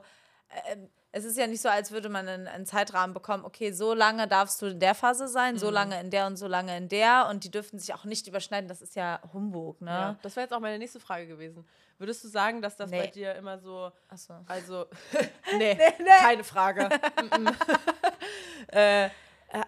Äh, 0.50 0.78
es 1.12 1.24
ist 1.24 1.38
ja 1.38 1.48
nicht 1.48 1.62
so, 1.62 1.70
als 1.70 1.92
würde 1.92 2.10
man 2.10 2.28
einen, 2.28 2.46
einen, 2.46 2.66
Zeitrahmen 2.66 3.14
bekommen, 3.14 3.46
okay, 3.46 3.72
so 3.72 3.94
lange 3.94 4.28
darfst 4.28 4.62
du 4.62 4.66
in 4.66 4.82
der 4.82 4.94
Phase 4.94 5.30
sein, 5.30 5.54
mhm. 5.54 5.60
so 5.60 5.70
lange 5.70 5.98
in 6.02 6.10
der 6.10 6.28
und 6.28 6.36
so 6.36 6.46
lange 6.46 6.76
in 6.76 6.90
der 6.90 7.28
und 7.30 7.46
die 7.46 7.52
dürfen 7.52 7.80
sich 7.80 7.94
auch 7.94 8.04
nicht 8.04 8.28
überschneiden. 8.28 8.68
Das 8.68 8.82
ist 8.82 8.98
ja 8.98 9.22
Humbug, 9.32 9.80
ne? 9.80 9.92
Ja, 9.92 10.20
das 10.22 10.36
wäre 10.36 10.44
jetzt 10.44 10.52
auch 10.52 10.60
meine 10.60 10.78
nächste 10.78 11.00
Frage 11.00 11.26
gewesen. 11.26 11.66
Würdest 11.98 12.22
du 12.26 12.28
sagen, 12.28 12.62
dass 12.62 12.76
das 12.76 12.90
nee. 12.90 13.00
bei 13.00 13.08
dir 13.08 13.34
immer 13.36 13.58
so. 13.60 13.94
So. 14.14 14.34
Also. 14.46 14.88
nee, 15.58 15.74
nee, 15.74 15.94
nee, 16.00 16.06
keine 16.20 16.44
Frage. 16.44 16.90
äh, 18.68 19.10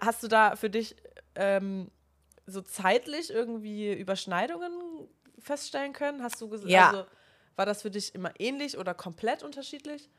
hast 0.01 0.23
du 0.23 0.27
da 0.27 0.57
für 0.57 0.69
dich 0.69 0.97
ähm, 1.35 1.89
so 2.45 2.61
zeitlich 2.61 3.29
irgendwie 3.29 3.93
Überschneidungen 3.93 5.07
feststellen 5.39 5.93
können? 5.93 6.23
Hast 6.23 6.41
du 6.41 6.49
gesagt, 6.49 6.69
ja. 6.69 6.89
also, 6.89 7.05
war 7.55 7.65
das 7.65 7.83
für 7.83 7.91
dich 7.91 8.13
immer 8.13 8.31
ähnlich 8.37 8.77
oder 8.77 8.93
komplett 8.93 9.43
unterschiedlich? 9.43 10.09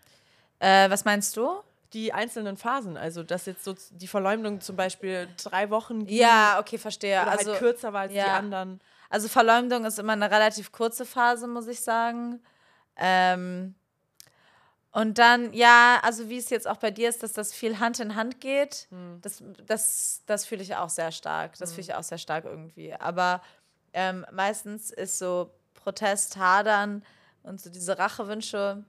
Äh, 0.59 0.90
was 0.90 1.05
meinst 1.05 1.37
du? 1.37 1.62
Die 1.94 2.12
einzelnen 2.12 2.59
Phasen, 2.59 2.99
also 2.99 3.23
dass 3.23 3.47
jetzt 3.47 3.64
so 3.64 3.75
die 3.92 4.09
Verleumdung 4.09 4.61
zum 4.61 4.77
Beispiel 4.77 5.27
drei 5.42 5.71
Wochen 5.71 6.05
ging, 6.05 6.18
Ja, 6.18 6.59
okay, 6.61 6.77
verstehe. 6.77 7.23
Oder 7.23 7.31
halt 7.31 7.38
also 7.38 7.53
halt 7.53 7.61
kürzer 7.61 7.92
war 7.94 8.03
als 8.03 8.12
ja. 8.12 8.25
die 8.25 8.31
anderen. 8.31 8.81
Also 9.09 9.29
Verleumdung 9.29 9.87
ist 9.87 9.99
immer 9.99 10.12
eine 10.12 10.31
relativ 10.31 10.71
kurze 10.71 11.07
Phase, 11.07 11.47
muss 11.47 11.66
ich 11.66 11.81
sagen. 11.81 12.40
Ähm, 12.97 13.75
und 14.90 15.18
dann, 15.18 15.53
ja, 15.53 16.01
also 16.03 16.29
wie 16.29 16.38
es 16.38 16.51
jetzt 16.51 16.66
auch 16.66 16.79
bei 16.79 16.90
dir 16.90 17.09
ist, 17.09 17.23
dass 17.23 17.33
das 17.33 17.53
viel 17.53 17.79
Hand 17.79 18.01
in 18.01 18.14
Hand 18.16 18.40
geht, 18.40 18.88
hm. 18.90 19.21
das, 19.23 19.42
das, 19.66 20.23
das 20.27 20.44
fühle 20.44 20.62
ich 20.62 20.75
auch 20.77 20.88
sehr 20.88 21.12
stark. 21.12 21.57
Das 21.59 21.71
hm. 21.71 21.75
fühle 21.77 21.85
ich 21.87 21.94
auch 21.94 22.03
sehr 22.03 22.18
stark 22.18 22.44
irgendwie. 22.44 22.94
Aber 22.94 23.42
ähm, 23.92 24.27
meistens 24.33 24.90
ist 24.90 25.18
so 25.18 25.51
Protest, 25.75 26.37
Hadern 26.37 27.05
und 27.42 27.61
so 27.61 27.71
diese 27.71 27.99
Rachewünsche, 27.99 28.85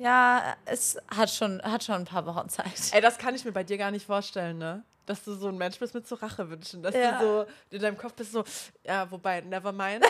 ja, 0.00 0.56
es 0.64 0.96
hat 1.14 1.30
schon, 1.30 1.60
hat 1.62 1.84
schon 1.84 1.96
ein 1.96 2.04
paar 2.06 2.24
Wochen 2.24 2.48
Zeit. 2.48 2.90
Ey, 2.92 3.02
das 3.02 3.18
kann 3.18 3.34
ich 3.34 3.44
mir 3.44 3.52
bei 3.52 3.64
dir 3.64 3.76
gar 3.76 3.90
nicht 3.90 4.06
vorstellen, 4.06 4.56
ne? 4.56 4.82
Dass 5.04 5.22
du 5.24 5.34
so 5.34 5.48
ein 5.48 5.58
Mensch 5.58 5.78
bist 5.78 5.94
mit 5.94 6.06
so 6.08 6.14
Rachewünschen. 6.14 6.82
Dass 6.82 6.94
ja. 6.94 7.18
du 7.18 7.24
so 7.24 7.46
in 7.76 7.82
deinem 7.82 7.98
Kopf 7.98 8.14
bist 8.14 8.32
so, 8.32 8.42
ja, 8.82 9.10
wobei, 9.10 9.42
never 9.42 9.72
mind. 9.72 10.06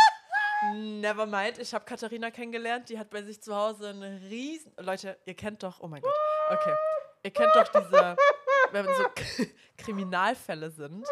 never 0.74 1.26
mind. 1.26 1.58
Ich 1.58 1.74
habe 1.74 1.84
Katharina 1.84 2.30
kennengelernt, 2.30 2.88
die 2.88 2.98
hat 2.98 3.10
bei 3.10 3.22
sich 3.22 3.42
zu 3.42 3.54
Hause 3.54 3.90
einen 3.90 4.16
riesen. 4.28 4.72
Leute, 4.78 5.18
ihr 5.26 5.34
kennt 5.34 5.62
doch, 5.62 5.80
oh 5.80 5.88
mein 5.88 6.00
Gott. 6.00 6.14
Okay. 6.50 6.74
Ihr 7.22 7.30
kennt 7.30 7.54
doch 7.54 7.68
diese, 7.68 8.16
wenn 8.72 8.86
so 8.86 9.04
Kriminalfälle 9.76 10.70
sind, 10.70 11.06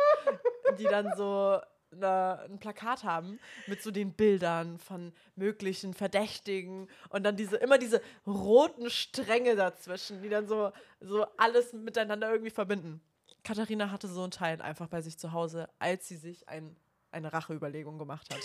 die 0.79 0.85
dann 0.85 1.12
so 1.16 1.61
eine, 1.92 2.40
ein 2.49 2.59
Plakat 2.59 3.05
haben 3.05 3.38
mit 3.66 3.83
so 3.83 3.90
den 3.90 4.12
Bildern 4.12 4.79
von 4.79 5.12
möglichen 5.35 5.94
Verdächtigen 5.94 6.88
und 7.11 7.25
dann 7.25 7.37
diese 7.37 7.57
immer 7.57 7.79
diese 7.79 8.01
roten 8.27 8.90
Stränge 8.90 9.57
dazwischen, 9.57 10.22
die 10.22 10.29
dann 10.29 10.46
so, 10.46 10.72
so 11.01 11.27
alles 11.37 11.72
miteinander 11.72 12.31
irgendwie 12.31 12.51
verbinden. 12.51 13.01
Katharina 13.44 13.90
hatte 13.90 14.09
so 14.09 14.22
einen 14.22 14.33
Teil 14.33 14.61
einfach 14.61 14.88
bei 14.88 15.01
sich 15.01 15.18
zu 15.18 15.33
Hause, 15.33 15.68
als 15.79 16.09
sie 16.09 16.16
sich 16.16 16.49
ein, 16.49 16.77
eine 17.12 17.33
Racheüberlegung 17.33 17.99
gemacht 17.99 18.29
hat. 18.35 18.40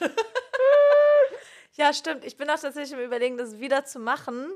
ja, 1.74 1.94
stimmt. 1.94 2.24
Ich 2.24 2.36
bin 2.36 2.50
auch 2.50 2.60
tatsächlich 2.60 2.92
im 2.98 3.04
Überlegen, 3.04 3.38
das 3.38 3.58
wieder 3.58 3.86
zu 3.86 3.98
machen. 3.98 4.52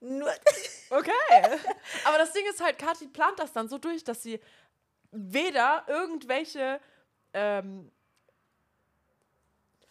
Nur 0.00 0.30
okay. 0.90 1.10
Aber 2.04 2.18
das 2.18 2.32
Ding 2.34 2.44
ist 2.50 2.62
halt, 2.62 2.78
Kathi 2.78 3.08
plant 3.08 3.38
das 3.38 3.54
dann 3.54 3.68
so 3.68 3.78
durch, 3.78 4.04
dass 4.04 4.22
sie 4.22 4.38
weder 5.16 5.84
irgendwelche 5.88 6.80
ähm, 7.32 7.90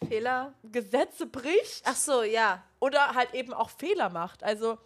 Fehler, 0.08 0.54
Gesetze 0.64 1.26
bricht. 1.26 1.82
Ach 1.84 1.96
so, 1.96 2.22
ja. 2.22 2.62
Oder 2.80 3.14
halt 3.14 3.34
eben 3.34 3.52
auch 3.54 3.70
Fehler 3.70 4.08
macht. 4.10 4.42
Also 4.42 4.78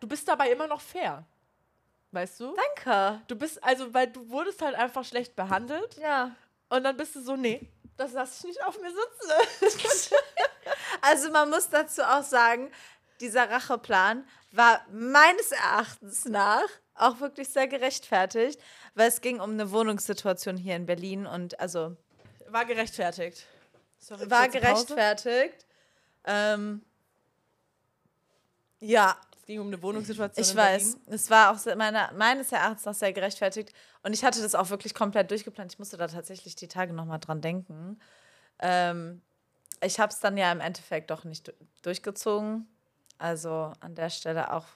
du 0.00 0.06
bist 0.06 0.26
dabei 0.28 0.50
immer 0.50 0.66
noch 0.66 0.80
fair. 0.80 1.24
Weißt 2.12 2.40
du? 2.40 2.54
Danke. 2.54 3.22
Du 3.26 3.36
bist, 3.36 3.62
also, 3.62 3.92
weil 3.92 4.06
du 4.06 4.28
wurdest 4.28 4.62
halt 4.62 4.76
einfach 4.76 5.04
schlecht 5.04 5.34
behandelt. 5.34 5.96
Ja. 5.96 6.30
Und 6.68 6.84
dann 6.84 6.96
bist 6.96 7.16
du 7.16 7.20
so, 7.20 7.36
nee, 7.36 7.68
das 7.96 8.12
lasse 8.12 8.38
ich 8.38 8.44
nicht 8.44 8.64
auf 8.64 8.80
mir 8.80 8.90
sitzen. 8.90 10.14
also 11.02 11.30
man 11.30 11.50
muss 11.50 11.68
dazu 11.68 12.02
auch 12.02 12.22
sagen, 12.22 12.70
dieser 13.20 13.50
Racheplan 13.50 14.26
war 14.52 14.84
meines 14.90 15.52
Erachtens 15.52 16.24
nach 16.24 16.68
auch 16.94 17.20
wirklich 17.20 17.48
sehr 17.48 17.66
gerechtfertigt, 17.66 18.60
weil 18.94 19.08
es 19.08 19.20
ging 19.20 19.40
um 19.40 19.50
eine 19.50 19.70
Wohnungssituation 19.70 20.56
hier 20.56 20.76
in 20.76 20.86
Berlin 20.86 21.26
und 21.26 21.58
also 21.60 21.96
war 22.48 22.64
gerechtfertigt. 22.64 23.46
Sorry, 23.98 24.30
war 24.30 24.48
gerechtfertigt. 24.48 25.66
Ähm, 26.24 26.82
ja. 28.80 29.16
Es 29.36 29.46
ging 29.46 29.60
um 29.60 29.66
eine 29.66 29.82
Wohnungssituation. 29.82 30.42
Ich 30.42 30.54
weiß. 30.56 30.98
Es 31.06 31.30
war 31.30 31.50
auch 31.50 31.76
meine, 31.76 32.10
meines 32.16 32.52
Erachtens 32.52 32.84
noch 32.84 32.94
sehr 32.94 33.12
gerechtfertigt. 33.12 33.72
Und 34.02 34.12
ich 34.12 34.24
hatte 34.24 34.40
das 34.40 34.54
auch 34.54 34.70
wirklich 34.70 34.94
komplett 34.94 35.30
durchgeplant. 35.30 35.72
Ich 35.72 35.78
musste 35.78 35.96
da 35.96 36.06
tatsächlich 36.06 36.54
die 36.54 36.68
Tage 36.68 36.92
nochmal 36.92 37.18
dran 37.18 37.40
denken. 37.40 37.98
Ähm, 38.58 39.20
ich 39.82 40.00
habe 40.00 40.12
es 40.12 40.20
dann 40.20 40.36
ja 40.36 40.50
im 40.52 40.60
Endeffekt 40.60 41.10
doch 41.10 41.24
nicht 41.24 41.52
durchgezogen. 41.82 42.68
Also 43.18 43.72
an 43.80 43.94
der 43.94 44.10
Stelle 44.10 44.52
auch 44.52 44.66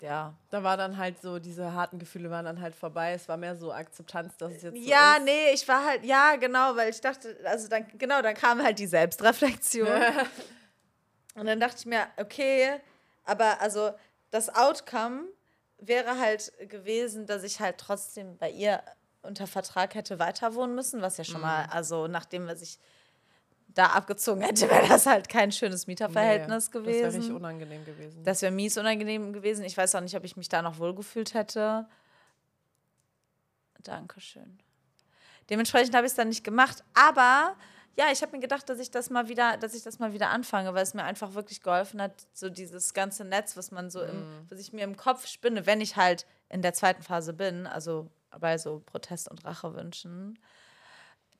ja. 0.00 0.34
Da 0.50 0.62
war 0.62 0.76
dann 0.76 0.96
halt 0.96 1.20
so, 1.20 1.38
diese 1.38 1.72
harten 1.72 1.98
Gefühle 1.98 2.30
waren 2.30 2.44
dann 2.44 2.60
halt 2.60 2.74
vorbei. 2.74 3.12
Es 3.12 3.28
war 3.28 3.36
mehr 3.36 3.56
so 3.56 3.72
Akzeptanz, 3.72 4.36
dass 4.36 4.52
es 4.52 4.62
jetzt 4.62 4.84
so 4.84 4.90
Ja, 4.90 5.16
ist. 5.16 5.24
nee, 5.24 5.52
ich 5.52 5.66
war 5.66 5.84
halt, 5.84 6.04
ja, 6.04 6.36
genau, 6.36 6.76
weil 6.76 6.90
ich 6.90 7.00
dachte, 7.00 7.36
also 7.44 7.68
dann, 7.68 7.86
genau, 7.98 8.22
dann 8.22 8.34
kam 8.34 8.62
halt 8.62 8.78
die 8.78 8.86
Selbstreflexion. 8.86 9.88
Und 11.34 11.46
dann 11.46 11.60
dachte 11.60 11.76
ich 11.78 11.86
mir, 11.86 12.06
okay, 12.16 12.80
aber 13.24 13.60
also 13.60 13.92
das 14.30 14.54
Outcome 14.54 15.24
wäre 15.78 16.18
halt 16.18 16.52
gewesen, 16.68 17.26
dass 17.26 17.44
ich 17.44 17.60
halt 17.60 17.78
trotzdem 17.78 18.36
bei 18.38 18.50
ihr 18.50 18.82
unter 19.22 19.46
Vertrag 19.46 19.94
hätte 19.94 20.18
weiter 20.18 20.54
wohnen 20.54 20.74
müssen, 20.74 21.02
was 21.02 21.16
ja 21.16 21.24
schon 21.24 21.40
mal, 21.40 21.66
also 21.70 22.08
nachdem 22.08 22.46
was 22.48 22.62
ich 22.62 22.78
da 23.68 23.86
abgezogen 23.86 24.42
hätte, 24.42 24.68
wäre 24.70 24.88
das 24.88 25.06
halt 25.06 25.28
kein 25.28 25.52
schönes 25.52 25.86
Mieterverhältnis 25.86 26.66
Nee, 26.72 26.80
gewesen. 26.80 27.02
Das 27.02 27.12
wäre 27.12 27.18
richtig 27.22 27.36
unangenehm 27.36 27.84
gewesen. 27.84 28.24
Das 28.24 28.42
wäre 28.42 28.52
mies 28.52 28.76
unangenehm 28.76 29.32
gewesen. 29.32 29.64
Ich 29.64 29.76
weiß 29.76 29.94
auch 29.94 30.00
nicht, 30.00 30.16
ob 30.16 30.24
ich 30.24 30.36
mich 30.36 30.48
da 30.48 30.62
noch 30.62 30.78
wohlgefühlt 30.78 31.34
hätte. 31.34 31.86
Dankeschön. 33.82 34.58
Dementsprechend 35.50 35.94
habe 35.94 36.06
ich 36.06 36.12
es 36.12 36.16
dann 36.16 36.28
nicht 36.28 36.44
gemacht. 36.44 36.82
Aber 36.94 37.56
ja, 37.96 38.06
ich 38.12 38.22
habe 38.22 38.32
mir 38.32 38.40
gedacht, 38.40 38.68
dass 38.68 38.78
ich 38.78 38.90
das 38.90 39.10
mal 39.10 39.28
wieder, 39.28 39.56
dass 39.56 39.74
ich 39.74 39.82
das 39.82 39.98
mal 39.98 40.12
wieder 40.12 40.30
anfange, 40.30 40.74
weil 40.74 40.82
es 40.82 40.94
mir 40.94 41.04
einfach 41.04 41.34
wirklich 41.34 41.62
geholfen 41.62 42.00
hat, 42.02 42.12
so 42.32 42.48
dieses 42.48 42.94
ganze 42.94 43.24
Netz, 43.24 43.56
was 43.56 43.70
man 43.70 43.90
so 43.90 44.02
im, 44.02 44.24
was 44.48 44.58
ich 44.60 44.72
mir 44.72 44.84
im 44.84 44.96
Kopf 44.96 45.26
spinne, 45.26 45.66
wenn 45.66 45.80
ich 45.80 45.96
halt 45.96 46.26
in 46.48 46.62
der 46.62 46.74
zweiten 46.74 47.02
Phase 47.02 47.32
bin, 47.32 47.66
also 47.66 48.08
bei 48.38 48.58
so 48.58 48.82
Protest- 48.86 49.28
und 49.28 49.44
Rachewünschen, 49.44 50.38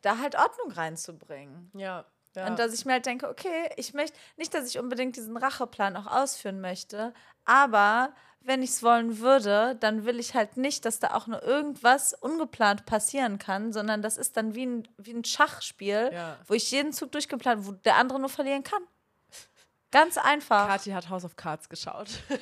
da 0.02 0.18
halt 0.18 0.36
Ordnung 0.36 0.72
reinzubringen. 0.72 1.70
ja. 1.74 2.04
Ja. 2.38 2.46
Und 2.46 2.58
dass 2.58 2.72
ich 2.72 2.84
mir 2.84 2.92
halt 2.94 3.06
denke, 3.06 3.28
okay, 3.28 3.70
ich 3.76 3.94
möchte 3.94 4.16
nicht, 4.36 4.54
dass 4.54 4.68
ich 4.68 4.78
unbedingt 4.78 5.16
diesen 5.16 5.36
Racheplan 5.36 5.96
auch 5.96 6.06
ausführen 6.06 6.60
möchte, 6.60 7.12
aber 7.44 8.12
wenn 8.40 8.62
ich 8.62 8.70
es 8.70 8.82
wollen 8.82 9.18
würde, 9.18 9.76
dann 9.80 10.04
will 10.06 10.18
ich 10.20 10.34
halt 10.34 10.56
nicht, 10.56 10.84
dass 10.84 11.00
da 11.00 11.14
auch 11.14 11.26
nur 11.26 11.42
irgendwas 11.42 12.14
ungeplant 12.14 12.86
passieren 12.86 13.38
kann, 13.38 13.72
sondern 13.72 14.00
das 14.00 14.16
ist 14.16 14.36
dann 14.36 14.54
wie 14.54 14.64
ein, 14.64 14.88
wie 14.96 15.12
ein 15.12 15.24
Schachspiel, 15.24 16.10
Ja. 16.12 16.36
wo 16.46 16.54
ich 16.54 16.70
jeden 16.70 16.92
Zug 16.92 17.12
durchgeplant, 17.12 17.66
wo 17.66 17.72
der 17.72 17.96
andere 17.96 18.18
nur 18.20 18.28
verlieren 18.30 18.62
kann. 18.62 18.82
Ganz 19.90 20.16
einfach. 20.18 20.68
Kathi 20.68 20.90
hat 20.90 21.08
House 21.08 21.24
of 21.24 21.36
Cards 21.36 21.68
geschaut. 21.68 22.08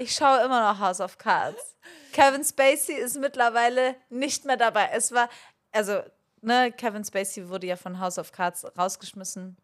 Ich 0.00 0.12
schaue 0.12 0.42
immer 0.44 0.72
noch 0.72 0.80
House 0.80 1.00
of 1.00 1.18
Cards. 1.18 1.76
Kevin 2.12 2.42
Spacey 2.42 2.94
ist 2.94 3.16
mittlerweile 3.16 3.94
nicht 4.08 4.44
mehr 4.44 4.56
dabei. 4.56 4.88
Es 4.92 5.12
war, 5.12 5.28
also, 5.70 6.02
ne, 6.44 6.72
Kevin 6.72 7.04
Spacey 7.04 7.48
wurde 7.48 7.66
ja 7.66 7.76
von 7.76 8.00
House 8.00 8.18
of 8.18 8.32
Cards 8.32 8.66
rausgeschmissen 8.76 9.56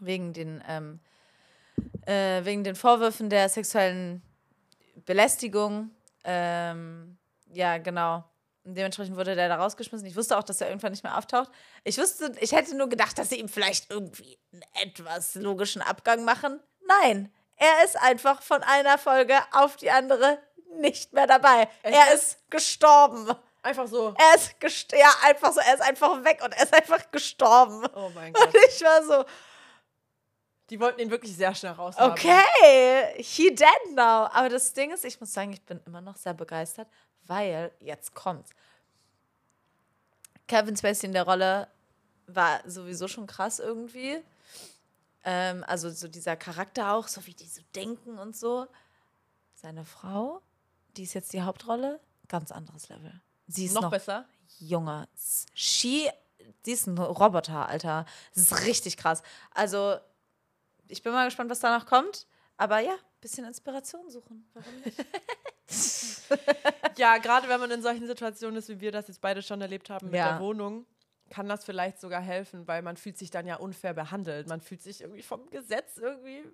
wegen 0.00 0.32
den, 0.32 0.62
ähm, 0.68 1.00
äh, 2.06 2.44
wegen 2.44 2.64
den 2.64 2.74
Vorwürfen 2.74 3.30
der 3.30 3.48
sexuellen 3.48 4.22
Belästigung. 5.04 5.90
Ähm, 6.24 7.16
ja, 7.52 7.78
genau. 7.78 8.24
Dementsprechend 8.64 9.16
wurde 9.16 9.34
der 9.34 9.48
da 9.48 9.56
rausgeschmissen. 9.56 10.06
Ich 10.06 10.16
wusste 10.16 10.38
auch, 10.38 10.42
dass 10.42 10.60
er 10.60 10.68
irgendwann 10.68 10.92
nicht 10.92 11.04
mehr 11.04 11.18
auftaucht. 11.18 11.50
Ich 11.84 11.98
wusste, 11.98 12.32
ich 12.40 12.52
hätte 12.52 12.74
nur 12.74 12.88
gedacht, 12.88 13.18
dass 13.18 13.28
sie 13.28 13.38
ihm 13.38 13.48
vielleicht 13.48 13.90
irgendwie 13.90 14.38
einen 14.52 14.62
etwas 14.82 15.34
logischen 15.34 15.82
Abgang 15.82 16.24
machen. 16.24 16.60
Nein, 17.02 17.30
er 17.56 17.84
ist 17.84 18.00
einfach 18.00 18.40
von 18.40 18.62
einer 18.62 18.96
Folge 18.96 19.36
auf 19.52 19.76
die 19.76 19.90
andere 19.90 20.38
nicht 20.78 21.12
mehr 21.12 21.26
dabei. 21.26 21.68
er 21.82 22.14
ist 22.14 22.38
gestorben. 22.50 23.30
Einfach 23.64 23.86
so. 23.88 24.14
Er 24.18 24.34
ist. 24.36 24.54
Ja, 24.92 25.10
einfach 25.24 25.52
so. 25.52 25.60
Er 25.60 25.74
ist 25.74 25.80
einfach 25.82 26.22
weg 26.22 26.40
und 26.44 26.52
er 26.52 26.62
ist 26.64 26.72
einfach 26.74 27.10
gestorben. 27.10 27.84
Oh 27.94 28.10
mein 28.14 28.32
Gott. 28.34 28.46
Und 28.46 28.54
ich 28.68 28.80
war 28.82 29.02
so, 29.02 29.24
Die 30.70 30.78
wollten 30.78 31.00
ihn 31.00 31.10
wirklich 31.10 31.34
sehr 31.34 31.54
schnell 31.54 31.72
raus. 31.72 31.94
okay, 31.98 33.14
he 33.16 33.54
dead 33.54 33.68
now. 33.94 34.28
Aber 34.32 34.48
das 34.48 34.72
Ding 34.74 34.92
ist, 34.92 35.04
ich 35.04 35.18
muss 35.20 35.32
sagen, 35.32 35.52
ich 35.52 35.62
bin 35.62 35.80
immer 35.86 36.00
noch 36.00 36.16
sehr 36.16 36.34
begeistert, 36.34 36.88
weil 37.26 37.72
jetzt 37.80 38.14
kommt's. 38.14 38.50
Kevin 40.46 40.76
Spacey 40.76 41.06
in 41.06 41.12
der 41.14 41.24
Rolle 41.24 41.68
war 42.26 42.60
sowieso 42.66 43.08
schon 43.08 43.26
krass 43.26 43.58
irgendwie. 43.60 44.22
Ähm, 45.24 45.64
also 45.66 45.88
so 45.90 46.06
dieser 46.06 46.36
Charakter 46.36 46.92
auch, 46.92 47.08
so 47.08 47.24
wie 47.26 47.32
die 47.32 47.46
so 47.46 47.62
denken 47.74 48.18
und 48.18 48.36
so. 48.36 48.66
Seine 49.54 49.86
Frau, 49.86 50.42
die 50.98 51.04
ist 51.04 51.14
jetzt 51.14 51.32
die 51.32 51.40
Hauptrolle, 51.42 51.98
ganz 52.28 52.52
anderes 52.52 52.90
Level. 52.90 53.22
Sie 53.46 53.66
ist 53.66 53.74
Noch, 53.74 53.82
noch, 53.82 53.90
besser. 53.90 54.26
Junge, 54.58 55.08
she, 55.54 56.08
sie 56.62 56.72
ist 56.72 56.86
ein 56.86 56.96
Roboter, 56.98 57.68
Alter. 57.68 58.06
Das 58.34 58.44
ist 58.44 58.64
richtig 58.66 58.96
krass. 58.96 59.22
Also, 59.50 59.96
ich 60.88 61.02
bin 61.02 61.12
mal 61.12 61.24
gespannt, 61.26 61.50
was 61.50 61.60
danach 61.60 61.86
kommt. 61.86 62.26
Aber 62.56 62.78
ja, 62.78 62.94
bisschen 63.20 63.44
Inspiration 63.46 64.08
suchen. 64.10 64.48
Warum 64.54 64.80
nicht? 64.80 64.96
Ja, 66.96 67.18
gerade 67.18 67.48
wenn 67.48 67.58
man 67.58 67.70
in 67.72 67.82
solchen 67.82 68.06
Situationen 68.06 68.56
ist, 68.56 68.68
wie 68.68 68.80
wir 68.80 68.92
das 68.92 69.08
jetzt 69.08 69.20
beide 69.20 69.42
schon 69.42 69.60
erlebt 69.60 69.90
haben 69.90 70.06
mit 70.06 70.14
Ja. 70.14 70.32
der 70.32 70.40
Wohnung, 70.40 70.86
kann 71.30 71.48
das 71.48 71.64
vielleicht 71.64 72.00
sogar 72.00 72.20
helfen, 72.20 72.68
weil 72.68 72.82
man 72.82 72.96
fühlt 72.96 73.18
sich 73.18 73.30
dann 73.32 73.46
ja 73.46 73.56
unfair 73.56 73.94
behandelt. 73.94 74.46
Man 74.46 74.60
fühlt 74.60 74.82
sich 74.82 75.00
irgendwie 75.00 75.22
vom 75.22 75.50
Gesetz 75.50 75.96
irgendwie, 75.96 76.44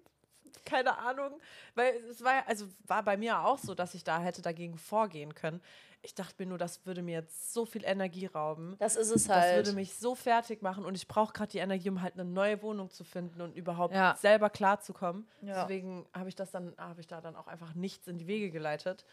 keine 0.64 0.98
Ahnung, 0.98 1.40
weil 1.74 1.94
es 2.10 2.22
war 2.24 2.46
also 2.46 2.66
war 2.86 3.02
bei 3.02 3.16
mir 3.16 3.40
auch 3.44 3.58
so, 3.58 3.74
dass 3.74 3.94
ich 3.94 4.04
da 4.04 4.18
hätte 4.20 4.42
dagegen 4.42 4.76
vorgehen 4.78 5.34
können. 5.34 5.60
Ich 6.02 6.14
dachte 6.14 6.34
mir 6.38 6.46
nur, 6.48 6.56
das 6.56 6.86
würde 6.86 7.02
mir 7.02 7.12
jetzt 7.18 7.52
so 7.52 7.66
viel 7.66 7.84
Energie 7.84 8.24
rauben. 8.24 8.74
Das 8.78 8.96
ist 8.96 9.10
es 9.10 9.24
Das 9.26 9.36
halt. 9.36 9.56
würde 9.56 9.72
mich 9.72 9.94
so 9.96 10.14
fertig 10.14 10.62
machen 10.62 10.86
und 10.86 10.94
ich 10.94 11.06
brauche 11.06 11.32
gerade 11.34 11.52
die 11.52 11.58
Energie, 11.58 11.90
um 11.90 12.00
halt 12.00 12.14
eine 12.14 12.24
neue 12.24 12.62
Wohnung 12.62 12.90
zu 12.90 13.04
finden 13.04 13.42
und 13.42 13.54
überhaupt 13.54 13.94
Ja. 13.94 14.16
selber 14.16 14.48
klarzukommen. 14.48 15.28
Ja. 15.42 15.60
Deswegen 15.62 16.06
habe 16.14 16.30
ich 16.30 16.34
das 16.36 16.50
dann, 16.50 16.74
habe 16.78 17.00
ich 17.02 17.06
da 17.06 17.20
dann 17.20 17.36
auch 17.36 17.48
einfach 17.48 17.74
nichts 17.74 18.06
in 18.08 18.16
die 18.16 18.26
Wege 18.26 18.50
geleitet. 18.50 19.04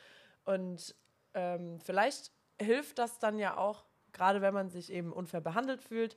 Und 0.45 0.95
ähm, 1.33 1.79
vielleicht 1.81 2.31
hilft 2.59 2.99
das 2.99 3.19
dann 3.19 3.37
ja 3.37 3.57
auch, 3.57 3.83
gerade 4.13 4.41
wenn 4.41 4.53
man 4.53 4.69
sich 4.69 4.89
eben 4.91 5.11
unfair 5.11 5.41
behandelt 5.41 5.83
fühlt, 5.83 6.15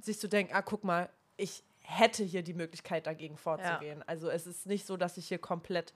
sich 0.00 0.18
zu 0.18 0.26
denken, 0.28 0.54
ah, 0.54 0.62
guck 0.62 0.84
mal, 0.84 1.10
ich 1.36 1.62
hätte 1.90 2.22
hier 2.22 2.42
die 2.42 2.52
Möglichkeit, 2.54 3.06
dagegen 3.06 3.38
vorzugehen. 3.38 4.02
Also 4.06 4.28
es 4.28 4.46
ist 4.46 4.66
nicht 4.66 4.86
so, 4.86 4.96
dass 4.98 5.16
ich 5.16 5.26
hier 5.28 5.38
komplett 5.38 5.94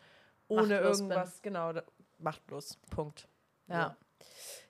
ohne 0.48 0.74
Machtlos 0.76 0.98
bin. 0.98 1.10
irgendwas, 1.10 1.42
genau, 1.42 1.72
da- 1.74 1.84
machtlos. 2.18 2.78
Punkt. 2.90 3.28
Ja. 3.68 3.96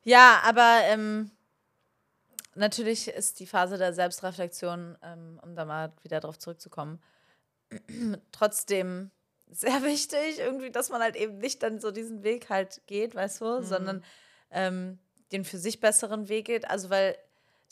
Ja, 0.02 0.40
aber 0.44 0.80
ähm, 0.86 1.30
natürlich 2.54 3.08
ist 3.08 3.38
die 3.38 3.46
Phase 3.46 3.78
der 3.78 3.92
Selbstreflexion, 3.94 4.98
ähm, 5.02 5.40
um 5.44 5.54
da 5.54 5.64
mal 5.64 5.92
wieder 6.02 6.18
drauf 6.20 6.38
zurückzukommen, 6.38 7.00
trotzdem 8.32 9.10
sehr 9.48 9.82
wichtig, 9.84 10.38
irgendwie, 10.40 10.70
dass 10.70 10.88
man 10.90 11.02
halt 11.02 11.14
eben 11.14 11.38
nicht 11.38 11.62
dann 11.62 11.78
so 11.78 11.90
diesen 11.92 12.22
Weg 12.24 12.50
halt 12.50 12.82
geht, 12.86 13.14
weißt 13.14 13.40
du, 13.42 13.62
sondern 13.62 14.04
ähm, 14.50 14.98
den 15.30 15.44
für 15.44 15.58
sich 15.58 15.78
besseren 15.80 16.28
Weg 16.28 16.46
geht. 16.46 16.68
Also, 16.68 16.90
weil 16.90 17.16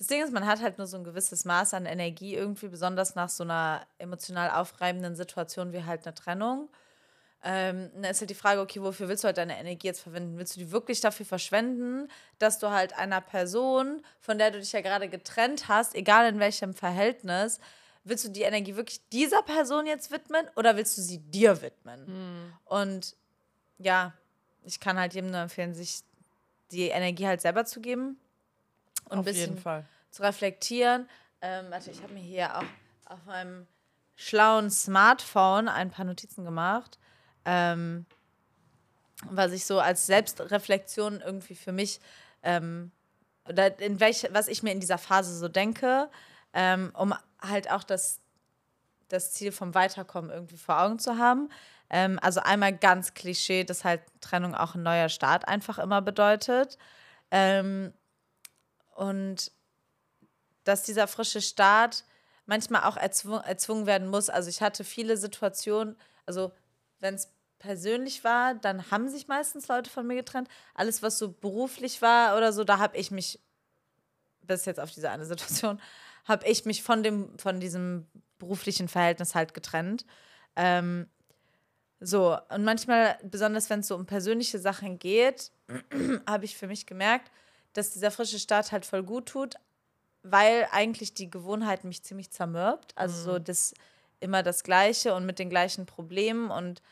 das 0.01 0.07
Ding 0.07 0.25
ist, 0.25 0.33
man 0.33 0.47
hat 0.47 0.63
halt 0.63 0.79
nur 0.79 0.87
so 0.87 0.97
ein 0.97 1.05
gewisses 1.05 1.45
Maß 1.45 1.75
an 1.75 1.85
Energie 1.85 2.35
irgendwie, 2.35 2.69
besonders 2.69 3.17
nach 3.17 3.29
so 3.29 3.45
einer 3.45 3.87
emotional 3.99 4.49
aufreibenden 4.49 5.15
Situation 5.15 5.75
wie 5.75 5.85
halt 5.85 6.07
eine 6.07 6.15
Trennung. 6.15 6.71
Ähm, 7.45 7.91
dann 7.93 8.05
ist 8.05 8.21
halt 8.21 8.31
die 8.31 8.35
Frage, 8.35 8.63
okay, 8.63 8.81
wofür 8.81 9.09
willst 9.09 9.25
du 9.25 9.27
halt 9.27 9.37
deine 9.37 9.59
Energie 9.59 9.89
jetzt 9.89 10.01
verwenden? 10.01 10.39
Willst 10.39 10.57
du 10.57 10.61
die 10.61 10.73
wirklich 10.73 11.03
dafür 11.03 11.27
verschwenden, 11.27 12.09
dass 12.39 12.59
du 12.59 12.71
halt 12.71 12.97
einer 12.97 13.21
Person, 13.21 14.01
von 14.23 14.39
der 14.39 14.51
du 14.51 14.61
dich 14.61 14.73
ja 14.73 14.81
gerade 14.81 15.07
getrennt 15.07 15.69
hast, 15.69 15.95
egal 15.95 16.27
in 16.31 16.39
welchem 16.39 16.73
Verhältnis, 16.73 17.61
willst 18.03 18.25
du 18.25 18.31
die 18.31 18.43
Energie 18.43 18.77
wirklich 18.77 19.07
dieser 19.11 19.43
Person 19.43 19.87
jetzt 19.87 20.11
widmen 20.11 20.47
oder 20.57 20.79
willst 20.79 20.97
du 20.97 21.03
sie 21.03 21.19
dir 21.19 21.61
widmen? 21.61 22.07
Und 22.65 23.17
ja, 23.77 24.15
ich 24.65 24.81
kann 24.81 24.99
halt 24.99 25.13
jedem 25.13 25.31
nur 25.31 25.41
empfehlen, 25.41 25.75
sich 25.75 26.01
die 26.71 26.89
Energie 26.89 27.27
halt 27.27 27.43
selber 27.43 27.67
zu 27.67 27.83
geben 27.83 28.17
und 29.11 29.17
ein 29.17 29.19
Auf 29.21 29.25
bisschen 29.27 29.51
jeden 29.53 29.59
Fall. 29.59 29.85
zu 30.11 30.23
reflektieren. 30.23 31.09
Ähm, 31.41 31.67
warte, 31.71 31.91
ich 31.91 32.03
habe 32.03 32.13
mir 32.13 32.21
hier 32.21 32.57
auch 32.57 32.65
auf 33.07 33.25
meinem 33.27 33.67
schlauen 34.17 34.71
Smartphone 34.71 35.69
ein 35.69 35.91
paar 35.91 36.05
Notizen 36.05 36.45
gemacht, 36.45 36.99
ähm, 37.45 38.07
was 39.25 39.53
ich 39.53 39.65
so 39.65 39.81
als 39.81 40.07
Selbstreflexion 40.07 41.21
irgendwie 41.21 41.55
für 41.55 41.73
mich 41.73 42.01
ähm, 42.43 42.93
oder 43.49 43.79
in 43.81 44.01
welche, 44.01 44.33
was 44.33 44.49
ich 44.49 44.63
mir 44.63 44.73
in 44.73 44.81
dieser 44.81 44.99
Phase 44.99 45.37
so 45.37 45.49
denke, 45.49 46.11
ähm, 46.53 46.93
um 46.95 47.15
halt 47.41 47.71
auch 47.71 47.83
das, 47.83 48.21
das 49.09 49.33
Ziel 49.33 49.53
vom 49.53 49.75
Weiterkommen 49.75 50.31
irgendwie 50.31 50.57
vor 50.57 50.81
Augen 50.81 50.99
zu 50.99 51.19
haben. 51.19 51.51
Ähm, 51.89 52.19
also 52.23 52.41
einmal 52.41 52.77
ganz 52.77 53.15
Klischee, 53.15 53.65
dass 53.65 53.85
halt 53.85 54.03
Trennung 54.21 54.55
auch 54.55 54.75
ein 54.75 54.83
neuer 54.83 55.09
Start 55.09 55.49
einfach 55.49 55.79
immer 55.79 56.01
bedeutet. 56.03 56.79
Ähm, 57.31 57.93
und 59.01 59.51
dass 60.65 60.83
dieser 60.83 61.09
frische 61.09 61.41
Start 61.41 62.05
manchmal 62.45 62.85
auch 62.85 62.99
erzwung, 62.99 63.41
erzwungen 63.41 63.87
werden 63.87 64.09
muss. 64.09 64.29
Also 64.29 64.51
ich 64.51 64.61
hatte 64.61 64.85
viele 64.85 65.17
Situationen, 65.17 65.97
also 66.27 66.53
wenn 66.99 67.15
es 67.15 67.33
persönlich 67.59 68.25
war, 68.25 68.55
dann 68.55 68.91
haben 68.91 69.09
sich 69.09 69.27
meistens 69.27 69.69
Leute 69.69 69.89
von 69.89 70.07
mir 70.07 70.17
getrennt. 70.17 70.49
Alles, 70.75 71.03
was 71.03 71.19
so 71.19 71.33
beruflich 71.33 72.03
war 72.03 72.37
oder 72.37 72.53
so, 72.53 72.63
da 72.63 72.79
habe 72.79 72.99
ich 72.99 73.11
mich, 73.11 73.41
bis 74.43 74.67
jetzt 74.67 74.81
auf 74.81 74.91
diese 74.91 75.11
eine 75.11 75.25
Situation, 75.25 75.81
habe 76.27 76.47
ich 76.47 76.67
mich 76.67 76.83
von, 76.83 77.03
dem, 77.03 77.39
von 77.39 77.59
diesem 77.59 78.07
beruflichen 78.39 78.89
Verhältnis 78.89 79.35
halt 79.35 79.55
getrennt. 79.55 80.05
Ähm, 80.57 81.09
so, 82.01 82.37
und 82.51 82.65
manchmal, 82.65 83.19
besonders 83.23 83.71
wenn 83.71 83.81
es 83.81 83.89
so 83.89 83.95
um 83.95 84.05
persönliche 84.05 84.59
Sachen 84.59 84.99
geht, 84.99 85.53
habe 86.29 86.45
ich 86.45 86.59
für 86.59 86.67
mich 86.67 86.85
gemerkt, 86.85 87.31
dass 87.73 87.93
dieser 87.93 88.11
frische 88.11 88.39
Start 88.39 88.73
halt 88.73 88.85
voll 88.85 89.03
gut 89.03 89.27
tut, 89.27 89.55
weil 90.23 90.67
eigentlich 90.71 91.15
die 91.15 91.31
Gewohnheit 91.31 91.85
mich 91.85 92.03
ziemlich 92.03 92.31
zermürbt. 92.31 92.93
Also 92.97 93.33
so 93.33 93.39
das 93.39 93.75
immer 94.21 94.43
das 94.43 94.65
Gleiche 94.65 95.15
und 95.15 95.25
mit 95.25 95.39
den 95.39 95.49
gleichen 95.49 95.87
Problemen 95.87 96.51
und 96.51 96.83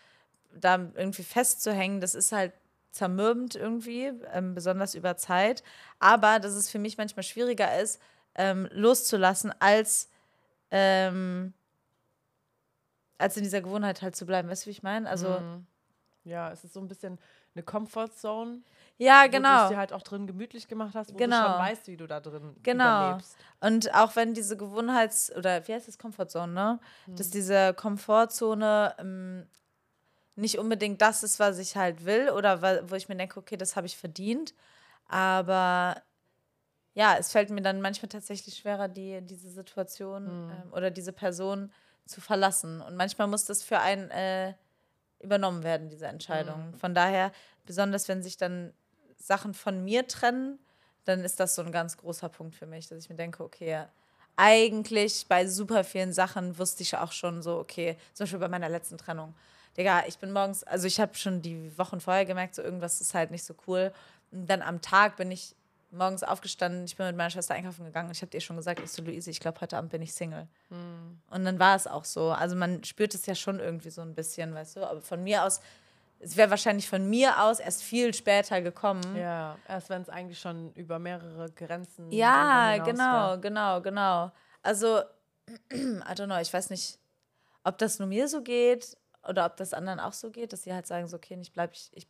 da 0.55 0.77
irgendwie 0.95 1.23
festzuhängen, 1.23 2.01
das 2.01 2.15
ist 2.15 2.33
halt 2.33 2.53
zermürbend 2.91 3.55
irgendwie, 3.55 4.07
ähm, 4.33 4.55
besonders 4.55 4.95
über 4.95 5.17
Zeit. 5.17 5.63
Aber 5.99 6.41
dass 6.41 6.55
es 6.55 6.71
für 6.71 6.79
mich 6.79 6.97
manchmal 6.97 7.23
schwieriger 7.23 7.79
ist, 7.79 8.01
ähm, 8.35 8.69
loszulassen, 8.73 9.53
als, 9.61 10.09
ähm, 10.71 11.53
als 13.19 13.37
in 13.37 13.43
dieser 13.43 13.61
Gewohnheit 13.61 14.01
halt 14.01 14.17
zu 14.17 14.25
bleiben. 14.25 14.49
Weißt 14.49 14.65
du, 14.65 14.67
wie 14.67 14.73
ich 14.73 14.83
meine? 14.83 15.09
Also. 15.09 15.29
Mhm. 15.29 15.67
Ja, 16.25 16.53
es 16.53 16.63
ist 16.63 16.75
so 16.75 16.81
ein 16.81 16.89
bisschen 16.89 17.19
eine 17.55 17.63
Comfortzone. 17.63 18.61
Ja, 18.99 19.23
Wo 19.23 19.27
du 19.29 19.31
genau. 19.33 19.63
es 19.65 19.69
dir 19.71 19.77
halt 19.77 19.93
auch 19.93 20.03
drin 20.03 20.27
gemütlich 20.27 20.67
gemacht 20.69 20.95
hast, 20.95 21.15
wo 21.15 21.19
Genau. 21.19 21.37
du 21.37 21.49
schon 21.51 21.59
weißt, 21.59 21.87
wie 21.87 21.97
du 21.97 22.07
da 22.07 22.21
drin 22.21 22.57
Genau. 22.63 22.97
überlebst. 23.07 23.37
Und 23.61 23.95
auch 23.95 24.17
wenn 24.17 24.35
diese 24.35 24.57
Gewohnheits- 24.57 25.35
oder 25.35 25.67
wie 25.67 25.73
heißt 25.75 25.87
das, 25.89 25.99
Comfortzone, 25.99 26.53
ne? 26.53 26.81
Dass 27.07 27.31
diese 27.31 27.75
Komfortzone 27.75 28.95
ähm, 28.99 29.47
nicht 30.35 30.59
unbedingt 30.59 31.01
das 31.01 31.23
ist, 31.23 31.39
was 31.39 31.59
ich 31.59 31.77
halt 31.77 32.05
will 32.05 32.31
oder 32.31 32.91
wo 32.91 32.95
ich 32.97 33.09
mir 33.09 33.17
denke, 33.17 33.39
okay, 33.39 33.57
das 33.57 33.77
habe 33.77 33.87
ich 33.87 33.97
verdient. 33.97 34.53
Aber 35.07 36.03
ja, 36.95 37.17
es 37.19 37.31
fällt 37.31 37.51
mir 37.51 37.63
dann 37.63 37.81
manchmal 37.81 38.09
tatsächlich 38.09 38.57
schwerer, 38.57 38.89
die, 38.89 39.21
diese 39.23 39.49
Situation 39.51 40.27
ähm, 40.67 40.73
oder 40.73 40.91
diese 40.91 41.13
Person 41.13 41.73
zu 42.05 42.21
verlassen. 42.21 42.81
Und 42.81 42.97
manchmal 42.97 43.29
muss 43.29 43.45
das 43.45 43.63
für 43.63 43.79
einen 43.79 44.11
äh, 44.11 44.55
übernommen 45.21 45.63
werden, 45.63 45.89
diese 45.89 46.07
Entscheidung. 46.07 46.75
Von 46.79 46.95
daher, 46.95 47.33
besonders 47.67 48.09
wenn 48.09 48.23
sich 48.23 48.37
dann 48.37 48.73
Sachen 49.19 49.55
von 49.55 49.85
mir 49.85 50.07
trennen, 50.07 50.59
dann 51.05 51.21
ist 51.21 51.41
das 51.41 51.55
so 51.55 51.63
ein 51.63 51.73
ganz 51.73 51.97
großer 51.97 52.29
Punkt 52.29 52.55
für 52.55 52.67
mich, 52.67 52.89
dass 52.89 52.99
ich 53.05 53.11
mir 53.11 53.17
denke, 53.17 53.43
okay, 53.43 53.85
eigentlich 54.37 55.27
bei 55.29 55.47
super 55.47 55.83
vielen 55.83 56.13
Sachen 56.13 56.59
wusste 56.59 56.83
ich 56.83 56.97
auch 56.97 57.13
schon 57.13 57.43
so, 57.43 57.59
okay, 57.59 57.97
zum 58.15 58.25
Beispiel 58.25 58.39
bei 58.39 58.49
meiner 58.49 58.69
letzten 58.69 58.97
Trennung. 58.97 59.35
Digga, 59.77 60.05
ich 60.07 60.19
bin 60.19 60.33
morgens, 60.33 60.65
also 60.65 60.87
ich 60.87 61.01
habe 61.01 61.15
schon 61.15 61.43
die 61.43 61.77
Wochen 61.77 62.01
vorher 62.01 62.25
gemerkt, 62.25 62.55
so 62.55 62.63
irgendwas 62.63 63.01
ist 63.01 63.15
halt 63.15 63.31
nicht 63.31 63.45
so 63.45 63.55
cool. 63.67 63.93
Und 64.31 64.47
dann 64.49 64.63
am 64.63 64.81
Tag 64.81 65.17
bin 65.17 65.31
ich 65.31 65.55
morgens 65.91 66.23
aufgestanden, 66.23 66.85
ich 66.85 66.97
bin 66.97 67.07
mit 67.07 67.17
meiner 67.17 67.31
Schwester 67.31 67.55
einkaufen 67.55 67.85
gegangen. 67.85 68.11
Ich 68.11 68.21
habe 68.21 68.31
dir 68.31 68.41
schon 68.41 68.57
gesagt, 68.57 68.81
ich 68.81 68.91
so, 68.91 69.03
Luise, 69.03 69.31
ich 69.31 69.41
glaube, 69.41 69.61
heute 69.61 69.77
Abend 69.77 69.91
bin 69.91 70.03
ich 70.03 70.13
Single. 70.13 70.47
Und 71.31 71.45
dann 71.45 71.59
war 71.59 71.75
es 71.77 71.87
auch 71.87 72.05
so. 72.05 72.31
Also 72.31 72.57
man 72.57 72.85
spürt 72.85 73.15
es 73.15 73.25
ja 73.27 73.35
schon 73.35 73.59
irgendwie 73.59 73.91
so 73.91 74.03
ein 74.03 74.15
bisschen, 74.15 74.55
weißt 74.55 74.77
du. 74.77 74.89
Aber 74.89 75.01
von 75.01 75.23
mir 75.23 75.45
aus, 75.45 75.61
es 76.21 76.37
wäre 76.37 76.51
wahrscheinlich 76.51 76.89
von 76.89 77.09
mir 77.09 77.43
aus 77.43 77.61
erst 77.61 77.83
viel 77.83 78.13
später 78.13 78.61
gekommen. 78.61 79.17
Ja, 79.17 79.57
erst 79.69 79.89
wenn 79.91 80.03
es 80.03 80.09
eigentlich 80.09 80.41
schon 80.41 80.73
über 80.75 80.99
mehrere 80.99 81.51
Grenzen. 81.53 82.11
Ja, 82.11 82.79
genau, 82.79 83.03
war. 83.03 83.39
genau, 83.39 83.81
genau. 83.81 84.33
Also, 84.63 84.99
I 85.73 85.77
don't 86.13 86.27
know, 86.27 86.39
ich 86.39 86.53
weiß 86.53 86.71
nicht, 86.71 86.99
ob 87.65 87.79
das 87.79 87.99
nur 87.99 88.09
mir 88.09 88.29
so 88.29 88.43
geht 88.43 88.97
oder 89.29 89.47
ob 89.47 89.57
das 89.57 89.73
anderen 89.75 90.01
auch 90.01 90.13
so 90.13 90.31
geht, 90.31 90.53
dass 90.53 90.63
sie 90.63 90.75
halt 90.75 90.87
sagen, 90.87 91.07
so, 91.07 91.17
okay, 91.17 91.39
ich 91.41 91.53
bleib, 91.53 91.73
ich, 91.75 91.91
ich 91.93 92.09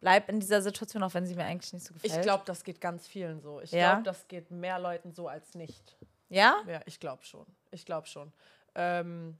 bleib 0.00 0.28
in 0.28 0.40
dieser 0.40 0.62
Situation, 0.62 1.02
auch 1.02 1.14
wenn 1.14 1.26
sie 1.26 1.34
mir 1.34 1.44
eigentlich 1.44 1.72
nicht 1.72 1.86
so 1.86 1.94
gefällt. 1.94 2.14
Ich 2.14 2.20
glaube, 2.22 2.44
das 2.46 2.64
geht 2.64 2.80
ganz 2.80 3.06
vielen 3.06 3.40
so. 3.40 3.60
Ich 3.60 3.72
Ja? 3.72 3.92
glaube, 3.94 4.02
das 4.04 4.28
geht 4.28 4.50
mehr 4.50 4.78
Leuten 4.78 5.12
so 5.12 5.28
als 5.28 5.54
nicht. 5.54 5.96
Ja? 6.28 6.56
Ja, 6.66 6.80
ich 6.86 7.00
glaube 7.00 7.24
schon. 7.24 7.46
Ich 7.70 7.84
glaube 7.86 8.06
schon. 8.06 8.32
Ähm, 8.74 9.38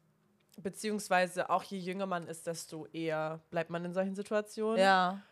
beziehungsweise 0.63 1.51
auch 1.51 1.63
je 1.63 1.79
jünger 1.79 2.07
man 2.07 2.27
ist, 2.27 2.47
desto 2.47 2.87
eher 2.87 3.41
bleibt 3.51 3.71
man 3.71 3.85
in 3.85 3.93
solchen 3.93 4.15
Situationen. 4.15 4.79
Ja. 4.79 5.23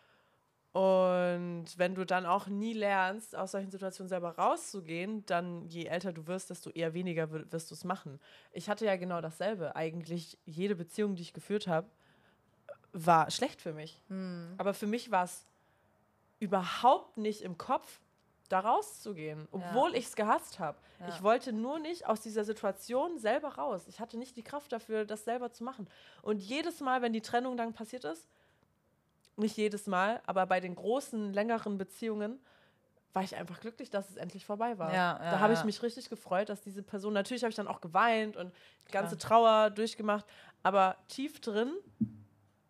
Und 0.72 1.66
wenn 1.76 1.94
du 1.94 2.06
dann 2.06 2.24
auch 2.24 2.46
nie 2.46 2.72
lernst, 2.72 3.36
aus 3.36 3.52
solchen 3.52 3.70
Situationen 3.70 4.08
selber 4.08 4.38
rauszugehen, 4.38 5.24
dann 5.26 5.68
je 5.68 5.84
älter 5.84 6.14
du 6.14 6.26
wirst, 6.26 6.48
desto 6.48 6.70
eher 6.70 6.94
weniger 6.94 7.30
wi- 7.30 7.44
wirst 7.52 7.70
du 7.70 7.74
es 7.74 7.84
machen. 7.84 8.18
Ich 8.52 8.70
hatte 8.70 8.86
ja 8.86 8.96
genau 8.96 9.20
dasselbe. 9.20 9.76
Eigentlich 9.76 10.38
jede 10.46 10.74
Beziehung, 10.74 11.14
die 11.14 11.22
ich 11.22 11.34
geführt 11.34 11.66
habe, 11.66 11.88
war 12.94 13.30
schlecht 13.30 13.60
für 13.60 13.74
mich. 13.74 14.00
Hm. 14.08 14.54
Aber 14.56 14.72
für 14.72 14.86
mich 14.86 15.10
war 15.10 15.24
es 15.24 15.44
überhaupt 16.40 17.18
nicht 17.18 17.42
im 17.42 17.58
Kopf, 17.58 18.00
da 18.52 18.60
rauszugehen, 18.60 19.48
obwohl 19.50 19.94
ich 19.94 20.06
es 20.06 20.16
gehasst 20.16 20.58
habe. 20.58 20.78
Ja. 21.00 21.08
Ich 21.08 21.22
wollte 21.22 21.52
nur 21.52 21.78
nicht 21.78 22.06
aus 22.06 22.20
dieser 22.20 22.44
Situation 22.44 23.18
selber 23.18 23.54
raus. 23.54 23.86
Ich 23.88 23.98
hatte 23.98 24.18
nicht 24.18 24.36
die 24.36 24.42
Kraft 24.42 24.72
dafür, 24.72 25.06
das 25.06 25.24
selber 25.24 25.52
zu 25.52 25.64
machen. 25.64 25.88
Und 26.20 26.38
jedes 26.38 26.80
Mal, 26.80 27.00
wenn 27.00 27.12
die 27.12 27.22
Trennung 27.22 27.56
dann 27.56 27.72
passiert 27.72 28.04
ist, 28.04 28.28
nicht 29.36 29.56
jedes 29.56 29.86
Mal, 29.86 30.20
aber 30.26 30.44
bei 30.46 30.60
den 30.60 30.74
großen, 30.74 31.32
längeren 31.32 31.78
Beziehungen, 31.78 32.38
war 33.14 33.22
ich 33.22 33.36
einfach 33.36 33.60
glücklich, 33.60 33.90
dass 33.90 34.10
es 34.10 34.16
endlich 34.16 34.44
vorbei 34.44 34.78
war. 34.78 34.90
Ja, 34.92 35.18
ja, 35.22 35.30
da 35.32 35.40
habe 35.40 35.52
ich 35.52 35.60
ja. 35.60 35.64
mich 35.64 35.82
richtig 35.82 36.08
gefreut, 36.08 36.48
dass 36.48 36.60
diese 36.60 36.82
Person, 36.82 37.12
natürlich 37.12 37.42
habe 37.42 37.50
ich 37.50 37.56
dann 37.56 37.68
auch 37.68 37.80
geweint 37.80 38.36
und 38.36 38.54
die 38.86 38.92
ganze 38.92 39.18
Trauer 39.18 39.70
durchgemacht, 39.70 40.24
aber 40.62 40.96
tief 41.08 41.40
drin 41.40 41.72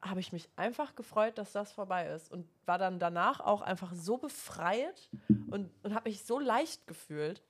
habe 0.03 0.21
ich 0.21 0.33
mich 0.33 0.49
einfach 0.57 0.95
gefreut, 0.97 1.39
dass 1.39 1.53
das 1.53 1.73
vorbei 1.73 2.09
ist 2.09 2.31
und 2.31 2.49
war 2.67 2.79
dann 2.79 2.99
danach 2.99 3.41
auch 3.41 3.63
einfach 3.63 3.93
so 3.95 4.19
befreit 4.19 5.09
und, 5.51 5.71
und 5.83 5.95
habe 5.95 6.09
mich 6.09 6.25
so 6.25 6.39
leicht 6.41 6.87
gefühlt, 6.87 7.43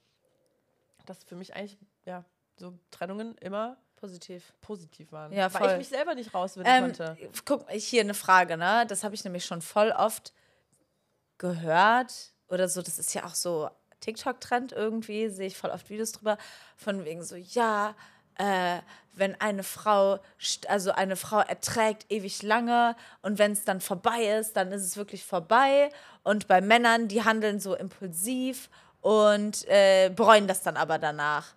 dass 1.07 1.25
für 1.25 1.35
mich 1.35 1.55
eigentlich, 1.55 1.79
ja, 2.05 2.25
so 2.57 2.79
Trennungen 2.91 3.37
immer 3.39 3.79
Positiv. 3.97 4.53
positiv 4.61 5.13
waren. 5.13 5.33
Ja, 5.33 5.53
weil 5.55 5.63
voll. 5.63 5.71
ich 5.73 5.79
mich 5.79 5.89
selber 5.89 6.15
nicht 6.15 6.35
rauswinden 6.35 6.73
Ähm, 6.73 6.85
konnte. 6.85 7.17
guck, 7.45 7.71
hier 7.71 8.03
eine 8.03 8.15
Frage, 8.15 8.57
ne? 8.57 8.85
Das 8.87 9.05
habe 9.05 9.15
ich 9.15 9.25
nämlich 9.25 9.45
schon 9.45 9.63
voll 9.63 9.93
oft 9.93 10.33
gehört 11.39 12.33
oder 12.49 12.69
so. 12.69 12.83
Das 12.83 12.99
ist 12.99 13.15
ja 13.15 13.25
auch 13.25 13.35
so 13.35 13.71
TikTok-Trend 14.01 14.73
irgendwie, 14.73 15.29
sehe 15.29 15.47
ich 15.47 15.57
voll 15.57 15.71
oft 15.71 15.89
Videos 15.89 16.13
drüber, 16.13 16.37
von 16.77 17.05
wegen 17.05 17.23
so, 17.23 17.37
ja, 17.37 17.95
äh, 18.39 18.79
wenn 19.15 19.39
eine 19.41 19.63
Frau, 19.63 20.19
also 20.69 20.93
eine 20.93 21.17
Frau 21.17 21.41
erträgt 21.41 22.07
ewig 22.11 22.43
lange 22.43 22.97
und 23.21 23.39
wenn 23.39 23.53
es 23.53 23.65
dann 23.65 23.81
vorbei 23.81 24.39
ist, 24.39 24.55
dann 24.55 24.73
ist 24.73 24.83
es 24.83 24.97
wirklich 24.97 25.25
vorbei. 25.25 25.91
Und 26.23 26.49
bei 26.49 26.61
Männern, 26.61 27.09
die 27.09 27.25
handeln 27.25 27.61
so 27.61 27.75
impulsiv 27.75 28.71
und 29.03 29.69
äh, 29.69 30.11
bereuen 30.15 30.47
das 30.47 30.63
dann 30.63 30.77
aber 30.77 30.99
danach. 30.99 31.49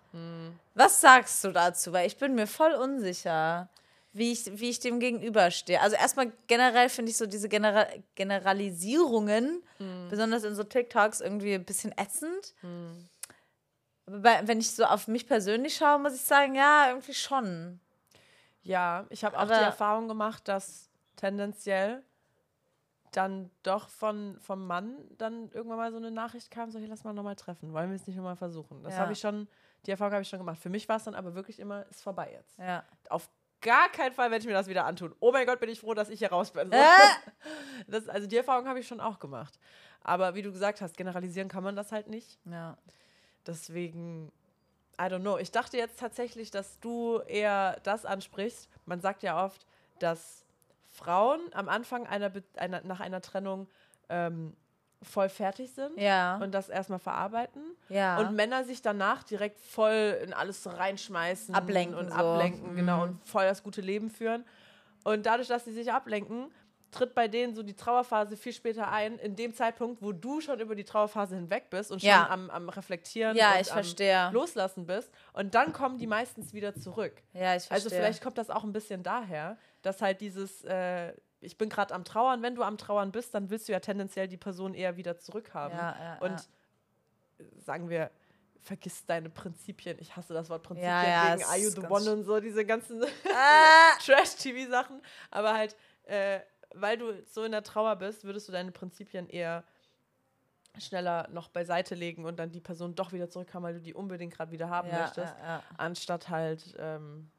Was 0.74 1.00
sagst 1.00 1.42
du 1.44 1.52
dazu? 1.52 1.92
Weil 1.92 2.06
ich 2.06 2.18
bin 2.18 2.34
mir 2.34 2.46
voll 2.46 2.72
unsicher, 2.72 3.68
wie 4.12 4.32
ich, 4.32 4.44
wie 4.58 4.70
ich 4.70 4.80
dem 4.80 4.98
gegenüberstehe. 5.00 5.80
Also 5.80 5.96
erstmal 5.96 6.32
generell 6.48 6.88
finde 6.88 7.10
ich 7.10 7.16
so 7.16 7.26
diese 7.26 7.48
Genera 7.48 7.86
Generalisierungen, 8.16 9.62
besonders 10.10 10.44
in 10.44 10.54
so 10.54 10.64
TikToks, 10.64 11.20
irgendwie 11.20 11.54
ein 11.54 11.64
bisschen 11.64 11.92
ätzend. 11.96 12.54
Aber 14.06 14.20
bei, 14.20 14.46
wenn 14.46 14.58
ich 14.60 14.70
so 14.70 14.84
auf 14.84 15.08
mich 15.08 15.26
persönlich 15.26 15.76
schaue, 15.76 15.98
muss 15.98 16.14
ich 16.14 16.22
sagen, 16.22 16.54
ja, 16.54 16.88
irgendwie 16.88 17.14
schon. 17.14 17.80
Ja, 18.62 19.06
ich 19.10 19.24
habe 19.24 19.38
auch 19.38 19.46
die 19.46 19.52
Erfahrung 19.52 20.08
gemacht, 20.08 20.48
dass 20.48 20.90
tendenziell 21.16 22.02
dann 23.12 23.50
doch 23.62 23.88
von, 23.88 24.38
vom 24.40 24.66
Mann 24.66 24.96
dann 25.16 25.50
irgendwann 25.52 25.78
mal 25.78 25.90
so 25.90 25.96
eine 25.96 26.10
Nachricht 26.10 26.50
kam, 26.50 26.70
so, 26.70 26.78
hey, 26.78 26.86
lass 26.86 27.04
mal 27.04 27.12
nochmal 27.14 27.36
treffen, 27.36 27.72
wollen 27.72 27.88
wir 27.90 27.96
es 27.96 28.06
nicht 28.06 28.16
nochmal 28.16 28.36
versuchen. 28.36 28.82
Das 28.82 28.94
Ja. 28.94 29.00
habe 29.00 29.12
ich 29.12 29.20
schon, 29.20 29.48
die 29.86 29.90
Erfahrung 29.90 30.12
habe 30.12 30.22
ich 30.22 30.28
schon 30.28 30.38
gemacht. 30.40 30.58
Für 30.58 30.68
mich 30.68 30.88
war 30.88 30.96
es 30.96 31.04
dann 31.04 31.14
aber 31.14 31.34
wirklich 31.34 31.58
immer, 31.58 31.86
ist 31.88 32.02
vorbei 32.02 32.30
jetzt. 32.32 32.58
Ja. 32.58 32.84
Auf 33.08 33.30
gar 33.62 33.88
keinen 33.88 34.12
Fall 34.12 34.30
werde 34.30 34.42
ich 34.42 34.46
mir 34.46 34.52
das 34.52 34.68
wieder 34.68 34.84
antun. 34.84 35.14
Oh 35.20 35.32
mein 35.32 35.46
Gott, 35.46 35.60
bin 35.60 35.70
ich 35.70 35.80
froh, 35.80 35.94
dass 35.94 36.10
ich 36.10 36.18
hier 36.18 36.30
raus 36.30 36.50
bin. 36.52 36.70
Äh? 36.72 36.82
Das, 37.86 38.08
also 38.08 38.26
die 38.26 38.36
Erfahrung 38.36 38.66
habe 38.66 38.80
ich 38.80 38.88
schon 38.88 39.00
auch 39.00 39.18
gemacht. 39.18 39.58
Aber 40.02 40.34
wie 40.34 40.42
du 40.42 40.50
gesagt 40.50 40.80
hast, 40.80 40.96
generalisieren 40.96 41.48
kann 41.48 41.62
man 41.62 41.76
das 41.76 41.92
halt 41.92 42.08
nicht. 42.08 42.38
ja. 42.44 42.76
Deswegen, 43.46 44.32
I 45.00 45.04
don't 45.04 45.20
know. 45.20 45.38
Ich 45.38 45.50
dachte 45.50 45.76
jetzt 45.76 45.98
tatsächlich, 45.98 46.50
dass 46.50 46.78
du 46.80 47.18
eher 47.26 47.78
das 47.82 48.04
ansprichst. 48.04 48.68
Man 48.86 49.00
sagt 49.00 49.22
ja 49.22 49.44
oft, 49.44 49.66
dass 49.98 50.44
Frauen 50.86 51.40
am 51.52 51.68
Anfang 51.68 52.06
einer, 52.06 52.30
Be 52.30 52.42
einer 52.56 52.80
nach 52.82 53.00
einer 53.00 53.20
Trennung 53.20 53.68
ähm, 54.08 54.56
voll 55.02 55.28
fertig 55.28 55.70
sind 55.72 55.98
Ja. 55.98 56.38
und 56.38 56.52
das 56.52 56.68
erstmal 56.70 56.98
verarbeiten. 56.98 57.62
ja. 57.90 58.18
Und 58.18 58.34
Männer 58.34 58.64
sich 58.64 58.80
danach 58.82 59.22
direkt 59.22 59.60
voll 59.60 60.18
in 60.24 60.32
alles 60.32 60.66
reinschmeißen 60.66 61.54
Ablenken 61.54 61.96
und 61.98 62.08
so. 62.10 62.14
ablenken, 62.14 62.74
genau, 62.76 62.96
Mhm. 62.98 63.02
und 63.02 63.28
voll 63.28 63.44
das 63.44 63.62
gute 63.62 63.82
Leben 63.82 64.08
führen. 64.10 64.44
Und 65.04 65.26
dadurch, 65.26 65.48
dass 65.48 65.64
sie 65.66 65.72
sich 65.72 65.92
ablenken, 65.92 66.50
tritt 66.96 67.14
bei 67.14 67.28
denen 67.28 67.54
so 67.54 67.62
die 67.62 67.74
Trauerphase 67.74 68.36
viel 68.36 68.52
später 68.52 68.90
ein, 68.90 69.18
in 69.18 69.36
dem 69.36 69.54
Zeitpunkt, 69.54 70.02
wo 70.02 70.12
du 70.12 70.40
schon 70.40 70.60
über 70.60 70.74
die 70.74 70.84
Trauerphase 70.84 71.34
hinweg 71.36 71.70
bist 71.70 71.90
und 71.92 72.00
schon 72.00 72.08
Ja. 72.08 72.28
am, 72.30 72.50
am 72.50 72.68
Reflektieren 72.68 73.36
Ja, 73.36 73.54
und 73.54 73.60
ich 73.60 73.68
am 73.70 73.74
verstehe. 73.74 74.30
Loslassen 74.32 74.86
bist. 74.86 75.10
Und 75.32 75.54
dann 75.54 75.72
kommen 75.72 75.98
die 75.98 76.06
meistens 76.06 76.52
wieder 76.52 76.74
zurück. 76.74 77.22
ja, 77.32 77.54
ich 77.56 77.64
verstehe. 77.64 77.74
Also 77.74 77.90
vielleicht 77.90 78.22
kommt 78.22 78.38
das 78.38 78.50
auch 78.50 78.64
ein 78.64 78.72
bisschen 78.72 79.02
daher, 79.02 79.56
dass 79.82 80.00
halt 80.02 80.20
dieses, 80.20 80.64
äh, 80.64 81.12
ich 81.40 81.58
bin 81.58 81.68
gerade 81.68 81.94
am 81.94 82.04
Trauern, 82.04 82.42
wenn 82.42 82.54
du 82.54 82.62
am 82.62 82.78
Trauern 82.78 83.12
bist, 83.12 83.34
dann 83.34 83.50
willst 83.50 83.68
du 83.68 83.72
ja 83.72 83.80
tendenziell 83.80 84.26
die 84.28 84.36
Person 84.38 84.74
eher 84.74 84.96
wieder 84.96 85.18
zurückhaben. 85.18 85.76
Ja, 85.76 85.96
ja, 86.02 86.18
und 86.20 86.40
ja. 87.38 87.46
sagen 87.64 87.88
wir, 87.90 88.10
vergiss 88.62 89.04
deine 89.06 89.30
Prinzipien. 89.30 89.96
Ich 90.00 90.16
hasse 90.16 90.34
das 90.34 90.50
Wort 90.50 90.62
Prinzipien 90.64 90.90
Ja, 90.92 91.28
ja, 91.28 91.34
wegen 91.36 91.44
Are 91.48 91.58
You 91.58 91.70
the 91.70 91.82
One 91.82 92.10
und 92.12 92.24
so, 92.24 92.40
diese 92.40 92.64
ganzen 92.64 93.00
Ah! 93.32 93.96
Trash-TV-Sachen. 94.04 95.00
Aber 95.30 95.54
halt, 95.54 95.76
äh, 96.04 96.40
weil 96.80 96.98
du 96.98 97.22
so 97.24 97.44
in 97.44 97.52
der 97.52 97.62
Trauer 97.62 97.96
bist, 97.96 98.24
würdest 98.24 98.48
du 98.48 98.52
deine 98.52 98.72
Prinzipien 98.72 99.28
eher 99.28 99.64
schneller 100.78 101.28
noch 101.30 101.48
beiseite 101.48 101.94
legen 101.94 102.24
und 102.24 102.36
dann 102.38 102.52
die 102.52 102.60
Person 102.60 102.94
doch 102.94 103.12
wieder 103.12 103.30
zurückhaben, 103.30 103.64
weil 103.64 103.74
du 103.74 103.80
die 103.80 103.94
unbedingt 103.94 104.34
gerade 104.34 104.52
wieder 104.52 104.68
haben 104.68 104.88
ja, 104.88 105.00
möchtest, 105.00 105.34
ja, 105.38 105.62
anstatt 105.78 106.28
halt 106.28 106.74
ähm, 106.78 107.30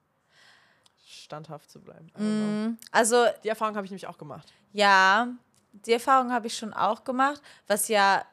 standhaft 1.06 1.70
zu 1.70 1.82
bleiben. 1.82 2.12
Mhm. 2.18 2.78
Also 2.92 3.26
Die 3.44 3.50
Erfahrung 3.50 3.76
habe 3.76 3.86
ich 3.86 3.92
nämlich 3.92 4.08
auch 4.08 4.18
gemacht. 4.18 4.52
Ja, 4.74 5.28
die 5.72 5.94
Erfahrung 5.94 6.32
habe 6.32 6.48
ich 6.48 6.58
schon 6.58 6.74
auch 6.74 7.04
gemacht, 7.04 7.42
was 7.68 7.88
ja 7.88 8.26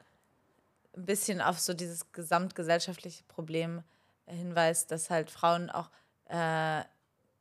ein 0.95 1.05
bisschen 1.05 1.41
auf 1.41 1.59
so 1.59 1.73
dieses 1.73 2.11
gesamtgesellschaftliche 2.11 3.23
Problem 3.25 3.83
hinweist, 4.25 4.91
dass 4.91 5.09
halt 5.09 5.29
Frauen 5.29 5.69
auch 5.69 5.89
äh, 6.29 6.83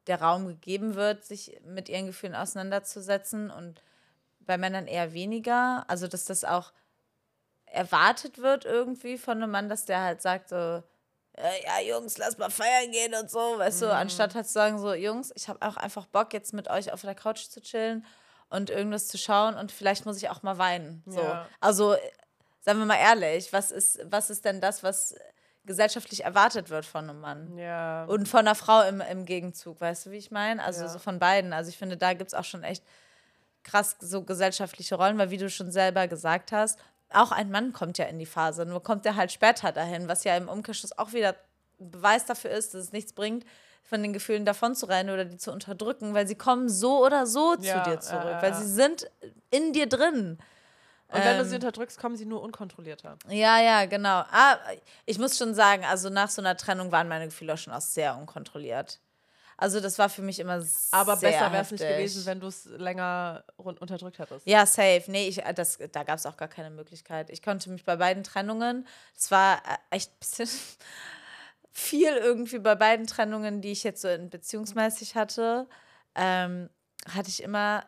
der 0.07 0.21
Raum 0.21 0.47
gegeben 0.47 0.95
wird, 0.95 1.25
sich 1.25 1.61
mit 1.65 1.89
ihren 1.89 2.07
Gefühlen 2.07 2.35
auseinanderzusetzen 2.35 3.51
und 3.51 3.83
bei 4.41 4.59
Männern 4.59 4.87
eher 4.87 5.13
weniger. 5.13 5.85
Also, 5.89 6.07
dass 6.09 6.25
das 6.25 6.45
auch 6.45 6.73
erwartet 7.67 8.39
wird 8.39 8.65
irgendwie 8.65 9.19
von 9.19 9.43
einem 9.43 9.51
Mann, 9.51 9.69
dass 9.69 9.85
der 9.85 10.01
halt 10.01 10.23
sagt 10.23 10.51
so, 10.51 10.57
ja, 11.37 11.81
Jungs, 11.85 12.17
lass 12.19 12.39
mal 12.39 12.51
feiern 12.51 12.93
gehen 12.93 13.15
und 13.15 13.29
so, 13.31 13.59
weißt 13.59 13.83
mhm. 13.83 13.87
du, 13.87 13.95
anstatt 13.95 14.35
halt 14.35 14.47
zu 14.47 14.53
sagen 14.53 14.79
so, 14.79 14.95
Jungs, 14.95 15.33
ich 15.35 15.49
habe 15.49 15.67
auch 15.67 15.77
einfach 15.77 16.07
Bock, 16.07 16.33
jetzt 16.33 16.53
mit 16.53 16.71
euch 16.71 16.93
auf 16.93 17.01
der 17.01 17.17
Couch 17.17 17.49
zu 17.49 17.61
chillen 17.61 18.07
und 18.51 18.71
irgendwas 18.71 19.09
zu 19.09 19.19
schauen 19.19 19.57
und 19.57 19.73
vielleicht 19.73 20.07
muss 20.07 20.19
ich 20.19 20.31
auch 20.31 20.43
mal 20.43 20.59
weinen. 20.59 21.03
So. 21.07 21.21
Ja. 21.21 21.49
Also, 21.61 21.97
seien 22.61 22.79
wir 22.79 22.87
mal 22.87 22.99
ehrlich, 22.99 23.53
was 23.53 23.73
ist, 23.73 23.99
was 24.05 24.31
ist 24.31 24.45
denn 24.45 24.61
das, 24.61 24.85
was 24.85 25.17
gesellschaftlich 25.65 26.25
erwartet 26.25 26.71
wird 26.71 26.85
von 26.87 27.09
einem 27.09 27.21
Mann? 27.21 27.57
Ja. 27.59 28.05
Und 28.05 28.29
von 28.29 28.41
einer 28.41 28.55
Frau 28.55 28.83
im, 28.83 29.01
im 29.01 29.25
Gegenzug, 29.25 29.81
weißt 29.81 30.07
du, 30.07 30.11
wie 30.11 30.19
ich 30.19 30.31
meine? 30.31 30.63
Also 30.63 30.83
ja. 30.83 30.89
so 30.89 30.99
von 30.99 31.19
beiden. 31.19 31.53
Also 31.53 31.71
ich 31.71 31.79
finde, 31.79 31.97
da 31.97 32.13
gibt 32.13 32.29
es 32.29 32.35
auch 32.35 32.45
schon 32.45 32.63
echt 32.63 32.85
krass 33.63 33.97
so 34.01 34.23
gesellschaftliche 34.23 34.95
Rollen, 34.95 35.19
weil 35.19 35.31
wie 35.31 35.39
du 35.39 35.49
schon 35.49 35.73
selber 35.73 36.07
gesagt 36.07 36.53
hast, 36.53 36.79
auch 37.11 37.33
ein 37.33 37.51
Mann 37.51 37.73
kommt 37.73 37.99
ja 37.99 38.07
in 38.07 38.19
die 38.19 38.27
Phase, 38.27 38.67
nur 38.67 38.83
kommt 38.83 39.07
er 39.07 39.17
halt 39.17 39.33
später 39.33 39.73
dahin, 39.73 40.09
was 40.09 40.25
ja 40.25 40.37
im 40.37 40.49
Umkehrschluss 40.49 40.97
auch 40.99 41.13
wieder 41.13 41.35
ein 41.81 41.91
Beweis 41.91 42.27
dafür 42.27 42.51
ist, 42.51 42.75
dass 42.75 42.85
es 42.85 42.93
nichts 42.93 43.13
bringt, 43.13 43.45
von 43.83 44.03
den 44.03 44.13
Gefühlen 44.13 44.45
davon 44.45 44.75
zu 44.75 44.87
rennen 44.87 45.11
oder 45.11 45.25
die 45.25 45.37
zu 45.37 45.53
unterdrücken, 45.53 46.15
weil 46.15 46.27
sie 46.27 46.35
kommen 46.35 46.69
so 46.69 47.05
oder 47.05 47.27
so 47.27 47.57
ja, 47.61 47.85
zu 47.85 47.91
dir 47.91 48.01
zurück, 48.01 48.39
äh, 48.39 48.43
weil 48.43 48.55
sie 48.55 48.67
sind 48.67 49.11
in 49.51 49.73
dir 49.73 49.87
drin. 49.87 50.39
Und 51.15 51.25
wenn 51.25 51.37
ähm, 51.37 51.39
du 51.39 51.45
sie 51.45 51.55
unterdrückst, 51.55 51.99
kommen 51.99 52.17
sie 52.17 52.27
nur 52.27 52.43
unkontrollierter. 52.43 53.17
Ja, 53.29 53.61
ja, 53.61 53.87
genau. 53.87 54.25
Ah, 54.31 54.59
ich 55.07 55.19
muss 55.19 55.39
schon 55.39 55.55
sagen, 55.55 55.85
also 55.85 56.11
nach 56.11 56.29
so 56.29 56.43
einer 56.43 56.57
Trennung 56.57 56.91
waren 56.91 57.09
meine 57.09 57.27
Gefühle 57.27 57.55
auch 57.55 57.59
schon 57.59 57.73
auch 57.73 57.81
sehr 57.81 58.17
unkontrolliert. 58.17 58.99
Also 59.57 59.79
das 59.81 59.99
war 59.99 60.09
für 60.09 60.23
mich 60.23 60.41
immer 60.41 60.61
sehr 60.61 60.99
Aber 60.99 61.17
besser 61.17 61.53
wäre 61.53 61.63
es 61.63 61.71
nicht 61.71 61.87
gewesen, 61.87 62.27
wenn 62.27 62.41
du 62.41 62.49
es 62.49 62.65
länger 62.65 63.45
unterdrückt 63.57 64.19
hättest. 64.19 64.47
Ja, 64.47 64.67
safe. 64.67 65.05
Nee, 65.07 65.29
ich, 65.29 65.43
das, 65.55 65.79
da 65.93 66.03
gab 66.03 66.19
es 66.19 66.27
auch 66.27 66.37
gar 66.37 66.49
keine 66.49 66.71
Möglichkeit. 66.71 67.31
Ich 67.31 67.43
konnte 67.43 67.71
mich 67.71 67.85
bei 67.85 67.95
beiden 67.95 68.25
Trennungen, 68.25 68.87
es 69.17 69.31
war 69.31 69.59
äh, 69.59 69.97
echt 69.97 70.11
ein 70.11 70.19
bisschen 70.19 70.49
viel 71.71 72.17
irgendwie 72.17 72.59
bei 72.59 72.75
beiden 72.75 73.07
Trennungen, 73.07 73.61
die 73.61 73.71
ich 73.71 73.85
jetzt 73.85 74.03
so 74.03 74.09
in 74.09 74.31
beziehungsmäßig 74.31 75.15
hatte, 75.15 75.69
ähm, 76.17 76.69
hatte 77.09 77.29
ich 77.29 77.43
immer 77.43 77.85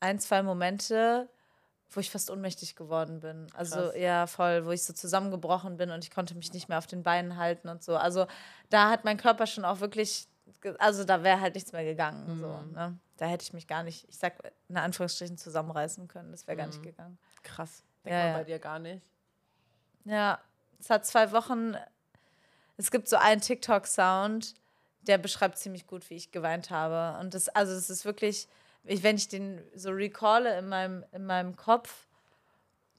ein, 0.00 0.18
zwei 0.18 0.42
Momente, 0.42 1.28
wo 1.90 2.00
ich 2.00 2.10
fast 2.10 2.30
ohnmächtig 2.30 2.76
geworden 2.76 3.20
bin. 3.20 3.46
Also 3.54 3.76
Krass. 3.76 3.96
ja, 3.96 4.26
voll, 4.26 4.64
wo 4.64 4.70
ich 4.70 4.84
so 4.84 4.92
zusammengebrochen 4.92 5.76
bin 5.76 5.90
und 5.90 6.04
ich 6.04 6.10
konnte 6.10 6.34
mich 6.34 6.52
nicht 6.52 6.68
mehr 6.68 6.78
auf 6.78 6.86
den 6.86 7.02
Beinen 7.02 7.36
halten 7.36 7.68
und 7.68 7.82
so. 7.82 7.96
Also 7.96 8.26
da 8.68 8.90
hat 8.90 9.04
mein 9.04 9.16
Körper 9.16 9.46
schon 9.46 9.64
auch 9.64 9.80
wirklich 9.80 10.28
also 10.78 11.04
da 11.04 11.22
wäre 11.22 11.40
halt 11.40 11.54
nichts 11.54 11.72
mehr 11.72 11.84
gegangen. 11.84 12.36
Mhm. 12.36 12.40
So, 12.40 12.60
ne? 12.72 12.98
Da 13.16 13.26
hätte 13.26 13.44
ich 13.44 13.52
mich 13.52 13.66
gar 13.66 13.82
nicht, 13.82 14.08
ich 14.08 14.18
sag 14.18 14.34
in 14.68 14.76
Anführungsstrichen, 14.76 15.36
zusammenreißen 15.36 16.08
können. 16.08 16.30
Das 16.30 16.46
wäre 16.46 16.56
mhm. 16.56 16.58
gar 16.58 16.66
nicht 16.68 16.78
mhm. 16.78 16.84
gegangen. 16.84 17.18
Krass. 17.42 17.84
Denkt 18.04 18.18
ja, 18.18 18.24
man 18.24 18.34
bei 18.34 18.44
dir 18.44 18.58
gar 18.58 18.78
nicht. 18.78 19.02
Ja, 20.04 20.40
es 20.78 20.90
hat 20.90 21.06
zwei 21.06 21.32
Wochen. 21.32 21.76
Es 22.76 22.90
gibt 22.90 23.08
so 23.08 23.16
einen 23.16 23.40
TikTok-Sound, 23.40 24.54
der 25.02 25.18
beschreibt 25.18 25.58
ziemlich 25.58 25.86
gut, 25.86 26.08
wie 26.08 26.14
ich 26.14 26.32
geweint 26.32 26.70
habe. 26.70 27.18
Und 27.20 27.34
das, 27.34 27.48
also 27.50 27.72
es 27.72 27.90
ist 27.90 28.04
wirklich, 28.04 28.48
wenn 28.82 29.16
ich 29.16 29.28
den 29.28 29.62
so 29.74 29.90
recalle 29.90 30.58
in 30.58 30.68
meinem, 30.68 31.04
in 31.12 31.26
meinem 31.26 31.56
Kopf, 31.56 32.06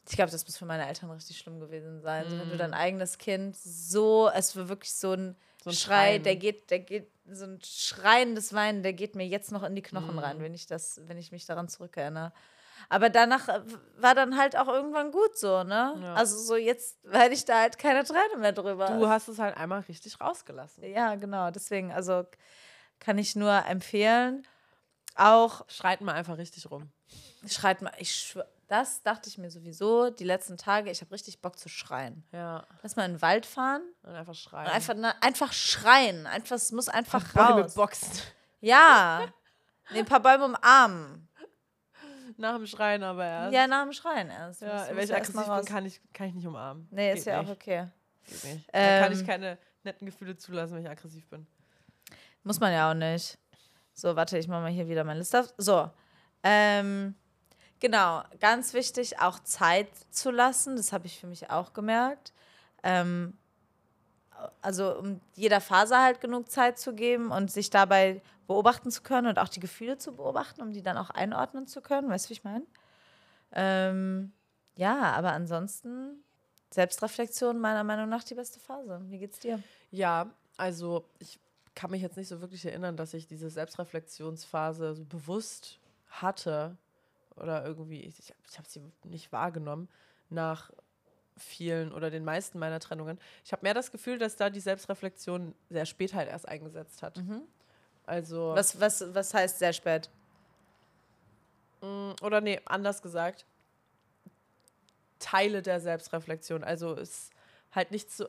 ich 0.08 0.16
glaube, 0.16 0.32
das 0.32 0.46
muss 0.46 0.58
für 0.58 0.66
meine 0.66 0.88
Eltern 0.88 1.12
richtig 1.12 1.38
schlimm 1.38 1.60
gewesen 1.60 2.02
sein. 2.02 2.26
Mhm. 2.26 2.32
Also 2.32 2.42
wenn 2.42 2.50
du 2.50 2.58
dein 2.58 2.74
eigenes 2.74 3.18
Kind 3.18 3.56
so, 3.56 4.30
es 4.34 4.56
war 4.56 4.70
wirklich 4.70 4.94
so 4.94 5.14
ein, 5.14 5.36
so 5.64 5.70
ein 5.70 5.76
Schrei, 5.76 6.10
Schreien. 6.10 6.24
der 6.24 6.36
geht, 6.36 6.70
der 6.72 6.80
geht 6.80 7.12
so 7.30 7.46
ein 7.46 7.60
schreiendes 7.64 8.54
Weinen, 8.54 8.84
der 8.84 8.94
geht 8.94 9.16
mir 9.16 9.28
jetzt 9.28 9.52
noch 9.52 9.64
in 9.64 9.76
die 9.76 9.82
Knochen 9.82 10.16
mm. 10.16 10.20
rein, 10.20 10.42
wenn 10.42 10.54
ich 10.54 10.66
das, 10.66 11.00
wenn 11.06 11.18
ich 11.18 11.32
mich 11.32 11.46
daran 11.46 11.68
zurückerinnere. 11.68 12.34
Aber 12.90 13.10
danach 13.10 13.48
äh, 13.48 13.62
war 13.98 14.16
dann 14.16 14.38
halt 14.38 14.58
auch 14.58 14.68
irgendwann 14.68 15.12
gut 15.12 15.38
so, 15.38 15.64
ne? 15.64 15.98
Ja. 16.02 16.14
Also 16.16 16.38
so 16.38 16.56
jetzt 16.56 16.98
werde 17.04 17.34
ich 17.34 17.46
da 17.46 17.60
halt 17.60 17.78
keine 17.78 18.04
Träne 18.04 18.38
mehr 18.40 18.52
drüber. 18.52 18.88
Du 18.88 19.08
hast 19.08 19.28
es 19.28 19.40
halt 19.40 19.56
einmal 19.56 19.82
richtig 19.82 20.20
rausgelassen. 20.20 20.84
Ja, 20.84 21.16
genau. 21.16 21.52
Deswegen, 21.52 21.92
also 21.92 22.26
kann 23.00 23.18
ich 23.18 23.36
nur 23.36 23.66
empfehlen. 23.66 24.46
Auch. 25.16 25.66
Schreit 25.68 26.02
mal 26.02 26.14
einfach 26.14 26.38
richtig 26.38 26.70
rum. 26.70 26.92
Schreit 27.48 27.82
mal, 27.82 27.92
ich 27.98 28.14
schwöre 28.16 28.48
das 28.72 29.04
dachte 29.04 29.28
ich 29.28 29.38
mir 29.38 29.52
sowieso 29.52 30.12
die 30.12 30.24
letzten 30.24 30.56
Tage. 30.56 30.90
Ich 30.92 31.02
habe 31.02 31.12
richtig 31.12 31.42
Bock 31.42 31.60
zu 31.60 31.68
schreien. 31.68 32.24
Ja. 32.32 32.66
Lass 32.82 32.96
mal 32.96 33.04
in 33.04 33.16
den 33.16 33.22
Wald 33.22 33.46
fahren. 33.46 33.82
Und 34.02 34.16
einfach 34.16 34.34
schreien. 34.34 34.66
Und 34.66 34.72
einfach, 34.72 34.94
na, 34.96 35.14
einfach 35.20 35.52
schreien. 35.52 36.26
Einfach, 36.26 36.56
es 36.56 36.72
muss 36.72 36.88
einfach 36.88 37.22
ein 37.22 37.32
paar 37.34 37.60
raus. 37.60 37.74
boxen. 37.74 38.22
Ja. 38.62 39.28
Nee, 39.92 40.00
ein 40.00 40.06
paar 40.06 40.22
Bäume 40.22 40.46
umarmen. 40.46 41.28
Nach 42.38 42.56
dem 42.56 42.66
Schreien 42.66 43.04
aber 43.04 43.26
erst. 43.26 43.54
Ja, 43.54 43.68
nach 43.68 43.84
dem 43.84 43.92
Schreien 43.92 44.30
erst. 44.30 44.62
Ja, 44.62 44.88
wenn 44.90 45.04
ich 45.04 45.14
aggressiv 45.14 45.46
bin, 45.46 45.66
kann 45.66 45.86
ich, 45.86 46.00
kann 46.14 46.28
ich 46.30 46.36
nicht 46.36 46.48
umarmen. 46.48 46.88
Nee, 46.92 47.10
Geht 47.10 47.18
ist 47.18 47.26
ja 47.26 47.42
nicht. 47.42 47.50
auch 47.50 47.54
okay. 47.54 47.88
Geht 48.24 48.44
nicht. 48.46 48.70
Ähm, 48.72 49.00
da 49.00 49.00
kann 49.02 49.12
ich 49.12 49.28
keine 49.28 49.58
netten 49.84 50.06
Gefühle 50.06 50.38
zulassen, 50.38 50.76
wenn 50.76 50.84
ich 50.84 50.90
aggressiv 50.90 51.28
bin. 51.28 51.46
Muss 52.44 52.62
man 52.62 52.72
ja 52.72 52.90
auch 52.90 52.94
nicht. 52.94 53.38
So, 53.94 54.16
warte, 54.16 54.38
ich 54.38 54.48
mache 54.48 54.62
mal 54.62 54.72
hier 54.72 54.88
wieder 54.88 55.04
meine 55.04 55.20
Liste 55.20 55.42
auf. 55.42 55.54
So. 55.58 55.90
Ähm, 56.44 57.16
Genau, 57.82 58.22
ganz 58.40 58.76
wichtig, 58.76 59.20
auch 59.20 59.40
Zeit 59.40 59.88
zu 60.12 60.30
lassen. 60.30 60.76
Das 60.76 60.94
habe 60.94 61.08
ich 61.08 61.20
für 61.20 61.26
mich 61.26 61.50
auch 61.50 61.74
gemerkt. 61.74 62.32
Ähm, 62.84 63.34
also 64.62 64.96
um 64.98 65.20
jeder 65.36 65.60
Phase 65.62 65.98
halt 65.98 66.22
genug 66.22 66.50
Zeit 66.52 66.78
zu 66.78 66.94
geben 66.94 67.32
und 67.32 67.52
sich 67.52 67.72
dabei 67.72 68.22
beobachten 68.46 68.92
zu 68.92 69.02
können 69.02 69.28
und 69.28 69.40
auch 69.40 69.48
die 69.48 69.60
Gefühle 69.60 69.98
zu 69.98 70.16
beobachten, 70.16 70.62
um 70.62 70.74
die 70.74 70.84
dann 70.84 70.96
auch 70.98 71.10
einordnen 71.10 71.66
zu 71.66 71.82
können. 71.82 72.08
Weißt 72.08 72.26
du, 72.26 72.30
wie 72.30 72.34
ich 72.34 72.44
meine? 72.44 72.66
Ähm, 73.52 74.32
ja, 74.76 75.02
aber 75.14 75.32
ansonsten 75.34 76.24
Selbstreflexion 76.70 77.60
meiner 77.60 77.84
Meinung 77.84 78.10
nach 78.10 78.24
die 78.24 78.36
beste 78.36 78.60
Phase. 78.60 79.02
Wie 79.06 79.18
geht's 79.18 79.40
dir? 79.40 79.62
Ja, 79.90 80.30
also 80.56 81.06
ich 81.18 81.40
kann 81.76 81.92
mich 81.92 82.02
jetzt 82.02 82.18
nicht 82.18 82.28
so 82.28 82.42
wirklich 82.42 82.66
erinnern, 82.66 82.98
dass 82.98 83.14
ich 83.14 83.28
diese 83.28 83.50
Selbstreflexionsphase 83.50 84.96
so 84.96 85.06
bewusst 85.06 85.80
hatte 86.10 86.78
oder 87.36 87.66
irgendwie, 87.66 88.02
ich, 88.02 88.34
ich 88.50 88.58
habe 88.58 88.68
sie 88.68 88.82
nicht 89.04 89.32
wahrgenommen 89.32 89.88
nach 90.30 90.72
vielen 91.38 91.92
oder 91.92 92.12
den 92.12 92.24
meisten 92.24 92.60
meiner 92.60 92.80
Trennungen. 92.80 93.20
Ich 93.44 93.52
habe 93.52 93.64
mehr 93.64 93.74
das 93.74 93.92
Gefühl, 93.92 94.18
dass 94.18 94.36
da 94.36 94.50
die 94.50 94.60
Selbstreflexion 94.60 95.56
sehr 95.70 95.86
spät 95.86 96.14
halt 96.14 96.30
erst 96.30 96.48
eingesetzt 96.48 97.02
hat. 97.02 97.18
Mhm. 97.18 97.42
Also. 98.06 98.54
Was, 98.54 98.80
was, 98.80 99.14
was 99.14 99.34
heißt 99.34 99.60
sehr 99.60 99.74
spät? 99.74 100.10
Mm, 101.82 102.12
oder 102.22 102.42
nee, 102.42 102.60
anders 102.66 103.02
gesagt. 103.02 103.46
Teile 105.20 105.62
der 105.62 105.80
Selbstreflexion. 105.80 106.64
Also 106.64 106.96
es 106.96 107.30
halt 107.72 107.92
nicht 107.92 108.12
zu. 108.12 108.28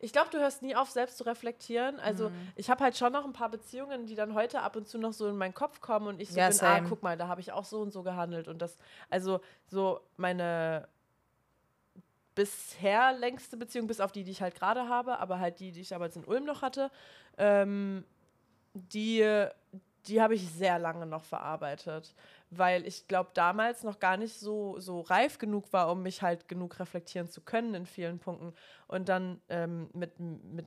Ich 0.00 0.12
glaube, 0.12 0.30
du 0.30 0.38
hörst 0.38 0.62
nie 0.62 0.76
auf, 0.76 0.90
selbst 0.90 1.18
zu 1.18 1.24
reflektieren. 1.24 1.98
Also 2.00 2.30
mhm. 2.30 2.52
ich 2.56 2.70
habe 2.70 2.84
halt 2.84 2.96
schon 2.96 3.12
noch 3.12 3.24
ein 3.24 3.32
paar 3.32 3.48
Beziehungen, 3.48 4.06
die 4.06 4.14
dann 4.14 4.34
heute 4.34 4.60
ab 4.60 4.76
und 4.76 4.86
zu 4.86 4.98
noch 4.98 5.12
so 5.12 5.28
in 5.28 5.36
meinen 5.36 5.54
Kopf 5.54 5.80
kommen 5.80 6.06
und 6.06 6.20
ich 6.20 6.30
so 6.30 6.38
ja, 6.38 6.48
bin, 6.48 6.58
ah, 6.62 6.80
guck 6.88 7.02
mal, 7.02 7.16
da 7.16 7.28
habe 7.28 7.40
ich 7.40 7.52
auch 7.52 7.64
so 7.64 7.80
und 7.80 7.92
so 7.92 8.02
gehandelt. 8.02 8.48
Und 8.48 8.62
das, 8.62 8.76
also 9.10 9.40
so 9.66 10.00
meine 10.16 10.88
bisher 12.38 13.12
längste 13.14 13.56
Beziehung, 13.56 13.88
bis 13.88 14.00
auf 14.00 14.12
die, 14.12 14.22
die 14.22 14.30
ich 14.30 14.42
halt 14.42 14.54
gerade 14.54 14.88
habe, 14.88 15.18
aber 15.18 15.40
halt 15.40 15.58
die, 15.58 15.72
die 15.72 15.80
ich 15.80 15.88
damals 15.88 16.14
in 16.14 16.24
Ulm 16.24 16.44
noch 16.44 16.62
hatte, 16.62 16.88
ähm, 17.36 18.04
die, 18.74 19.48
die 20.06 20.22
habe 20.22 20.34
ich 20.34 20.48
sehr 20.50 20.78
lange 20.78 21.06
noch 21.06 21.24
verarbeitet 21.24 22.14
weil 22.50 22.86
ich 22.86 23.06
glaube, 23.08 23.30
damals 23.34 23.82
noch 23.82 23.98
gar 23.98 24.16
nicht 24.16 24.38
so, 24.38 24.78
so 24.78 25.00
reif 25.02 25.38
genug 25.38 25.72
war, 25.72 25.90
um 25.90 26.02
mich 26.02 26.22
halt 26.22 26.48
genug 26.48 26.78
reflektieren 26.78 27.28
zu 27.28 27.40
können 27.40 27.74
in 27.74 27.86
vielen 27.86 28.18
Punkten. 28.18 28.54
Und 28.86 29.08
dann 29.08 29.40
ähm, 29.48 29.90
mit, 29.92 30.18
mit 30.18 30.66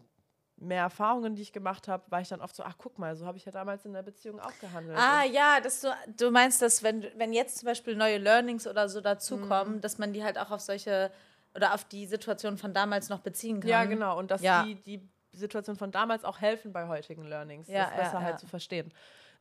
mehr 0.58 0.84
Erfahrungen, 0.84 1.36
die 1.36 1.42
ich 1.42 1.54
gemacht 1.54 1.88
habe, 1.88 2.04
war 2.12 2.22
ich 2.22 2.30
dann 2.30 2.42
oft 2.42 2.56
so, 2.56 2.64
ach 2.64 2.76
guck 2.78 3.00
mal, 3.00 3.16
so 3.16 3.26
habe 3.26 3.38
ich 3.38 3.46
ja 3.46 3.52
damals 3.52 3.84
in 3.86 3.94
der 3.94 4.04
Beziehung 4.04 4.40
auch 4.40 4.54
gehandelt. 4.60 4.98
Ah 4.98 5.24
ja, 5.24 5.60
dass 5.60 5.82
du, 5.82 5.88
du 6.18 6.30
meinst, 6.30 6.62
dass 6.62 6.84
wenn, 6.84 7.08
wenn 7.16 7.34
jetzt 7.34 7.58
zum 7.58 7.66
Beispiel 7.66 7.96
neue 7.96 8.20
Learnings 8.20 8.68
oder 8.68 8.88
so 8.88 9.02
dazukommen, 9.02 9.78
mhm. 9.78 9.82
dass 9.82 9.98
man 9.98 10.14
die 10.14 10.24
halt 10.24 10.38
auch 10.38 10.52
auf 10.52 10.62
solche 10.62 11.12
oder 11.56 11.74
auf 11.74 11.84
die 11.84 12.06
Situation 12.06 12.58
von 12.58 12.74
damals 12.74 13.10
noch 13.10 13.20
beziehen 13.20 13.60
kann. 13.60 13.70
Ja, 13.70 13.86
genau. 13.86 14.18
Und 14.18 14.32
dass 14.32 14.42
ja. 14.42 14.64
die, 14.64 14.76
die 14.76 15.10
Situation 15.34 15.76
von 15.76 15.92
damals 15.92 16.24
auch 16.24 16.40
helfen 16.40 16.72
bei 16.72 16.88
heutigen 16.88 17.26
Learnings, 17.26 17.68
ja, 17.68 17.86
das 17.86 17.96
besser 17.96 18.20
ja, 18.20 18.22
halt 18.22 18.40
zu 18.40 18.48
verstehen. 18.48 18.94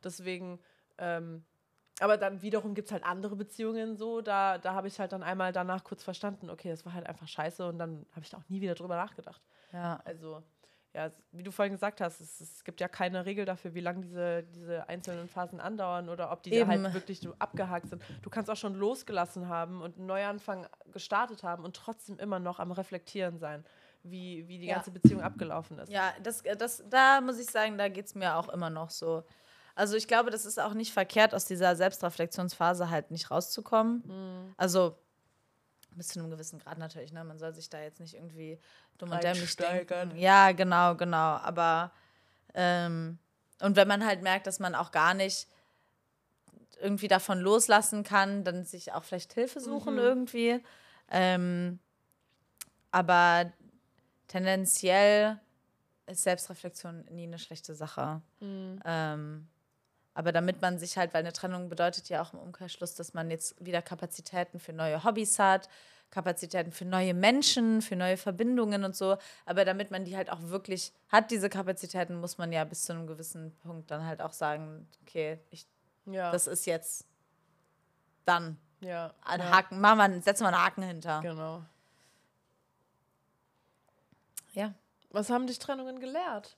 Deswegen 0.03 0.59
ähm, 0.97 1.43
aber 2.01 2.17
dann 2.17 2.41
wiederum 2.41 2.73
gibt 2.73 2.87
es 2.87 2.91
halt 2.91 3.03
andere 3.03 3.35
Beziehungen 3.35 3.95
so, 3.95 4.21
da, 4.21 4.57
da 4.57 4.73
habe 4.73 4.87
ich 4.87 4.99
halt 4.99 5.11
dann 5.11 5.21
einmal 5.21 5.51
danach 5.51 5.83
kurz 5.83 6.03
verstanden, 6.03 6.49
okay, 6.49 6.69
das 6.69 6.83
war 6.83 6.93
halt 6.93 7.05
einfach 7.05 7.27
scheiße 7.27 7.67
und 7.67 7.77
dann 7.77 8.07
habe 8.11 8.21
ich 8.21 8.29
da 8.29 8.37
auch 8.37 8.49
nie 8.49 8.59
wieder 8.59 8.73
drüber 8.73 8.95
nachgedacht. 8.95 9.41
Ja. 9.71 10.01
Also, 10.03 10.41
ja, 10.93 11.11
wie 11.31 11.43
du 11.43 11.51
vorhin 11.51 11.73
gesagt 11.73 12.01
hast, 12.01 12.19
es, 12.19 12.41
es 12.41 12.63
gibt 12.63 12.81
ja 12.81 12.87
keine 12.87 13.25
Regel 13.25 13.45
dafür, 13.45 13.75
wie 13.75 13.81
lange 13.81 14.01
diese, 14.01 14.43
diese 14.43 14.89
einzelnen 14.89 15.27
Phasen 15.27 15.59
andauern 15.59 16.09
oder 16.09 16.31
ob 16.31 16.41
die 16.41 16.65
halt 16.65 16.93
wirklich 16.93 17.19
so 17.19 17.35
abgehakt 17.37 17.87
sind. 17.87 18.01
Du 18.23 18.29
kannst 18.29 18.49
auch 18.49 18.57
schon 18.57 18.73
losgelassen 18.73 19.47
haben 19.47 19.81
und 19.81 19.97
einen 19.97 20.07
Neuanfang 20.07 20.67
gestartet 20.91 21.43
haben 21.43 21.63
und 21.63 21.75
trotzdem 21.75 22.17
immer 22.17 22.39
noch 22.39 22.59
am 22.59 22.71
Reflektieren 22.71 23.37
sein, 23.37 23.63
wie, 24.01 24.47
wie 24.47 24.57
die 24.57 24.65
ja. 24.65 24.75
ganze 24.75 24.91
Beziehung 24.91 25.21
abgelaufen 25.21 25.77
ist. 25.77 25.91
Ja, 25.91 26.13
das, 26.23 26.41
das, 26.57 26.83
da 26.89 27.21
muss 27.21 27.39
ich 27.39 27.47
sagen, 27.47 27.77
da 27.77 27.89
geht 27.89 28.07
es 28.07 28.15
mir 28.15 28.35
auch 28.35 28.49
immer 28.49 28.71
noch 28.71 28.89
so. 28.89 29.23
Also 29.81 29.95
ich 29.95 30.07
glaube, 30.07 30.29
das 30.29 30.45
ist 30.45 30.59
auch 30.59 30.75
nicht 30.75 30.93
verkehrt, 30.93 31.33
aus 31.33 31.45
dieser 31.45 31.75
Selbstreflexionsphase 31.75 32.91
halt 32.91 33.09
nicht 33.09 33.31
rauszukommen. 33.31 34.03
Mhm. 34.05 34.53
Also 34.55 34.95
bis 35.95 36.09
zu 36.09 36.19
einem 36.19 36.29
gewissen 36.29 36.59
Grad 36.59 36.77
natürlich, 36.77 37.11
ne? 37.11 37.23
Man 37.23 37.39
soll 37.39 37.51
sich 37.55 37.67
da 37.67 37.81
jetzt 37.81 37.99
nicht 37.99 38.13
irgendwie 38.13 38.59
dumm 38.99 39.09
und 39.09 39.23
dämlich 39.23 39.55
denken. 39.55 40.15
Ja, 40.17 40.51
genau, 40.51 40.93
genau. 40.93 41.17
Aber 41.17 41.91
ähm, 42.53 43.17
und 43.59 43.75
wenn 43.75 43.87
man 43.87 44.05
halt 44.05 44.21
merkt, 44.21 44.45
dass 44.45 44.59
man 44.59 44.75
auch 44.75 44.91
gar 44.91 45.15
nicht 45.15 45.47
irgendwie 46.79 47.07
davon 47.07 47.39
loslassen 47.39 48.03
kann, 48.03 48.43
dann 48.43 48.65
sich 48.65 48.93
auch 48.93 49.03
vielleicht 49.03 49.33
Hilfe 49.33 49.59
suchen 49.59 49.95
mhm. 49.95 49.99
irgendwie. 49.99 50.63
Ähm, 51.09 51.79
aber 52.91 53.51
tendenziell 54.27 55.39
ist 56.05 56.21
Selbstreflexion 56.21 57.03
nie 57.09 57.23
eine 57.23 57.39
schlechte 57.39 57.73
Sache. 57.73 58.21
Mhm. 58.41 58.79
Ähm, 58.85 59.47
aber 60.13 60.31
damit 60.31 60.61
man 60.61 60.77
sich 60.77 60.97
halt, 60.97 61.13
weil 61.13 61.21
eine 61.21 61.33
Trennung 61.33 61.69
bedeutet 61.69 62.09
ja 62.09 62.21
auch 62.21 62.33
im 62.33 62.39
Umkehrschluss, 62.39 62.95
dass 62.95 63.13
man 63.13 63.31
jetzt 63.31 63.63
wieder 63.63 63.81
Kapazitäten 63.81 64.59
für 64.59 64.73
neue 64.73 65.03
Hobbys 65.03 65.39
hat, 65.39 65.69
Kapazitäten 66.09 66.73
für 66.73 66.83
neue 66.83 67.13
Menschen, 67.13 67.81
für 67.81 67.95
neue 67.95 68.17
Verbindungen 68.17 68.83
und 68.83 68.95
so. 68.95 69.17
Aber 69.45 69.63
damit 69.63 69.91
man 69.91 70.03
die 70.03 70.17
halt 70.17 70.29
auch 70.29 70.41
wirklich 70.41 70.91
hat, 71.07 71.31
diese 71.31 71.49
Kapazitäten, 71.49 72.19
muss 72.19 72.37
man 72.37 72.51
ja 72.51 72.65
bis 72.65 72.83
zu 72.83 72.91
einem 72.91 73.07
gewissen 73.07 73.55
Punkt 73.59 73.89
dann 73.89 74.05
halt 74.05 74.21
auch 74.21 74.33
sagen, 74.33 74.89
okay, 75.03 75.39
ich, 75.49 75.65
ja. 76.05 76.31
das 76.31 76.47
ist 76.47 76.65
jetzt 76.65 77.07
dann. 78.25 78.57
Ja. 78.81 79.13
Ein 79.23 79.39
ja. 79.39 79.51
Haken, 79.51 79.79
machen 79.79 80.15
wir, 80.15 80.21
setzen 80.21 80.43
wir 80.43 80.49
einen 80.49 80.61
Haken 80.61 80.83
hinter. 80.83 81.21
Genau. 81.21 81.63
Ja. 84.53 84.73
Was 85.11 85.29
haben 85.29 85.47
dich 85.47 85.59
Trennungen 85.59 85.99
gelehrt? 85.99 86.57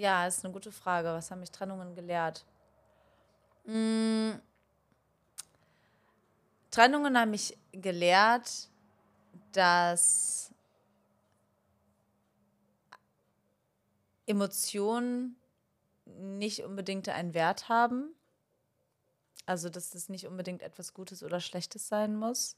Ja, 0.00 0.26
ist 0.26 0.42
eine 0.46 0.54
gute 0.54 0.72
Frage. 0.72 1.08
Was 1.08 1.30
haben 1.30 1.40
mich 1.40 1.50
Trennungen 1.50 1.94
gelehrt? 1.94 2.46
Hm. 3.66 4.40
Trennungen 6.70 7.18
haben 7.18 7.32
mich 7.32 7.58
gelehrt, 7.70 8.70
dass 9.52 10.54
Emotionen 14.24 15.36
nicht 16.06 16.64
unbedingt 16.64 17.10
einen 17.10 17.34
Wert 17.34 17.68
haben. 17.68 18.14
Also, 19.44 19.68
dass 19.68 19.90
das 19.90 20.08
nicht 20.08 20.26
unbedingt 20.26 20.62
etwas 20.62 20.94
Gutes 20.94 21.22
oder 21.22 21.40
Schlechtes 21.40 21.88
sein 21.88 22.16
muss. 22.16 22.56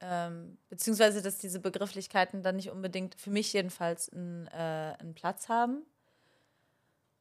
Ähm, 0.00 0.56
beziehungsweise, 0.68 1.22
dass 1.22 1.38
diese 1.38 1.60
Begrifflichkeiten 1.60 2.42
dann 2.42 2.56
nicht 2.56 2.70
unbedingt, 2.70 3.14
für 3.14 3.30
mich 3.30 3.52
jedenfalls, 3.52 4.08
einen, 4.10 4.46
äh, 4.48 4.96
einen 4.98 5.14
Platz 5.14 5.48
haben. 5.48 5.82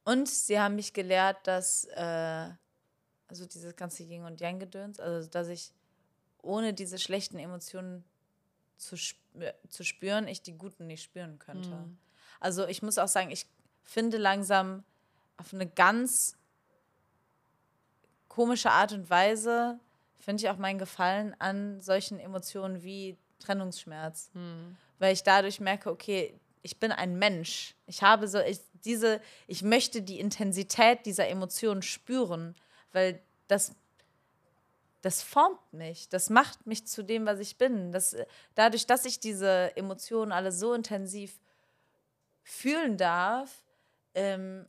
Und 0.06 0.30
sie 0.30 0.60
haben 0.60 0.76
mich 0.76 0.94
gelehrt, 0.94 1.46
dass, 1.46 1.86
äh, 1.86 2.50
also 3.28 3.46
dieses 3.46 3.76
ganze 3.76 4.04
Yin 4.04 4.24
und 4.24 4.40
Yang-Gedöns, 4.40 5.00
also 5.00 5.30
dass 5.30 5.50
ich 5.50 5.72
ohne 6.42 6.74
diese 6.74 6.98
schlechten 6.98 7.38
Emotionen 7.38 8.04
zu, 8.78 8.96
sp 8.96 9.20
zu 9.70 9.84
spüren, 9.84 10.28
ich 10.28 10.42
die 10.42 10.58
guten 10.58 10.88
nicht 10.88 11.04
spüren 11.04 11.38
könnte. 11.38 11.70
Mhm. 11.70 11.98
Also 12.40 12.66
ich 12.66 12.82
muss 12.82 12.98
auch 12.98 13.08
sagen, 13.08 13.30
ich 13.30 13.46
finde 13.84 14.18
langsam 14.18 14.84
auf 15.38 15.54
eine 15.54 15.68
ganz 15.68 16.38
komische 18.28 18.72
Art 18.72 18.94
und 18.94 19.10
Weise 19.10 19.80
finde 20.20 20.44
ich 20.44 20.50
auch 20.50 20.58
meinen 20.58 20.80
Gefallen 20.80 21.36
an 21.40 21.82
solchen 21.82 22.20
Emotionen 22.20 22.84
wie 22.84 23.18
Trennungsschmerz. 23.40 24.30
Hm. 24.34 24.78
Weil 25.00 25.14
ich 25.14 25.24
dadurch 25.24 25.60
merke, 25.60 25.90
okay, 25.90 26.40
ich 26.62 26.80
bin 26.80 26.92
ein 26.92 27.18
Mensch. 27.18 27.76
Ich 27.86 28.04
habe 28.04 28.28
so, 28.28 28.40
ich, 28.40 28.60
diese, 28.84 29.22
ich 29.48 29.64
möchte 29.64 30.02
die 30.02 30.20
Intensität 30.20 31.06
dieser 31.06 31.28
Emotionen 31.30 31.82
spüren, 31.82 32.56
weil 32.92 33.22
das, 33.48 33.74
das 35.02 35.22
formt 35.22 35.74
mich, 35.74 36.10
das 36.10 36.30
macht 36.30 36.68
mich 36.68 36.86
zu 36.86 37.04
dem, 37.04 37.26
was 37.26 37.40
ich 37.40 37.58
bin. 37.58 37.92
Das, 37.92 38.16
dadurch, 38.56 38.86
dass 38.86 39.06
ich 39.06 39.20
diese 39.20 39.76
Emotionen 39.78 40.32
alle 40.32 40.52
so 40.52 40.74
intensiv 40.74 41.40
fühlen 42.44 42.98
darf, 42.98 43.64
ähm, 44.16 44.68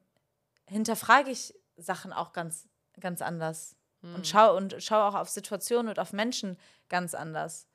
hinterfrage 0.66 1.30
ich 1.30 1.54
Sachen 1.76 2.12
auch 2.12 2.32
ganz, 2.32 2.68
ganz 3.00 3.22
anders. 3.22 3.74
Mhm. 4.02 4.14
Und 4.16 4.26
schaue 4.26 4.54
und 4.54 4.76
schau 4.78 5.08
auch 5.08 5.14
auf 5.14 5.28
Situationen 5.28 5.88
und 5.88 5.98
auf 5.98 6.12
Menschen 6.12 6.56
ganz 6.88 7.14
anders. 7.14 7.66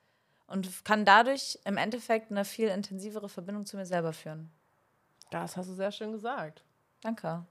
Und 0.47 0.86
kann 0.86 1.05
dadurch 1.05 1.59
im 1.65 1.78
Endeffekt 1.78 2.32
eine 2.32 2.45
viel 2.45 2.67
intensivere 2.67 3.30
Verbindung 3.30 3.65
zu 3.65 3.78
mir 3.78 3.86
selber 3.86 4.13
führen. 4.13 4.51
Das 5.32 5.57
hast 5.57 5.69
du 5.69 5.73
sehr 5.73 5.91
schön 5.91 6.11
gesagt. 6.11 6.63
Danke. 7.01 7.45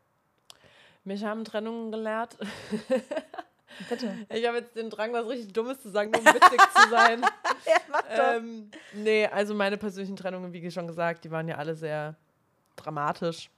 Mich 1.03 1.25
haben 1.25 1.45
Trennungen 1.45 1.91
gelehrt. 1.91 2.39
Bitte. 3.89 4.27
Ich 4.29 4.47
habe 4.47 4.59
jetzt 4.59 4.77
den 4.77 4.89
Drang, 4.89 5.13
was 5.13 5.27
richtig 5.27 5.53
Dummes 5.53 5.81
zu 5.81 5.91
sagen, 5.91 6.13
nur 6.13 6.21
um 6.21 6.27
witzig 6.27 6.61
zu 6.77 6.91
sein. 6.91 7.21
ja, 7.67 7.77
mach 7.91 8.03
doch. 8.03 8.35
Ähm, 8.37 8.71
nee, 8.93 9.27
also 9.27 9.55
meine 9.55 9.77
persönlichen 9.77 10.17
Trennungen, 10.17 10.53
wie 10.53 10.71
schon 10.71 10.87
gesagt, 10.87 11.25
die 11.25 11.31
waren 11.31 11.49
ja 11.49 11.57
alle 11.57 11.75
sehr 11.75 12.15
dramatisch. 12.77 13.51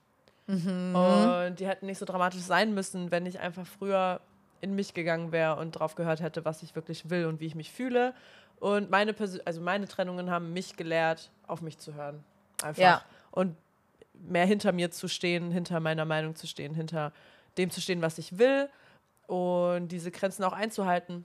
Mhm. 0.46 0.94
Und 0.94 1.60
die 1.60 1.66
hätten 1.66 1.86
nicht 1.86 1.98
so 1.98 2.06
dramatisch 2.06 2.40
sein 2.40 2.72
müssen, 2.72 3.10
wenn 3.10 3.26
ich 3.26 3.40
einfach 3.40 3.66
früher 3.66 4.20
in 4.60 4.74
mich 4.74 4.94
gegangen 4.94 5.32
wäre 5.32 5.56
und 5.56 5.72
drauf 5.72 5.94
gehört 5.94 6.20
hätte, 6.20 6.44
was 6.44 6.62
ich 6.62 6.74
wirklich 6.74 7.10
will 7.10 7.26
und 7.26 7.40
wie 7.40 7.46
ich 7.46 7.54
mich 7.54 7.70
fühle. 7.70 8.14
Und 8.58 8.90
meine, 8.90 9.12
Persön 9.12 9.42
also 9.44 9.60
meine 9.60 9.86
Trennungen 9.86 10.30
haben 10.30 10.52
mich 10.52 10.76
gelehrt, 10.76 11.30
auf 11.46 11.60
mich 11.60 11.78
zu 11.78 11.94
hören. 11.94 12.24
Einfach. 12.62 12.82
Ja. 12.82 13.02
Und 13.30 13.56
mehr 14.14 14.46
hinter 14.46 14.72
mir 14.72 14.90
zu 14.90 15.08
stehen, 15.08 15.50
hinter 15.50 15.80
meiner 15.80 16.04
Meinung 16.04 16.34
zu 16.34 16.46
stehen, 16.46 16.74
hinter 16.74 17.12
dem 17.58 17.70
zu 17.70 17.80
stehen, 17.80 18.02
was 18.02 18.18
ich 18.18 18.38
will 18.38 18.68
und 19.26 19.88
diese 19.88 20.10
Grenzen 20.10 20.44
auch 20.44 20.52
einzuhalten 20.52 21.24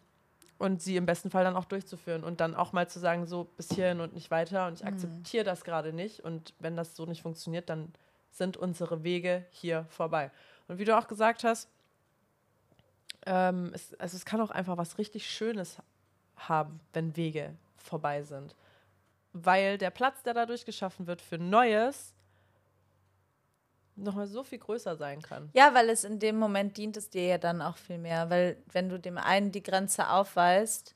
und 0.58 0.82
sie 0.82 0.98
im 0.98 1.06
besten 1.06 1.30
Fall 1.30 1.44
dann 1.44 1.56
auch 1.56 1.66
durchzuführen 1.66 2.24
und 2.24 2.42
dann 2.42 2.56
auch 2.56 2.74
mal 2.74 2.88
zu 2.88 3.00
sagen, 3.00 3.26
so 3.26 3.46
bis 3.58 3.70
hierhin 3.70 4.00
und 4.00 4.14
nicht 4.14 4.30
weiter 4.32 4.68
und 4.68 4.76
ich 4.76 4.84
mhm. 4.84 4.90
akzeptiere 4.90 5.44
das 5.44 5.64
gerade 5.64 5.94
nicht 5.94 6.20
und 6.20 6.54
wenn 6.60 6.76
das 6.76 6.96
so 6.96 7.06
nicht 7.06 7.22
funktioniert, 7.22 7.70
dann 7.70 7.94
sind 8.32 8.58
unsere 8.58 9.04
Wege 9.04 9.46
hier 9.50 9.86
vorbei. 9.90 10.32
Und 10.68 10.80
wie 10.80 10.86
du 10.86 10.98
auch 10.98 11.08
gesagt 11.08 11.44
hast, 11.44 11.70
ähm, 13.26 13.72
es, 13.74 13.94
also 13.96 14.18
es 14.18 14.26
kann 14.26 14.42
auch 14.42 14.52
einfach 14.52 14.78
was 14.78 14.98
richtig 14.98 15.30
Schönes 15.30 15.78
haben, 16.36 16.80
wenn 16.94 17.16
Wege 17.16 17.56
vorbei 17.78 18.24
sind. 18.24 18.56
Weil 19.34 19.78
der 19.78 19.92
Platz, 19.92 20.24
der 20.24 20.34
dadurch 20.34 20.66
geschaffen 20.66 21.08
wird 21.08 21.22
für 21.22 21.38
Neues, 21.38 22.14
nochmal 23.96 24.28
so 24.28 24.44
viel 24.44 24.60
größer 24.60 24.96
sein 24.96 25.22
kann. 25.22 25.50
Ja, 25.54 25.74
weil 25.74 25.90
es 25.90 26.04
in 26.04 26.20
dem 26.20 26.38
Moment 26.38 26.78
dient 26.78 26.98
es 26.98 27.10
dir 27.10 27.26
ja 27.26 27.38
dann 27.38 27.62
auch 27.62 27.78
viel 27.78 27.98
mehr. 27.98 28.30
Weil 28.30 28.58
wenn 28.72 28.90
du 28.90 29.00
dem 29.00 29.18
einen 29.18 29.52
die 29.52 29.64
Grenze 29.64 30.10
aufweist, 30.10 30.96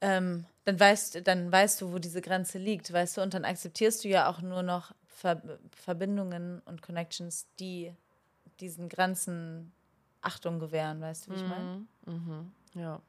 ähm, 0.00 0.46
dann, 0.64 0.78
weißt, 0.78 1.26
dann 1.26 1.50
weißt 1.50 1.80
du, 1.80 1.92
wo 1.92 1.98
diese 1.98 2.20
Grenze 2.20 2.58
liegt, 2.58 2.92
weißt 2.92 3.16
du, 3.16 3.22
und 3.22 3.34
dann 3.34 3.44
akzeptierst 3.44 4.04
du 4.04 4.08
ja 4.08 4.28
auch 4.30 4.40
nur 4.40 4.62
noch 4.62 4.92
Ver 5.06 5.42
Verbindungen 5.74 6.60
und 6.64 6.80
Connections, 6.80 7.48
die 7.58 7.92
diesen 8.60 8.88
Grenzen 8.88 9.72
Achtung 10.20 10.58
gewähren, 10.58 11.00
weißt 11.00 11.26
du, 11.26 11.30
wie 11.30 11.36
ich 11.36 11.46
meine? 11.46 11.86
Mhm. 12.06 12.12
mhm. 12.12 12.52
Ja. 12.74 13.00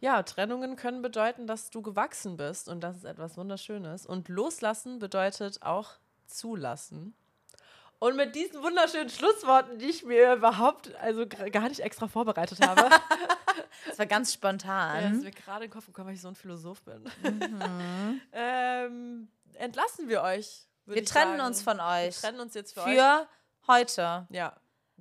Ja, 0.00 0.24
Trennungen 0.24 0.74
können 0.74 1.00
bedeuten, 1.00 1.46
dass 1.46 1.70
du 1.70 1.80
gewachsen 1.80 2.36
bist 2.36 2.68
und 2.68 2.80
das 2.80 2.96
ist 2.96 3.04
etwas 3.04 3.36
Wunderschönes. 3.36 4.04
Und 4.04 4.28
loslassen 4.28 4.98
bedeutet 4.98 5.62
auch 5.62 5.92
zulassen. 6.26 7.14
Und 8.00 8.16
mit 8.16 8.34
diesen 8.34 8.60
wunderschönen 8.64 9.10
Schlussworten, 9.10 9.78
die 9.78 9.86
ich 9.86 10.04
mir 10.04 10.34
überhaupt, 10.34 10.92
also 10.96 11.24
gar 11.28 11.68
nicht 11.68 11.78
extra 11.78 12.08
vorbereitet 12.08 12.60
habe. 12.66 12.90
das 13.86 13.96
war 13.96 14.06
ganz 14.06 14.32
spontan. 14.32 14.96
Ja, 14.96 15.08
das 15.08 15.18
ist 15.18 15.24
mir 15.24 15.30
gerade 15.30 15.66
in 15.66 15.70
den 15.70 15.72
Kopf 15.72 15.86
gekommen, 15.86 16.08
weil 16.08 16.14
ich 16.16 16.20
so 16.20 16.26
ein 16.26 16.34
Philosoph 16.34 16.82
bin. 16.82 17.04
Mhm. 17.22 18.20
ähm, 18.32 19.28
entlassen 19.54 20.08
wir 20.08 20.22
euch. 20.22 20.66
Wir 20.86 21.04
trennen 21.04 21.36
sagen. 21.36 21.46
uns 21.46 21.62
von 21.62 21.78
euch. 21.78 22.16
Wir 22.16 22.28
trennen 22.28 22.40
uns 22.40 22.54
jetzt 22.54 22.74
für, 22.74 22.80
für 22.80 22.88
euch. 22.88 22.96
Für 22.96 23.28
heute. 23.68 24.26
Ja, 24.30 24.56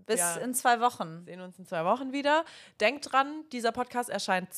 bis 0.06 0.20
ja. 0.20 0.36
in 0.38 0.54
zwei 0.54 0.80
Wochen. 0.80 1.24
Sehen 1.26 1.41
uns 1.41 1.58
in 1.60 1.66
zwei 1.66 1.86
Wochen 1.86 2.12
wieder. 2.12 2.45
Denkt 2.80 3.12
dran, 3.12 3.43
dieser 3.52 3.72
Podcast 3.72 4.10
erscheint 4.10 4.49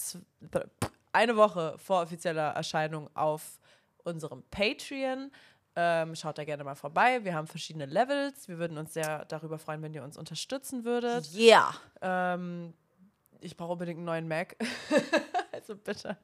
eine 1.12 1.36
Woche 1.36 1.76
vor 1.78 2.02
offizieller 2.02 2.50
Erscheinung 2.52 3.10
auf 3.16 3.60
unserem 4.04 4.44
Patreon. 4.50 5.32
Ähm, 5.76 6.16
schaut 6.16 6.38
da 6.38 6.44
gerne 6.44 6.64
mal 6.64 6.76
vorbei. 6.76 7.24
Wir 7.24 7.34
haben 7.34 7.48
verschiedene 7.48 7.86
Levels. 7.86 8.48
Wir 8.48 8.60
würden 8.60 8.78
uns 8.78 8.94
sehr 8.94 9.26
darüber 9.26 9.58
freuen, 9.58 9.82
wenn 9.82 9.94
ihr 9.94 10.04
uns 10.04 10.18
unterstützen 10.18 10.86
würdet. 10.86 11.32
Ja. 11.34 11.74
Yeah. 12.02 12.34
Ähm, 12.36 12.74
ich 13.42 13.58
brauche 13.58 13.74
unbedingt 13.74 13.98
einen 13.98 14.06
neuen 14.06 14.28
Mac. 14.28 14.56
Also 15.64 15.78
bitte 15.78 16.18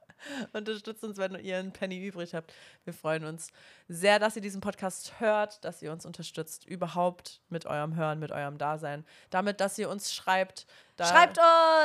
unterstützt 0.51 1.01
uns, 1.05 1.17
wenn 1.17 1.35
ihr 1.35 1.57
einen 1.57 1.71
Penny 1.71 2.05
übrig 2.05 2.35
habt. 2.35 2.51
Wir 2.83 2.93
freuen 2.93 3.23
uns 3.23 3.47
sehr, 3.87 4.19
dass 4.19 4.35
ihr 4.35 4.41
diesen 4.41 4.59
Podcast 4.59 5.21
hört, 5.21 5.63
dass 5.63 5.81
ihr 5.81 5.93
uns 5.93 6.05
unterstützt, 6.05 6.65
überhaupt 6.65 7.39
mit 7.47 7.65
eurem 7.65 7.95
Hören, 7.95 8.19
mit 8.19 8.33
eurem 8.33 8.57
Dasein. 8.57 9.05
Damit, 9.29 9.61
dass 9.61 9.77
ihr 9.77 9.89
uns 9.89 10.13
schreibt. 10.13 10.67
Da, 10.97 11.05
Schreibt 11.05 11.39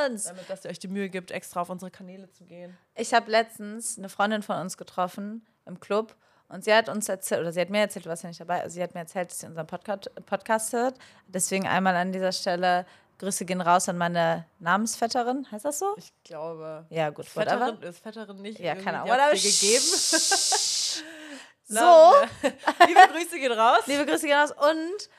uns! 0.05 0.25
Damit, 0.25 0.49
dass 0.49 0.65
ihr 0.65 0.71
euch 0.71 0.79
die 0.79 0.89
Mühe 0.89 1.07
gibt, 1.07 1.31
extra 1.31 1.61
auf 1.61 1.69
unsere 1.69 1.91
Kanäle 1.91 2.29
zu 2.29 2.43
gehen. 2.43 2.77
Ich 2.93 3.13
habe 3.13 3.31
letztens 3.31 3.97
eine 3.97 4.09
Freundin 4.09 4.41
von 4.41 4.57
uns 4.57 4.75
getroffen 4.75 5.45
im 5.65 5.79
Club 5.79 6.13
und 6.49 6.65
sie 6.65 6.73
hat 6.73 6.89
uns 6.89 7.07
erzählt, 7.07 7.39
oder 7.39 7.53
sie 7.53 7.61
hat 7.61 7.69
mir 7.69 7.79
erzählt, 7.79 8.05
du 8.05 8.09
warst 8.09 8.23
ja 8.23 8.29
nicht 8.29 8.41
dabei, 8.41 8.61
also 8.61 8.73
sie 8.73 8.83
hat 8.83 8.93
mir 8.93 8.99
erzählt, 8.99 9.31
dass 9.31 9.39
sie 9.39 9.47
unseren 9.47 9.65
Podcast, 9.65 10.11
Podcast 10.25 10.73
hört. 10.73 10.97
Deswegen 11.27 11.67
einmal 11.67 11.95
an 11.95 12.11
dieser 12.11 12.33
Stelle 12.33 12.85
Grüße 13.17 13.45
gehen 13.45 13.61
raus 13.61 13.87
an 13.89 13.97
meine 13.97 14.45
Namensvetterin. 14.59 15.49
Heißt 15.51 15.65
das 15.65 15.79
so? 15.79 15.95
Ich 15.97 16.11
glaube. 16.23 16.85
Ja, 16.89 17.09
gut, 17.09 17.33
whatever. 17.35 17.67
Vetterin, 17.67 17.83
ist 17.83 18.03
Vetterin 18.05 18.41
nicht. 18.41 18.59
Ja, 18.59 18.75
keine 18.75 19.01
Ahnung. 19.01 19.09
Whatever. 19.09 19.31
gegeben. 19.33 19.85
So. 21.67 22.13
Liebe 22.87 22.99
Grüße 23.11 23.39
gehen 23.39 23.51
raus. 23.51 23.87
Liebe 23.87 24.05
Grüße 24.05 24.27
gehen 24.27 24.37
raus. 24.37 24.51
Und 24.51 25.09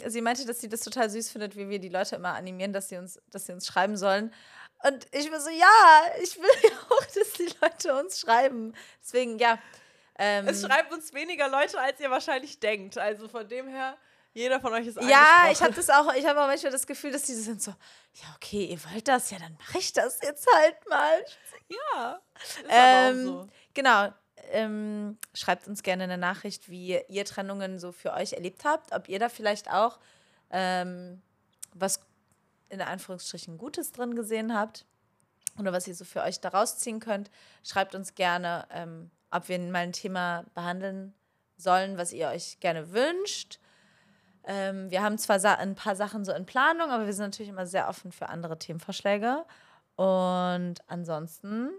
mh, 0.00 0.08
sie 0.10 0.20
meinte, 0.20 0.44
dass 0.44 0.60
sie 0.60 0.68
das 0.68 0.80
total 0.80 1.08
süß 1.10 1.30
findet, 1.30 1.56
wie 1.56 1.68
wir 1.68 1.78
die 1.78 1.88
Leute 1.88 2.16
immer 2.16 2.34
animieren, 2.34 2.72
dass 2.72 2.88
sie 2.88 2.96
uns, 2.96 3.20
dass 3.30 3.46
sie 3.46 3.52
uns 3.52 3.66
schreiben 3.66 3.96
sollen. 3.96 4.32
Und 4.82 5.06
ich 5.12 5.30
war 5.30 5.40
so, 5.40 5.48
ja, 5.50 6.02
ich 6.22 6.36
will 6.36 6.50
ja 6.70 6.76
auch, 6.90 7.04
dass 7.06 7.32
die 7.34 7.48
Leute 7.60 7.94
uns 8.04 8.18
schreiben. 8.20 8.74
Deswegen, 9.00 9.38
ja. 9.38 9.58
Ähm, 10.18 10.48
Es 10.48 10.62
schreiben 10.62 10.92
uns 10.92 11.12
weniger 11.14 11.48
Leute, 11.48 11.78
als 11.78 12.00
ihr 12.00 12.10
wahrscheinlich 12.10 12.58
denkt. 12.58 12.98
Also 12.98 13.28
von 13.28 13.46
dem 13.48 13.68
her, 13.68 13.96
jeder 14.36 14.60
von 14.60 14.70
euch 14.74 14.86
ist 14.86 15.00
ja, 15.00 15.48
ich 15.50 15.62
habe 15.62 15.72
das 15.72 15.88
auch, 15.88 16.12
ich 16.12 16.26
habe 16.26 16.42
auch 16.42 16.46
manchmal 16.46 16.70
das 16.70 16.86
Gefühl, 16.86 17.10
dass 17.10 17.22
die 17.22 17.32
sind 17.32 17.62
so, 17.62 17.70
ja, 17.70 18.26
okay, 18.34 18.66
ihr 18.66 18.78
wollt 18.84 19.08
das, 19.08 19.30
ja, 19.30 19.38
dann 19.38 19.54
mache 19.54 19.78
ich 19.78 19.94
das 19.94 20.20
jetzt 20.22 20.46
halt 20.54 20.76
mal. 20.90 21.24
Ja, 21.68 22.20
Ähm, 22.68 23.24
so. 23.24 23.48
Genau. 23.72 24.12
Ähm, 24.50 25.16
schreibt 25.32 25.66
uns 25.66 25.82
gerne 25.82 26.04
eine 26.04 26.18
Nachricht, 26.18 26.68
wie 26.68 27.00
ihr 27.08 27.24
Trennungen 27.24 27.78
so 27.78 27.92
für 27.92 28.12
euch 28.12 28.34
erlebt 28.34 28.64
habt. 28.66 28.92
Ob 28.92 29.08
ihr 29.08 29.18
da 29.18 29.30
vielleicht 29.30 29.70
auch 29.72 29.98
ähm, 30.50 31.22
was 31.72 32.00
in 32.68 32.82
Anführungsstrichen 32.82 33.56
Gutes 33.56 33.92
drin 33.92 34.14
gesehen 34.14 34.54
habt 34.54 34.84
oder 35.58 35.72
was 35.72 35.88
ihr 35.88 35.94
so 35.94 36.04
für 36.04 36.22
euch 36.22 36.40
daraus 36.40 36.78
ziehen 36.78 37.00
könnt. 37.00 37.30
Schreibt 37.64 37.94
uns 37.94 38.14
gerne, 38.14 38.66
ähm, 38.70 39.10
ob 39.30 39.48
wir 39.48 39.58
mal 39.58 39.78
ein 39.78 39.92
Thema 39.92 40.44
behandeln 40.54 41.14
sollen, 41.56 41.96
was 41.96 42.12
ihr 42.12 42.28
euch 42.28 42.60
gerne 42.60 42.92
wünscht. 42.92 43.60
Ähm, 44.46 44.90
wir 44.90 45.02
haben 45.02 45.18
zwar 45.18 45.44
ein 45.58 45.74
paar 45.74 45.96
Sachen 45.96 46.24
so 46.24 46.32
in 46.32 46.46
Planung, 46.46 46.90
aber 46.90 47.06
wir 47.06 47.12
sind 47.12 47.26
natürlich 47.26 47.50
immer 47.50 47.66
sehr 47.66 47.88
offen 47.88 48.12
für 48.12 48.28
andere 48.28 48.58
Themenvorschläge. 48.58 49.44
Und 49.96 50.76
ansonsten, 50.86 51.70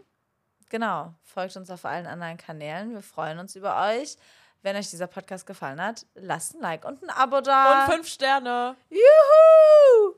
genau, 0.70 1.14
folgt 1.24 1.56
uns 1.56 1.70
auf 1.70 1.86
allen 1.86 2.08
anderen 2.08 2.38
Kanälen. 2.38 2.94
Wir 2.94 3.02
freuen 3.02 3.40
uns 3.40 3.56
über 3.56 3.82
euch. 3.88 4.18
Wenn 4.64 4.76
euch 4.76 4.90
dieser 4.90 5.08
Podcast 5.08 5.46
gefallen 5.46 5.82
hat, 5.82 6.06
lasst 6.16 6.56
ein 6.56 6.62
Like 6.62 6.84
und 6.84 7.02
ein 7.04 7.10
Abo 7.10 7.42
da. 7.42 7.86
Und 7.86 7.94
fünf 7.94 8.08
Sterne. 8.08 8.76
Juhu! 8.90 10.16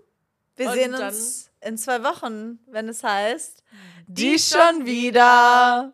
Wir 0.55 0.67
Und 0.69 0.73
sehen 0.73 0.95
uns 0.95 1.51
in 1.61 1.77
zwei 1.77 2.03
Wochen, 2.03 2.59
wenn 2.67 2.89
es 2.89 3.03
heißt, 3.03 3.63
Die 4.07 4.31
die 4.31 4.39
schon 4.39 4.85
wieder. 4.85 5.91